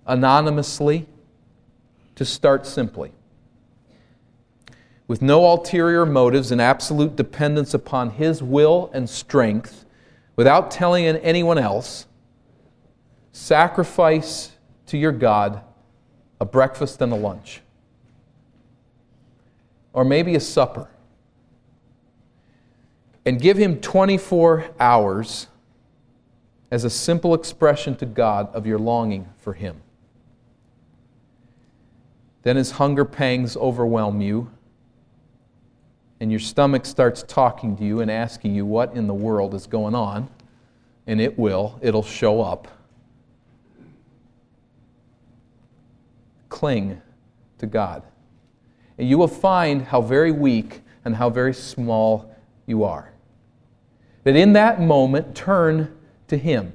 anonymously, 0.06 1.06
to 2.14 2.24
start 2.24 2.66
simply. 2.66 3.12
With 5.08 5.22
no 5.22 5.46
ulterior 5.46 6.04
motives 6.04 6.52
and 6.52 6.60
absolute 6.60 7.16
dependence 7.16 7.72
upon 7.72 8.10
His 8.10 8.42
will 8.42 8.90
and 8.92 9.08
strength, 9.08 9.86
without 10.36 10.70
telling 10.70 11.06
anyone 11.06 11.56
else, 11.56 12.06
sacrifice 13.32 14.52
to 14.86 14.98
your 14.98 15.12
God 15.12 15.62
a 16.40 16.44
breakfast 16.44 17.00
and 17.00 17.10
a 17.10 17.16
lunch. 17.16 17.62
Or 19.94 20.04
maybe 20.04 20.34
a 20.34 20.40
supper. 20.40 20.88
And 23.24 23.40
give 23.40 23.56
Him 23.56 23.80
24 23.80 24.72
hours 24.78 25.46
as 26.70 26.84
a 26.84 26.90
simple 26.90 27.32
expression 27.32 27.96
to 27.96 28.06
God 28.06 28.54
of 28.54 28.66
your 28.66 28.78
longing 28.78 29.26
for 29.38 29.54
Him. 29.54 29.80
Then, 32.42 32.58
as 32.58 32.72
hunger 32.72 33.06
pangs 33.06 33.56
overwhelm 33.56 34.20
you, 34.20 34.50
and 36.20 36.30
your 36.30 36.40
stomach 36.40 36.84
starts 36.84 37.22
talking 37.22 37.76
to 37.76 37.84
you 37.84 38.00
and 38.00 38.10
asking 38.10 38.54
you 38.54 38.66
what 38.66 38.94
in 38.94 39.06
the 39.06 39.14
world 39.14 39.54
is 39.54 39.66
going 39.66 39.94
on, 39.94 40.28
and 41.06 41.20
it 41.20 41.38
will, 41.38 41.78
it'll 41.80 42.02
show 42.02 42.40
up. 42.40 42.68
Cling 46.48 47.00
to 47.58 47.66
God. 47.66 48.02
And 48.98 49.08
you 49.08 49.16
will 49.16 49.28
find 49.28 49.82
how 49.82 50.00
very 50.00 50.32
weak 50.32 50.82
and 51.04 51.14
how 51.14 51.30
very 51.30 51.54
small 51.54 52.34
you 52.66 52.82
are. 52.82 53.12
That 54.24 54.34
in 54.34 54.54
that 54.54 54.80
moment, 54.80 55.34
turn 55.36 55.96
to 56.26 56.36
Him 56.36 56.72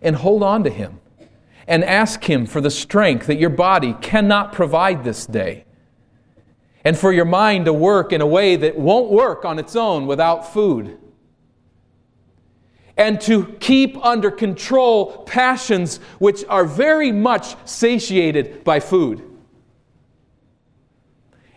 and 0.00 0.14
hold 0.14 0.42
on 0.42 0.62
to 0.64 0.70
Him 0.70 1.00
and 1.66 1.84
ask 1.84 2.24
Him 2.24 2.46
for 2.46 2.60
the 2.60 2.70
strength 2.70 3.26
that 3.26 3.38
your 3.38 3.50
body 3.50 3.94
cannot 4.00 4.52
provide 4.52 5.02
this 5.02 5.26
day 5.26 5.64
and 6.88 6.96
for 6.96 7.12
your 7.12 7.26
mind 7.26 7.66
to 7.66 7.72
work 7.74 8.14
in 8.14 8.22
a 8.22 8.26
way 8.26 8.56
that 8.56 8.78
won't 8.78 9.10
work 9.10 9.44
on 9.44 9.58
its 9.58 9.76
own 9.76 10.06
without 10.06 10.54
food. 10.54 10.96
And 12.96 13.20
to 13.20 13.44
keep 13.60 14.02
under 14.02 14.30
control 14.30 15.24
passions 15.24 15.98
which 16.18 16.46
are 16.48 16.64
very 16.64 17.12
much 17.12 17.56
satiated 17.68 18.64
by 18.64 18.80
food. 18.80 19.22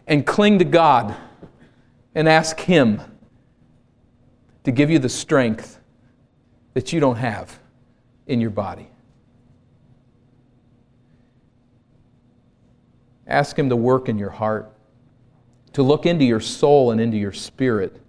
And 0.06 0.28
cling 0.28 0.60
to 0.60 0.66
God 0.66 1.16
and 2.14 2.28
ask 2.28 2.60
Him 2.60 3.00
to 4.66 4.72
give 4.74 4.90
you 4.90 5.00
the 5.00 5.08
strength 5.08 5.80
that 6.74 6.92
you 6.92 7.00
don't 7.00 7.16
have 7.16 7.58
in 8.28 8.42
your 8.42 8.50
body. 8.50 8.90
Ask 13.26 13.58
Him 13.58 13.70
to 13.70 13.78
work 13.78 14.10
in 14.10 14.18
your 14.18 14.32
heart, 14.32 14.74
to 15.74 15.84
look 15.84 16.06
into 16.06 16.26
your 16.26 16.40
soul 16.40 16.92
and 16.92 17.00
into 17.00 17.18
your 17.18 17.32
spirit, 17.32 18.02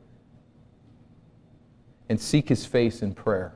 and 2.09 2.21
seek 2.21 2.49
His 2.49 2.67
face 2.67 3.03
in 3.03 3.15
prayer. 3.15 3.55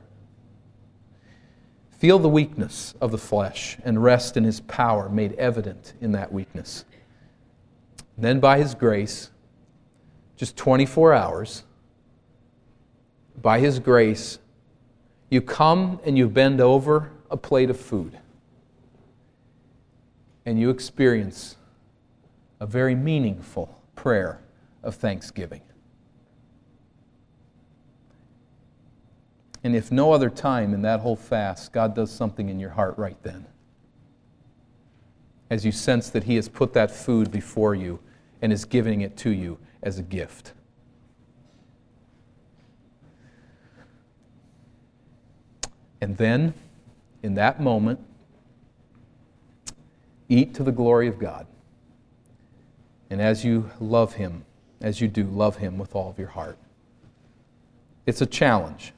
Feel 1.91 2.19
the 2.19 2.29
weakness 2.29 2.93
of 3.01 3.11
the 3.11 3.17
flesh 3.17 3.77
and 3.83 4.03
rest 4.03 4.37
in 4.37 4.43
His 4.43 4.61
power 4.61 5.09
made 5.09 5.33
evident 5.33 5.93
in 5.99 6.11
that 6.13 6.31
weakness. 6.31 6.85
then, 8.17 8.39
by 8.39 8.57
His 8.57 8.73
grace, 8.73 9.29
just 10.35 10.55
24 10.55 11.13
hours, 11.13 11.63
by 13.41 13.59
His 13.59 13.79
grace, 13.79 14.39
you 15.29 15.41
come 15.41 15.99
and 16.05 16.17
you 16.17 16.29
bend 16.29 16.61
over 16.61 17.11
a 17.29 17.37
plate 17.37 17.69
of 17.69 17.79
food, 17.79 18.17
and 20.45 20.59
you 20.59 20.69
experience 20.69 21.57
a 22.59 22.65
very 22.65 22.95
meaningful 22.95 23.76
prayer 23.97 24.39
of 24.83 24.95
thanksgiving. 24.95 25.61
And 29.63 29.75
if 29.75 29.91
no 29.91 30.13
other 30.13 30.29
time 30.29 30.73
in 30.73 30.83
that 30.83 31.01
whole 31.01 31.17
fast, 31.17 31.73
God 31.73 31.93
does 31.93 32.09
something 32.09 32.47
in 32.47 32.57
your 32.57 32.69
heart 32.69 32.97
right 32.97 33.21
then. 33.23 33.45
As 35.49 35.65
you 35.65 35.73
sense 35.73 36.09
that 36.11 36.23
He 36.23 36.37
has 36.37 36.47
put 36.47 36.71
that 36.73 36.89
food 36.89 37.31
before 37.31 37.75
you 37.75 37.99
and 38.41 38.53
is 38.53 38.63
giving 38.63 39.01
it 39.01 39.17
to 39.17 39.29
you 39.29 39.57
as 39.83 39.99
a 39.99 40.03
gift. 40.03 40.53
And 45.99 46.15
then, 46.15 46.53
in 47.23 47.33
that 47.35 47.59
moment, 47.59 47.99
eat 50.29 50.53
to 50.53 50.63
the 50.63 50.71
glory 50.71 51.07
of 51.07 51.17
God. 51.17 51.47
And 53.09 53.21
as 53.21 53.43
you 53.45 53.71
love 53.79 54.13
Him, 54.13 54.45
as 54.81 55.01
you 55.01 55.07
do, 55.07 55.23
love 55.23 55.57
Him 55.57 55.77
with 55.77 55.95
all 55.95 56.09
of 56.09 56.19
your 56.19 56.29
heart. 56.29 56.57
It's 58.05 58.21
a 58.21 58.25
challenge. 58.25 58.93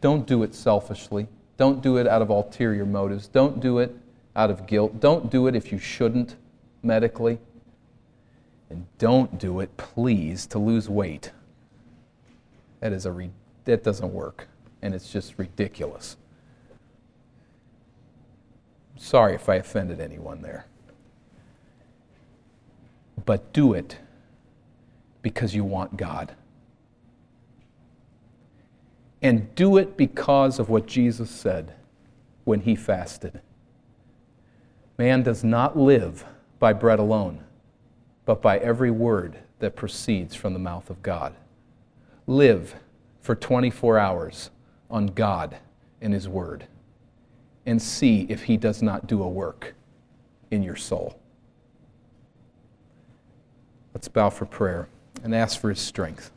Don't 0.00 0.26
do 0.26 0.42
it 0.42 0.54
selfishly. 0.54 1.28
Don't 1.56 1.82
do 1.82 1.96
it 1.96 2.06
out 2.06 2.22
of 2.22 2.30
ulterior 2.30 2.84
motives. 2.84 3.28
Don't 3.28 3.60
do 3.60 3.78
it 3.78 3.94
out 4.36 4.50
of 4.50 4.66
guilt. 4.66 5.00
Don't 5.00 5.30
do 5.30 5.46
it 5.46 5.54
if 5.54 5.70
you 5.72 5.78
shouldn't 5.78 6.36
medically. 6.82 7.38
And 8.70 8.86
don't 8.98 9.38
do 9.38 9.60
it, 9.60 9.76
please, 9.76 10.46
to 10.48 10.58
lose 10.58 10.88
weight. 10.88 11.30
That, 12.80 12.92
is 12.92 13.06
a 13.06 13.12
re- 13.12 13.30
that 13.64 13.84
doesn't 13.84 14.12
work 14.12 14.48
and 14.84 14.94
it's 14.94 15.10
just 15.10 15.38
ridiculous. 15.38 16.18
Sorry 18.96 19.34
if 19.34 19.48
I 19.48 19.56
offended 19.56 19.98
anyone 19.98 20.42
there. 20.42 20.66
But 23.24 23.52
do 23.52 23.72
it 23.72 23.98
because 25.22 25.54
you 25.54 25.64
want 25.64 25.96
God. 25.96 26.34
And 29.22 29.54
do 29.54 29.78
it 29.78 29.96
because 29.96 30.58
of 30.58 30.68
what 30.68 30.86
Jesus 30.86 31.30
said 31.30 31.74
when 32.44 32.60
he 32.60 32.76
fasted. 32.76 33.40
Man 34.98 35.22
does 35.22 35.42
not 35.42 35.76
live 35.76 36.24
by 36.58 36.72
bread 36.72 36.98
alone, 36.98 37.42
but 38.26 38.42
by 38.42 38.58
every 38.58 38.90
word 38.90 39.38
that 39.58 39.76
proceeds 39.76 40.34
from 40.34 40.52
the 40.52 40.58
mouth 40.58 40.90
of 40.90 41.02
God. 41.02 41.34
Live 42.26 42.76
for 43.20 43.34
24 43.34 43.98
hours 43.98 44.50
on 44.90 45.06
God 45.06 45.56
and 46.00 46.12
His 46.12 46.28
Word 46.28 46.66
and 47.66 47.80
see 47.80 48.26
if 48.28 48.44
He 48.44 48.56
does 48.56 48.82
not 48.82 49.06
do 49.06 49.22
a 49.22 49.28
work 49.28 49.74
in 50.50 50.62
your 50.62 50.76
soul. 50.76 51.18
Let's 53.94 54.08
bow 54.08 54.28
for 54.28 54.44
prayer 54.44 54.88
and 55.22 55.32
ask 55.32 55.60
for 55.60 55.70
His 55.70 55.78
strength. 55.78 56.32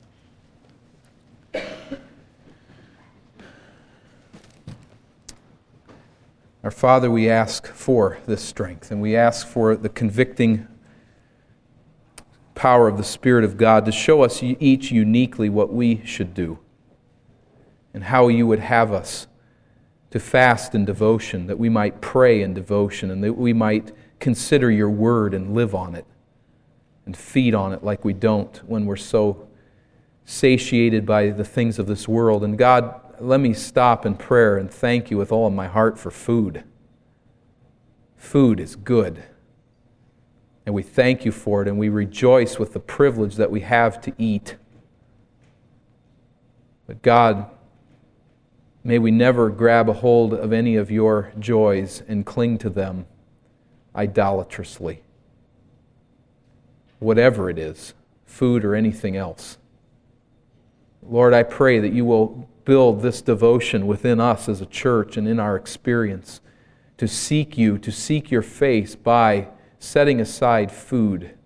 Our 6.64 6.72
Father, 6.72 7.10
we 7.10 7.30
ask 7.30 7.66
for 7.66 8.20
this 8.28 8.44
strength 8.44 8.92
and 8.92 9.02
we 9.02 9.16
ask 9.16 9.48
for 9.48 9.76
the 9.76 9.90
convicting 9.90 10.68
power 12.54 12.88
of 12.88 12.98
the 12.98 13.04
Spirit 13.04 13.44
of 13.44 13.58
God 13.58 13.86
to 13.86 13.92
show 13.92 14.22
us 14.22 14.44
each 14.44 14.92
uniquely 14.92 15.50
what 15.50 15.74
we 15.74 16.06
should 16.06 16.36
do 16.36 16.60
and 17.94 18.04
how 18.04 18.28
you 18.28 18.46
would 18.46 18.60
have 18.60 18.92
us 18.92 19.28
to 20.12 20.20
fast 20.20 20.76
in 20.76 20.86
devotion, 20.86 21.48
that 21.48 21.58
we 21.58 21.70
might 21.70 22.02
pray 22.02 22.42
in 22.42 22.54
devotion, 22.54 23.10
and 23.10 23.24
that 23.24 23.34
we 23.34 23.52
might 23.52 23.92
consider 24.20 24.70
your 24.70 24.90
word 24.90 25.34
and 25.34 25.56
live 25.56 25.74
on 25.74 25.96
it 25.96 26.06
and 27.08 27.18
feed 27.18 27.56
on 27.56 27.74
it 27.74 27.84
like 27.84 28.06
we 28.06 28.14
don't 28.14 28.58
when 28.68 28.86
we're 28.86 28.96
so 28.96 29.48
satiated 30.26 31.06
by 31.06 31.30
the 31.30 31.44
things 31.44 31.80
of 31.80 31.88
this 31.88 32.08
world. 32.08 32.44
And 32.44 32.58
God, 32.58 33.00
let 33.20 33.40
me 33.40 33.54
stop 33.54 34.06
in 34.06 34.16
prayer 34.16 34.58
and 34.58 34.70
thank 34.70 35.10
you 35.10 35.18
with 35.18 35.32
all 35.32 35.48
of 35.48 35.54
my 35.54 35.68
heart 35.68 35.98
for 35.98 36.12
food. 36.12 36.66
Food 38.18 38.60
is 38.60 38.76
good. 38.76 39.24
And 40.66 40.76
we 40.76 40.84
thank 40.84 41.24
you 41.24 41.32
for 41.32 41.62
it, 41.62 41.70
and 41.70 41.80
we 41.80 41.88
rejoice 41.88 42.60
with 42.60 42.74
the 42.74 42.80
privilege 42.82 43.38
that 43.38 43.50
we 43.50 43.62
have 43.62 44.02
to 44.02 44.14
eat. 44.18 44.58
But 46.88 47.02
God, 47.02 47.50
may 48.84 49.00
we 49.00 49.12
never 49.12 49.50
grab 49.50 49.88
a 49.88 49.94
hold 49.94 50.34
of 50.34 50.52
any 50.52 50.76
of 50.76 50.92
your 50.92 51.32
joys 51.40 52.04
and 52.10 52.26
cling 52.26 52.58
to 52.58 52.70
them 52.70 53.06
idolatrously. 53.96 55.04
Whatever 57.00 57.50
it 57.50 57.58
is, 57.58 57.94
food 58.26 58.66
or 58.66 58.76
anything 58.76 59.16
else. 59.16 59.58
Lord, 61.02 61.34
I 61.34 61.44
pray 61.44 61.80
that 61.80 61.94
you 61.94 62.06
will 62.06 62.50
build 62.66 63.02
this 63.02 63.22
devotion 63.22 63.88
within 63.88 64.20
us 64.20 64.50
as 64.50 64.60
a 64.60 64.66
church 64.66 65.16
and 65.16 65.28
in 65.28 65.40
our 65.40 65.56
experience 65.56 66.42
to 66.98 67.08
seek 67.08 67.58
you, 67.58 67.78
to 67.78 67.92
seek 67.92 68.30
your 68.30 68.42
face 68.42 68.96
by 68.96 69.48
setting 69.80 70.20
aside 70.20 70.72
food 70.72 71.38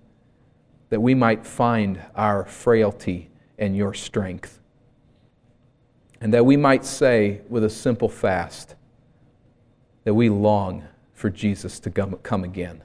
that 0.90 1.02
we 1.02 1.14
might 1.14 1.46
find 1.46 2.02
our 2.16 2.46
frailty 2.46 3.30
and 3.58 3.76
your 3.76 3.94
strength. 3.94 4.60
And 6.20 6.34
that 6.34 6.46
we 6.46 6.58
might 6.58 6.86
say 6.86 7.42
with 7.50 7.64
a 7.64 7.70
simple 7.70 8.10
fast 8.10 8.76
that 10.04 10.14
we 10.14 10.30
long 10.30 10.84
for 11.14 11.30
Jesus 11.30 11.80
to 11.82 11.92
come 11.92 12.44
again. 12.44 12.84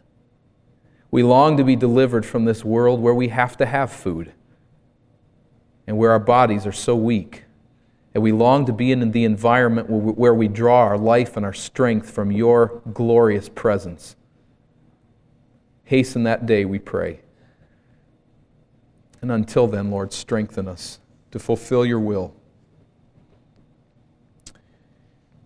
We 1.17 1.23
long 1.23 1.57
to 1.57 1.65
be 1.65 1.77
delivered 1.77 2.27
from 2.27 2.45
this 2.45 2.63
world 2.63 3.01
where 3.01 3.15
we 3.15 3.29
have 3.29 3.57
to 3.57 3.65
have 3.65 3.91
food 3.91 4.35
and 5.87 5.97
where 5.97 6.11
our 6.11 6.19
bodies 6.19 6.67
are 6.67 6.73
so 6.73 6.95
weak 6.95 7.45
and 8.13 8.23
we 8.23 8.33
long 8.33 8.67
to 8.67 8.73
be 8.75 8.93
in 8.93 9.13
the 9.13 9.25
environment 9.25 9.89
where 9.89 10.35
we 10.35 10.47
draw 10.47 10.81
our 10.81 10.99
life 10.99 11.39
and 11.39 11.47
our 11.47 11.55
strength 11.55 12.11
from 12.11 12.31
your 12.31 12.83
glorious 12.93 13.49
presence. 13.49 14.15
Hasten 15.85 16.25
that 16.25 16.45
day, 16.45 16.67
we 16.67 16.79
pray. 16.79 17.21
And 19.23 19.33
until 19.33 19.67
then, 19.67 19.91
Lord, 19.91 20.13
strengthen 20.13 20.69
us 20.69 20.99
to 21.31 21.39
fulfill 21.39 21.87
your 21.87 21.99
will. 21.99 22.35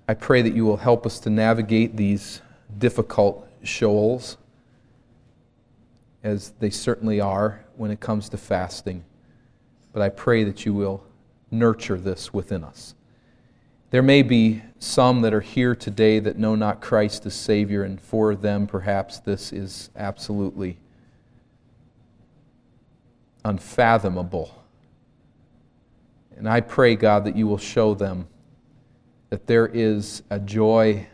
I 0.08 0.14
pray 0.14 0.42
that 0.42 0.56
you 0.56 0.64
will 0.64 0.78
help 0.78 1.06
us 1.06 1.20
to 1.20 1.30
navigate 1.30 1.96
these 1.96 2.40
difficult 2.76 3.46
shoals, 3.62 4.36
as 6.22 6.52
they 6.58 6.70
certainly 6.70 7.20
are 7.20 7.64
when 7.76 7.90
it 7.90 8.00
comes 8.00 8.28
to 8.28 8.36
fasting. 8.36 9.04
But 9.92 10.02
I 10.02 10.08
pray 10.08 10.44
that 10.44 10.64
you 10.66 10.74
will 10.74 11.04
nurture 11.50 11.96
this 11.96 12.32
within 12.32 12.62
us. 12.62 12.94
There 13.90 14.02
may 14.02 14.22
be 14.22 14.62
some 14.78 15.22
that 15.22 15.34
are 15.34 15.40
here 15.40 15.74
today 15.74 16.20
that 16.20 16.38
know 16.38 16.54
not 16.54 16.80
Christ 16.80 17.26
as 17.26 17.34
Savior, 17.34 17.82
and 17.82 18.00
for 18.00 18.36
them, 18.36 18.66
perhaps 18.66 19.18
this 19.18 19.52
is 19.52 19.90
absolutely 19.96 20.78
unfathomable. 23.44 24.62
And 26.36 26.48
I 26.48 26.60
pray, 26.60 26.94
God, 26.94 27.24
that 27.24 27.36
you 27.36 27.46
will 27.48 27.58
show 27.58 27.94
them 27.94 28.28
that 29.30 29.46
there 29.46 29.66
is 29.66 30.22
a 30.30 30.38
joy 30.38 31.06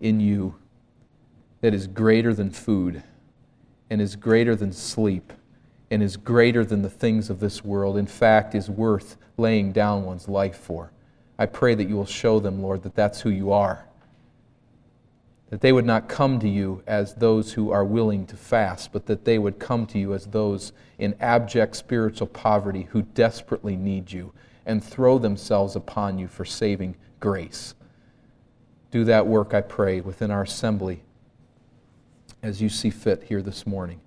in 0.00 0.20
you 0.20 0.56
that 1.60 1.74
is 1.74 1.86
greater 1.86 2.34
than 2.34 2.50
food 2.50 3.02
and 3.90 4.00
is 4.00 4.16
greater 4.16 4.56
than 4.56 4.72
sleep 4.72 5.32
and 5.90 6.02
is 6.02 6.16
greater 6.16 6.64
than 6.64 6.82
the 6.82 6.90
things 6.90 7.30
of 7.30 7.40
this 7.40 7.64
world. 7.64 7.96
In 7.96 8.06
fact, 8.06 8.54
is 8.54 8.68
worth 8.68 9.16
laying 9.36 9.72
down 9.72 10.04
one's 10.04 10.28
life 10.28 10.56
for. 10.56 10.90
I 11.38 11.46
pray 11.46 11.74
that 11.74 11.88
you 11.88 11.96
will 11.96 12.06
show 12.06 12.40
them, 12.40 12.62
Lord, 12.62 12.82
that 12.82 12.94
that's 12.94 13.20
who 13.20 13.30
you 13.30 13.52
are. 13.52 13.86
That 15.50 15.60
they 15.60 15.72
would 15.72 15.84
not 15.84 16.08
come 16.08 16.40
to 16.40 16.48
you 16.48 16.82
as 16.88 17.14
those 17.14 17.52
who 17.52 17.70
are 17.70 17.84
willing 17.84 18.26
to 18.26 18.36
fast, 18.36 18.92
but 18.92 19.06
that 19.06 19.24
they 19.24 19.38
would 19.38 19.60
come 19.60 19.86
to 19.86 19.98
you 19.98 20.12
as 20.12 20.26
those 20.26 20.72
in 20.98 21.14
abject 21.20 21.76
spiritual 21.76 22.26
poverty 22.26 22.88
who 22.90 23.02
desperately 23.02 23.76
need 23.76 24.10
you 24.10 24.32
and 24.64 24.82
throw 24.82 25.18
themselves 25.18 25.76
upon 25.76 26.18
you 26.18 26.26
for 26.26 26.44
saving 26.44 26.96
grace. 27.20 27.74
Do 28.90 29.04
that 29.04 29.26
work, 29.26 29.54
I 29.54 29.60
pray, 29.60 30.00
within 30.00 30.32
our 30.32 30.42
assembly 30.42 31.02
as 32.46 32.62
you 32.62 32.68
see 32.68 32.90
fit 32.90 33.24
here 33.24 33.42
this 33.42 33.66
morning. 33.66 34.00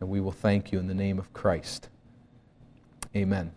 And 0.00 0.08
we 0.08 0.22
will 0.22 0.32
thank 0.32 0.72
you 0.72 0.78
in 0.78 0.86
the 0.86 0.94
name 0.94 1.18
of 1.18 1.32
Christ. 1.34 1.90
Amen. 3.14 3.52